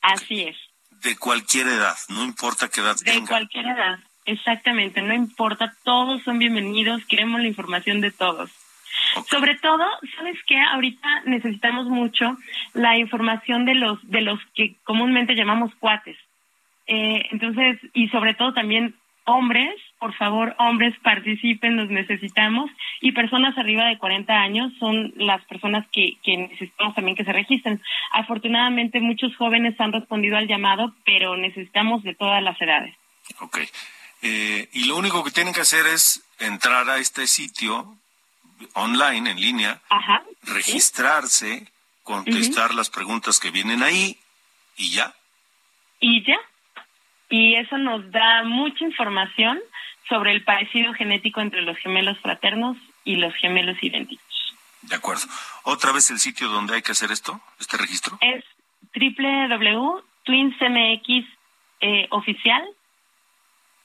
así 0.00 0.42
es. 0.42 0.56
De 1.02 1.16
cualquier 1.16 1.66
edad, 1.66 1.96
no 2.08 2.22
importa 2.24 2.68
qué 2.68 2.80
edad 2.80 2.96
de 2.96 3.04
tenga. 3.04 3.20
De 3.20 3.26
cualquier 3.26 3.66
edad. 3.66 3.98
Exactamente, 4.24 5.02
no 5.02 5.14
importa, 5.14 5.74
todos 5.84 6.22
son 6.22 6.38
bienvenidos, 6.38 7.04
queremos 7.06 7.40
la 7.40 7.48
información 7.48 8.00
de 8.00 8.12
todos. 8.12 8.50
Sobre 9.28 9.56
todo, 9.56 9.84
¿sabes 10.16 10.38
qué? 10.46 10.58
Ahorita 10.60 11.22
necesitamos 11.26 11.86
mucho 11.86 12.36
la 12.72 12.96
información 12.98 13.64
de 13.64 13.74
los 13.74 13.98
de 14.08 14.20
los 14.20 14.38
que 14.54 14.76
comúnmente 14.84 15.34
llamamos 15.34 15.74
cuates. 15.76 16.16
Eh, 16.86 17.22
entonces, 17.30 17.78
y 17.94 18.08
sobre 18.08 18.34
todo 18.34 18.52
también 18.52 18.94
hombres, 19.24 19.74
por 19.98 20.14
favor, 20.14 20.54
hombres 20.58 20.94
participen, 21.02 21.76
los 21.76 21.88
necesitamos. 21.88 22.70
Y 23.00 23.12
personas 23.12 23.56
arriba 23.56 23.86
de 23.86 23.98
40 23.98 24.32
años 24.32 24.72
son 24.78 25.12
las 25.16 25.44
personas 25.44 25.86
que, 25.92 26.14
que 26.22 26.36
necesitamos 26.36 26.94
también 26.94 27.16
que 27.16 27.24
se 27.24 27.32
registren. 27.32 27.80
Afortunadamente, 28.12 29.00
muchos 29.00 29.34
jóvenes 29.36 29.80
han 29.80 29.92
respondido 29.92 30.36
al 30.36 30.48
llamado, 30.48 30.94
pero 31.04 31.36
necesitamos 31.36 32.02
de 32.02 32.14
todas 32.14 32.42
las 32.42 32.60
edades. 32.60 32.94
Ok. 33.40 33.58
Eh, 34.22 34.68
y 34.72 34.84
lo 34.84 34.96
único 34.96 35.24
que 35.24 35.32
tienen 35.32 35.52
que 35.52 35.62
hacer 35.62 35.86
es 35.86 36.22
entrar 36.38 36.88
a 36.88 36.98
este 36.98 37.26
sitio 37.26 37.96
online, 38.74 39.30
en 39.30 39.40
línea, 39.40 39.80
registrarse, 40.44 41.66
contestar 42.04 42.74
las 42.74 42.88
preguntas 42.88 43.40
que 43.40 43.50
vienen 43.50 43.82
ahí 43.82 44.16
y 44.76 44.92
ya. 44.92 45.12
Y 46.00 46.24
ya. 46.24 46.38
Y 47.28 47.56
eso 47.56 47.78
nos 47.78 48.10
da 48.12 48.44
mucha 48.44 48.84
información 48.84 49.58
sobre 50.08 50.32
el 50.32 50.44
parecido 50.44 50.92
genético 50.94 51.40
entre 51.40 51.62
los 51.62 51.76
gemelos 51.78 52.18
fraternos 52.20 52.76
y 53.04 53.16
los 53.16 53.34
gemelos 53.34 53.82
idénticos. 53.82 54.54
De 54.82 54.94
acuerdo. 54.96 55.26
¿Otra 55.62 55.92
vez 55.92 56.10
el 56.10 56.18
sitio 56.18 56.48
donde 56.48 56.74
hay 56.74 56.82
que 56.82 56.92
hacer 56.92 57.10
esto, 57.10 57.40
este 57.58 57.76
registro? 57.76 58.18
Es 58.20 58.44
www.twinsmx 58.94 59.96
eh, 61.80 62.06
oficial 62.10 62.62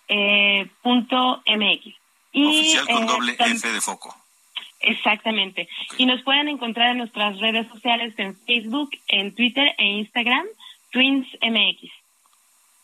eh, 0.08 0.70
punto 0.82 1.43
mx. 1.45 1.95
oficial 2.34 2.86
con 2.88 3.03
eh, 3.03 3.08
doble 3.08 3.36
F 3.39 3.72
de 3.72 3.82
foco. 3.82 4.16
Exactamente. 4.80 5.68
Y 5.97 6.05
nos 6.05 6.22
pueden 6.22 6.47
encontrar 6.47 6.91
en 6.91 6.99
nuestras 6.99 7.39
redes 7.39 7.68
sociales, 7.68 8.14
en 8.18 8.36
Facebook, 8.45 8.91
en 9.08 9.34
Twitter 9.34 9.74
e 9.78 9.86
Instagram, 9.86 10.45
TwinsMX. 10.91 11.91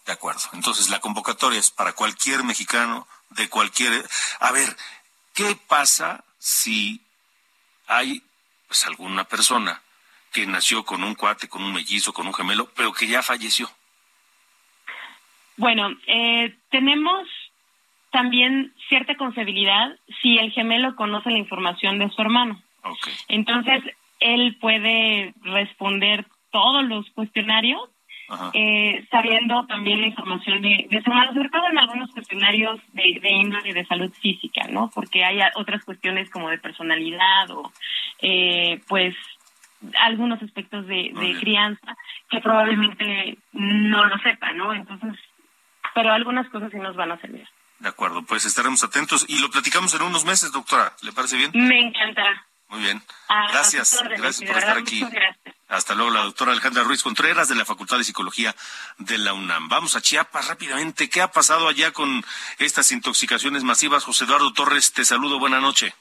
De 0.06 0.12
acuerdo. 0.12 0.42
Entonces 0.54 0.90
la 0.90 1.00
convocatoria 1.00 1.60
es 1.60 1.72
para 1.72 1.94
cualquier 1.94 2.44
mexicano 2.44 3.08
de 3.30 3.48
cualquier... 3.50 4.08
A 4.40 4.52
ver, 4.52 4.76
¿qué 5.34 5.56
pasa 5.68 6.24
si 6.40 7.02
hay 7.88 8.22
pues 8.68 8.86
alguna 8.86 9.24
persona 9.24 9.82
que 10.32 10.48
nació 10.48 10.84
con 10.84 11.04
un 11.04 11.16
cuate, 11.16 11.48
con 11.48 11.64
un 11.64 11.74
mellizo, 11.74 12.12
con 12.12 12.28
un 12.28 12.34
gemelo, 12.34 12.70
pero 12.74 12.92
que 12.92 13.08
ya 13.08 13.22
falleció? 13.22 13.70
Bueno, 15.58 15.90
eh, 16.08 16.56
tenemos 16.70 17.28
también 18.12 18.74
cierta 18.90 19.16
confiabilidad 19.16 19.98
si 20.22 20.38
el 20.38 20.52
gemelo 20.52 20.96
conoce 20.96 21.32
la 21.32 21.38
información 21.38 22.00
de 22.00 22.10
su 22.10 22.22
hermano. 22.22 22.62
Entonces, 23.28 23.84
él 24.20 24.58
puede 24.60 25.34
responder 25.44 26.26
todos 26.52 26.84
los 26.84 27.10
cuestionarios 27.12 27.90
eh, 28.54 29.06
sabiendo 29.12 29.66
también 29.68 30.02
la 30.02 30.08
información 30.08 30.62
de, 30.62 30.88
de 30.90 31.04
su 31.04 31.10
hermano, 31.10 31.34
sobre 31.34 31.50
todo 31.50 31.68
en 31.70 31.78
algunos 31.78 32.12
cuestionarios 32.12 32.80
de, 32.94 33.20
de 33.22 33.32
índole 33.32 33.74
de 33.74 33.86
salud 33.86 34.12
física, 34.14 34.68
¿no? 34.70 34.90
Porque 34.94 35.24
hay 35.24 35.40
otras 35.56 35.84
cuestiones 35.84 36.30
como 36.30 36.50
de 36.50 36.58
personalidad 36.58 37.52
o, 37.52 37.72
eh, 38.22 38.80
pues, 38.88 39.16
algunos 40.00 40.42
aspectos 40.42 40.88
de, 40.88 41.12
de 41.14 41.36
crianza 41.40 41.98
que 42.30 42.40
probablemente 42.40 43.38
no 43.52 44.06
lo 44.06 44.18
sepa, 44.20 44.54
¿no? 44.54 44.74
Entonces, 44.74 45.20
pero 45.94 46.12
algunas 46.14 46.50
cosas 46.50 46.72
sí 46.72 46.78
nos 46.78 46.96
van 46.96 47.12
a 47.12 47.20
servir. 47.22 47.48
De 47.80 47.90
acuerdo, 47.90 48.24
pues 48.24 48.46
estaremos 48.46 48.84
atentos 48.84 49.26
y 49.28 49.40
lo 49.40 49.50
platicamos 49.52 49.94
en 49.94 50.04
unos 50.04 50.26
meses, 50.26 50.52
doctora. 50.52 50.94
¿Le 51.02 51.12
parece 51.12 51.36
bien? 51.38 51.52
Me 51.54 51.80
encantará. 51.82 52.46
Muy 52.70 52.82
bien. 52.82 53.04
A- 53.28 53.44
a 53.48 53.52
Gracias, 53.52 54.02
gracias 54.18 54.50
por 54.50 54.58
estar 54.58 54.78
aquí. 54.78 55.02
gracias. 55.02 55.56
Hasta 55.70 55.96
luego, 55.96 56.12
la 56.12 56.22
doctora 56.22 56.52
Alejandra 56.52 56.84
Ruiz 56.84 57.02
Contreras 57.04 57.50
de 57.50 57.56
la 57.56 57.66
Facultad 57.66 57.98
de 57.98 58.04
Psicología 58.04 58.56
de 59.00 59.18
la 59.18 59.34
UNAM. 59.34 59.70
Vamos 59.70 59.96
a 59.96 60.02
Chiapas 60.02 60.48
rápidamente. 60.48 61.10
¿Qué 61.10 61.22
ha 61.22 61.32
pasado 61.32 61.68
allá 61.68 61.92
con 61.92 62.24
estas 62.60 62.92
intoxicaciones 62.92 63.64
masivas? 63.64 64.04
José 64.04 64.26
Eduardo 64.26 64.54
Torres, 64.54 64.94
te 64.94 65.04
saludo. 65.04 65.40
Buena 65.40 65.60
noche. 65.60 65.94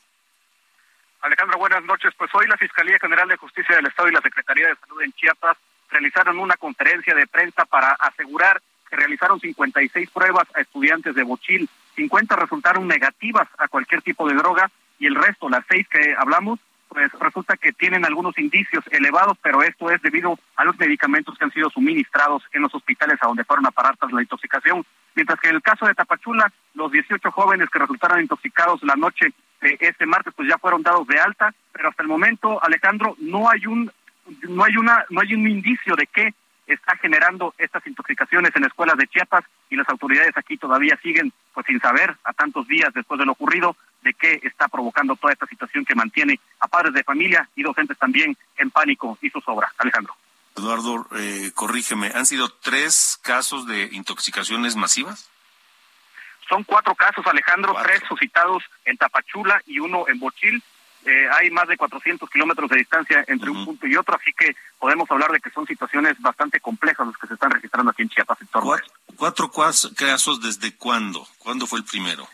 Alejandra, 1.22 1.56
buenas 1.56 1.82
noches. 1.84 2.12
Pues 2.18 2.30
hoy 2.34 2.46
la 2.48 2.56
Fiscalía 2.56 2.98
General 3.00 3.28
de 3.28 3.36
Justicia 3.36 3.76
del 3.76 3.86
Estado 3.86 4.08
y 4.08 4.12
la 4.12 4.20
Secretaría 4.20 4.68
de 4.68 4.76
Salud 4.76 5.02
en 5.02 5.12
Chiapas 5.12 5.56
realizaron 5.90 6.38
una 6.38 6.56
conferencia 6.56 7.14
de 7.14 7.26
prensa 7.26 7.64
para 7.64 7.92
asegurar 7.92 8.60
que 8.92 8.96
realizaron 8.96 9.40
56 9.40 10.10
pruebas 10.10 10.46
a 10.54 10.60
estudiantes 10.60 11.14
de 11.14 11.22
Bochil. 11.22 11.66
50 11.96 12.36
resultaron 12.36 12.86
negativas 12.86 13.48
a 13.56 13.66
cualquier 13.68 14.02
tipo 14.02 14.28
de 14.28 14.34
droga 14.34 14.70
y 14.98 15.06
el 15.06 15.14
resto, 15.14 15.48
las 15.48 15.64
seis 15.66 15.88
que 15.88 16.14
hablamos, 16.14 16.60
pues 16.88 17.10
resulta 17.18 17.56
que 17.56 17.72
tienen 17.72 18.04
algunos 18.04 18.36
indicios 18.36 18.84
elevados, 18.90 19.38
pero 19.42 19.62
esto 19.62 19.90
es 19.90 20.02
debido 20.02 20.38
a 20.56 20.64
los 20.66 20.78
medicamentos 20.78 21.38
que 21.38 21.44
han 21.46 21.52
sido 21.52 21.70
suministrados 21.70 22.42
en 22.52 22.60
los 22.60 22.74
hospitales 22.74 23.16
a 23.22 23.28
donde 23.28 23.44
fueron 23.44 23.64
a 23.64 23.70
parar 23.70 23.96
tras 23.96 24.12
la 24.12 24.20
intoxicación. 24.20 24.84
Mientras 25.14 25.40
que 25.40 25.48
en 25.48 25.56
el 25.56 25.62
caso 25.62 25.86
de 25.86 25.94
Tapachula, 25.94 26.52
los 26.74 26.92
18 26.92 27.30
jóvenes 27.30 27.70
que 27.70 27.78
resultaron 27.78 28.20
intoxicados 28.20 28.82
la 28.82 28.94
noche 28.94 29.32
de 29.62 29.78
este 29.80 30.04
martes, 30.04 30.34
pues 30.36 30.50
ya 30.50 30.58
fueron 30.58 30.82
dados 30.82 31.06
de 31.06 31.18
alta, 31.18 31.54
pero 31.72 31.88
hasta 31.88 32.02
el 32.02 32.10
momento, 32.10 32.62
Alejandro, 32.62 33.16
no 33.20 33.48
hay 33.48 33.66
un, 33.66 33.90
no 34.50 34.64
hay 34.64 34.76
una, 34.76 35.06
no 35.08 35.22
hay 35.22 35.32
un 35.32 35.48
indicio 35.48 35.96
de 35.96 36.06
qué 36.08 36.34
está 36.74 36.96
generando 36.96 37.54
estas 37.58 37.86
intoxicaciones 37.86 38.50
en 38.54 38.64
escuelas 38.64 38.96
de 38.96 39.06
Chiapas 39.06 39.44
y 39.70 39.76
las 39.76 39.88
autoridades 39.88 40.36
aquí 40.36 40.56
todavía 40.56 40.98
siguen 41.02 41.32
pues 41.54 41.66
sin 41.66 41.80
saber 41.80 42.16
a 42.24 42.32
tantos 42.32 42.66
días 42.66 42.92
después 42.94 43.18
de 43.18 43.26
lo 43.26 43.32
ocurrido 43.32 43.76
de 44.02 44.14
qué 44.14 44.40
está 44.42 44.68
provocando 44.68 45.16
toda 45.16 45.32
esta 45.32 45.46
situación 45.46 45.84
que 45.84 45.94
mantiene 45.94 46.40
a 46.60 46.68
padres 46.68 46.94
de 46.94 47.04
familia 47.04 47.48
y 47.54 47.62
docentes 47.62 47.98
también 47.98 48.36
en 48.56 48.70
pánico 48.70 49.18
y 49.20 49.30
zozobra. 49.30 49.72
Alejandro. 49.78 50.14
Eduardo, 50.56 51.06
eh, 51.16 51.52
corrígeme, 51.54 52.12
¿han 52.14 52.26
sido 52.26 52.48
tres 52.50 53.18
casos 53.22 53.66
de 53.66 53.88
intoxicaciones 53.92 54.76
masivas? 54.76 55.30
Son 56.48 56.64
cuatro 56.64 56.94
casos, 56.94 57.26
Alejandro, 57.26 57.74
tres 57.82 58.02
suscitados 58.06 58.62
en 58.84 58.96
Tapachula 58.98 59.62
y 59.66 59.78
uno 59.78 60.06
en 60.08 60.18
Bochil. 60.18 60.62
Eh, 61.04 61.26
hay 61.36 61.50
más 61.50 61.66
de 61.66 61.76
400 61.76 62.30
kilómetros 62.30 62.70
de 62.70 62.76
distancia 62.76 63.24
entre 63.26 63.50
un 63.50 63.64
punto 63.64 63.86
y 63.88 63.96
otro, 63.96 64.14
así 64.14 64.32
que 64.32 64.54
podemos 64.78 65.10
hablar 65.10 65.32
de 65.32 65.40
que 65.40 65.50
son 65.50 65.66
situaciones 65.66 66.20
bastante 66.20 66.60
complejas 66.60 67.06
las 67.06 67.16
que 67.16 67.26
se 67.26 67.34
están 67.34 67.50
registrando 67.50 67.90
aquí 67.90 68.02
en 68.02 68.08
Chiapas 68.08 68.40
esto. 68.40 68.62
¿Cuatro 69.16 69.50
cuas- 69.50 69.90
casos 69.96 70.40
desde 70.40 70.76
cuándo? 70.76 71.26
¿Cuándo 71.38 71.66
fue 71.66 71.80
el 71.80 71.84
primero? 71.84 72.28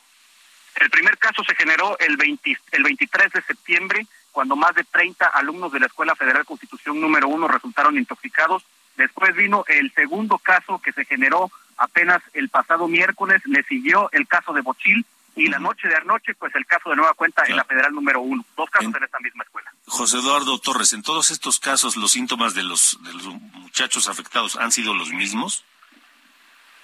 El 0.80 0.90
primer 0.90 1.16
caso 1.18 1.42
se 1.44 1.54
generó 1.54 1.98
el, 1.98 2.16
20 2.16 2.56
el 2.72 2.82
23 2.82 3.32
de 3.32 3.42
septiembre, 3.42 4.06
cuando 4.32 4.54
más 4.54 4.74
de 4.74 4.84
30 4.84 5.26
alumnos 5.26 5.72
de 5.72 5.80
la 5.80 5.86
Escuela 5.86 6.14
Federal 6.14 6.44
Constitución 6.44 7.00
número 7.00 7.26
uno 7.28 7.48
resultaron 7.48 7.96
intoxicados. 7.96 8.64
Después 8.96 9.34
vino 9.34 9.64
el 9.66 9.92
segundo 9.94 10.38
caso 10.38 10.78
que 10.80 10.92
se 10.92 11.04
generó 11.04 11.50
apenas 11.78 12.20
el 12.34 12.48
pasado 12.48 12.86
miércoles, 12.86 13.40
le 13.46 13.62
siguió 13.64 14.08
el 14.12 14.28
caso 14.28 14.52
de 14.52 14.60
Bochil 14.60 15.04
y 15.38 15.48
la 15.48 15.58
noche 15.58 15.88
de 15.88 15.94
anoche, 15.94 16.34
pues 16.34 16.54
el 16.54 16.66
caso 16.66 16.90
de 16.90 16.96
nueva 16.96 17.14
cuenta 17.14 17.44
en 17.46 17.56
la 17.56 17.64
Federal 17.64 17.92
número 17.92 18.20
uno. 18.20 18.44
Dos 18.56 18.68
casos 18.70 18.94
en 18.94 19.04
esta 19.04 19.18
misma 19.20 19.44
escuela. 19.44 19.72
José 19.86 20.18
Eduardo 20.18 20.58
Torres, 20.58 20.92
en 20.92 21.02
todos 21.02 21.30
estos 21.30 21.60
casos, 21.60 21.96
¿los 21.96 22.10
síntomas 22.10 22.54
de 22.54 22.64
los, 22.64 22.98
de 23.02 23.12
los 23.14 23.26
muchachos 23.26 24.08
afectados 24.08 24.56
han 24.56 24.72
sido 24.72 24.94
los 24.94 25.10
mismos? 25.10 25.64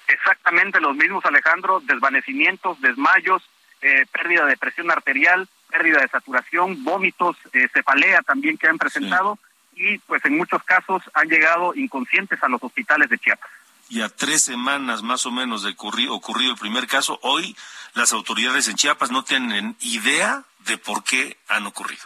Exactamente 0.07 0.81
los 0.81 0.95
mismos, 0.97 1.25
Alejandro, 1.25 1.81
desvanecimientos, 1.81 2.81
desmayos, 2.81 3.43
eh, 3.83 4.07
pérdida 4.13 4.47
de 4.47 4.57
presión 4.57 4.91
arterial, 4.91 5.49
pérdida 5.71 6.01
de 6.01 6.09
saturación, 6.09 6.85
vómitos, 6.85 7.37
eh, 7.53 7.69
cefalea 7.73 8.23
también 8.23 8.57
que 8.57 8.69
han 8.69 8.79
presentado 8.79 9.39
y 9.77 9.99
pues 9.99 10.25
en 10.25 10.37
muchos 10.37 10.63
casos 10.63 11.03
han 11.15 11.29
llegado 11.29 11.75
inconscientes 11.75 12.43
a 12.43 12.49
los 12.49 12.63
hospitales 12.63 13.09
de 13.11 13.19
Chiapas. 13.19 13.51
Y 13.89 14.01
a 14.01 14.09
tres 14.09 14.43
semanas 14.43 15.03
más 15.03 15.27
o 15.27 15.31
menos 15.31 15.63
de 15.63 15.77
ocurri- 15.77 16.09
ocurrido 16.11 16.53
el 16.53 16.59
primer 16.59 16.87
caso, 16.87 17.19
hoy 17.23 17.57
las 17.95 18.13
autoridades 18.13 18.67
en 18.69 18.77
Chiapas 18.77 19.11
no 19.11 19.25
tienen 19.25 19.77
idea 19.81 20.45
de 20.61 20.79
por 20.79 21.05
qué 21.05 21.37
han 21.49 21.67
ocurrido. 21.67 22.03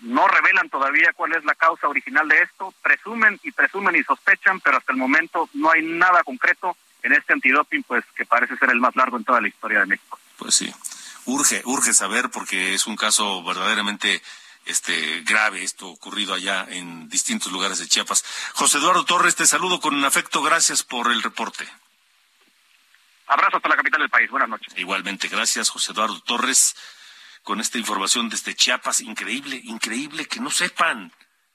No 0.00 0.26
revelan 0.26 0.68
todavía 0.70 1.12
cuál 1.14 1.34
es 1.34 1.44
la 1.44 1.54
causa 1.54 1.86
original 1.88 2.26
de 2.28 2.42
esto, 2.42 2.74
presumen 2.82 3.38
y 3.42 3.52
presumen 3.52 3.94
y 3.96 4.02
sospechan, 4.02 4.58
pero 4.60 4.78
hasta 4.78 4.92
el 4.92 4.98
momento 4.98 5.48
no 5.54 5.70
hay 5.70 5.82
nada 5.82 6.22
concreto 6.24 6.76
en 7.02 7.12
este 7.12 7.32
antidoping, 7.34 7.82
pues 7.84 8.04
que 8.16 8.24
parece 8.26 8.56
ser 8.56 8.70
el 8.70 8.80
más 8.80 8.96
largo 8.96 9.16
en 9.16 9.24
toda 9.24 9.40
la 9.40 9.48
historia 9.48 9.80
de 9.80 9.86
México. 9.86 10.18
Pues 10.38 10.54
sí, 10.54 10.72
urge, 11.26 11.62
urge 11.66 11.92
saber 11.94 12.30
porque 12.30 12.74
es 12.74 12.86
un 12.86 12.96
caso 12.96 13.42
verdaderamente 13.44 14.22
este 14.70 15.22
grave 15.22 15.62
esto 15.62 15.88
ocurrido 15.88 16.34
allá 16.34 16.66
en 16.68 17.08
distintos 17.08 17.52
lugares 17.52 17.78
de 17.78 17.88
Chiapas. 17.88 18.24
José 18.54 18.78
Eduardo 18.78 19.04
Torres, 19.04 19.36
te 19.36 19.46
saludo 19.46 19.80
con 19.80 20.04
afecto, 20.04 20.42
gracias 20.42 20.82
por 20.82 21.10
el 21.10 21.22
reporte. 21.22 21.68
Abrazo 23.26 23.58
hasta 23.58 23.68
la 23.68 23.76
capital 23.76 24.00
del 24.00 24.10
país, 24.10 24.30
buenas 24.30 24.48
noches. 24.48 24.72
Igualmente, 24.76 25.28
gracias 25.28 25.70
José 25.70 25.92
Eduardo 25.92 26.20
Torres 26.20 26.74
con 27.42 27.60
esta 27.60 27.78
información 27.78 28.28
desde 28.28 28.54
Chiapas, 28.54 29.00
increíble, 29.00 29.60
increíble 29.64 30.26
que 30.26 30.40
no 30.40 30.50
sepan 30.50 31.12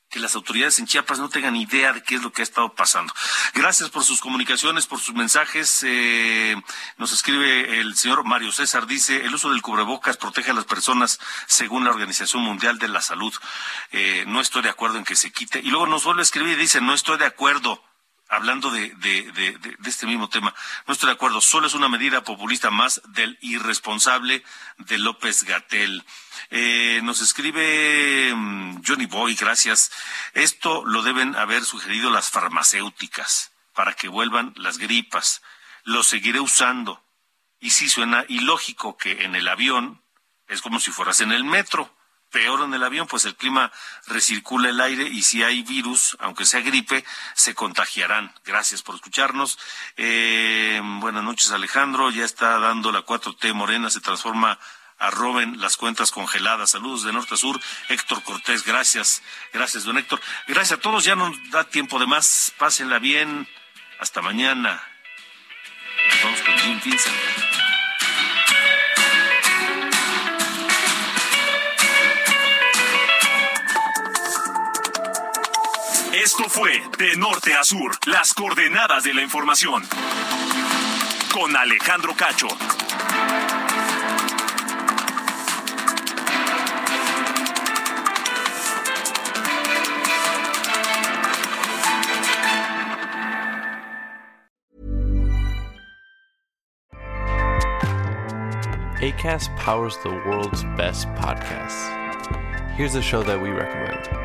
que 0.10 0.20
las 0.20 0.36
autoridades 0.36 0.80
en 0.80 0.86
Chiapas 0.86 1.20
no 1.20 1.30
tengan 1.30 1.56
idea 1.56 1.91
de 1.93 2.03
qué 2.03 2.16
es 2.16 2.22
lo 2.22 2.32
que 2.32 2.41
ha 2.41 2.43
estado 2.43 2.74
pasando. 2.74 3.14
Gracias 3.53 3.89
por 3.89 4.03
sus 4.03 4.22
comunicaciones, 4.22 4.86
por 4.86 4.99
sus 4.99 5.16
mensajes. 5.16 5.84
Eh, 5.84 6.56
nos 6.97 7.12
escribe 7.12 7.80
el 7.80 7.95
señor 7.95 8.24
Mario 8.24 8.51
César, 8.51 8.88
dice, 8.88 9.26
el 9.26 9.34
uso 9.34 9.49
del 9.49 9.62
cubrebocas 9.62 10.18
protege 10.18 10.51
a 10.51 10.53
las 10.53 10.66
personas 10.66 11.20
según 11.47 11.84
la 11.84 11.91
Organización 11.91 12.43
Mundial 12.43 12.80
de 12.80 12.88
la 12.88 13.01
Salud. 13.01 13.34
Eh, 13.91 14.24
no 14.28 14.41
estoy 14.41 14.62
de 14.62 14.70
acuerdo 14.70 14.97
en 14.97 15.03
que 15.03 15.16
se 15.16 15.32
quite. 15.32 15.60
Y 15.60 15.70
luego 15.70 15.88
nos 15.88 16.03
vuelve 16.03 16.22
a 16.22 16.24
escribir 16.24 16.58
y 16.58 16.62
dice, 16.62 16.82
no 16.82 16.93
estoy 16.93 17.18
de 17.18 17.26
acuerdo 17.26 17.84
hablando 18.30 18.71
de, 18.71 18.93
este 19.86 20.05
mismo 20.07 20.30
tema, 20.30 20.53
no 20.88 20.93
estoy 20.93 21.07
de 21.07 21.13
acuerdo, 21.13 21.41
solo 21.41 21.67
es 21.67 21.73
una 21.73 21.89
medida 21.89 22.23
populista 22.23 22.71
más 22.71 23.01
del 23.09 23.38
irresponsable 23.41 24.43
de 24.78 24.97
López 24.97 25.43
Gatel. 25.43 26.03
Eh, 26.49 27.01
nos 27.03 27.21
escribe 27.21 28.34
mm, 28.36 28.84
Johnny 28.86 29.05
Boy, 29.05 29.36
gracias. 29.36 29.91
Esto 30.34 30.84
lo 30.86 31.01
deben 31.01 31.36
haber 31.36 31.65
sugerido 31.65 32.09
las 32.09 32.30
farmacéuticas 32.30 33.51
para 33.73 33.93
que 33.93 34.07
vuelvan 34.07 34.53
las 34.55 34.78
gripas. 34.78 35.41
Lo 35.84 36.03
seguiré 36.03 36.39
usando. 36.39 37.03
Y 37.59 37.71
sí 37.71 37.89
suena 37.89 38.26
ilógico 38.28 38.97
que 38.97 39.23
en 39.23 39.36
el 39.36 39.47
avión 39.47 40.01
es 40.47 40.61
como 40.61 40.80
si 40.80 40.91
fueras 40.91 41.21
en 41.21 41.32
el 41.32 41.43
metro 41.43 41.95
peor 42.36 42.63
en 42.63 42.73
el 42.73 42.83
avión, 42.83 43.07
pues 43.07 43.23
el 43.23 43.38
clima 43.38 43.71
recircula 44.07 44.67
el 44.67 44.81
aire 44.81 45.03
y 45.03 45.23
si 45.23 45.41
hay 45.41 45.63
virus, 45.63 46.17
aunque 46.19 46.43
sea 46.43 46.59
gripe, 46.59 47.05
se 47.33 47.55
contagiarán. 47.55 48.33
Gracias 48.43 48.81
por 48.81 48.95
escucharnos. 48.95 49.57
Eh, 49.95 50.81
buenas 50.99 51.23
noches, 51.23 51.49
Alejandro. 51.51 52.11
Ya 52.11 52.25
está 52.25 52.59
dando 52.59 52.91
la 52.91 53.05
4T 53.05 53.53
Morena, 53.53 53.89
se 53.89 54.01
transforma 54.01 54.59
a 54.97 55.11
Roben 55.11 55.61
las 55.61 55.77
cuentas 55.77 56.11
congeladas. 56.11 56.71
Saludos 56.71 57.03
de 57.03 57.13
norte 57.13 57.36
a 57.36 57.38
sur. 57.38 57.57
Héctor 57.88 58.21
Cortés, 58.23 58.65
gracias. 58.65 59.23
Gracias, 59.53 59.86
don 59.86 59.97
Héctor. 59.97 60.19
Gracias 60.45 60.77
a 60.77 60.81
todos. 60.81 61.05
Ya 61.05 61.15
no 61.15 61.31
da 61.51 61.63
tiempo 61.63 61.99
de 61.99 62.05
más. 62.05 62.53
Pásenla 62.57 62.99
bien. 62.99 63.47
Hasta 64.01 64.21
mañana. 64.21 64.83
Vamos 66.21 66.41
con 66.41 66.57
Jim 66.57 66.81
Vincent. 66.83 67.45
Esto 76.26 76.49
fue 76.49 76.71
De 76.97 77.15
Norte 77.17 77.53
a 77.53 77.63
Sur, 77.63 77.99
las 78.07 78.34
coordenadas 78.34 79.03
de 79.03 79.13
la 79.13 79.21
información. 79.21 79.84
Con 81.32 81.55
Alejandro 81.55 82.15
Cacho. 82.15 82.47
ACAST 98.99 99.55
powers 99.57 99.95
the 100.01 100.09
world's 100.09 100.63
best 100.76 101.07
podcasts. 101.09 101.88
Here's 102.76 102.95
a 102.95 103.01
show 103.03 103.21
that 103.21 103.39
we 103.39 103.51
recommend. 103.51 104.24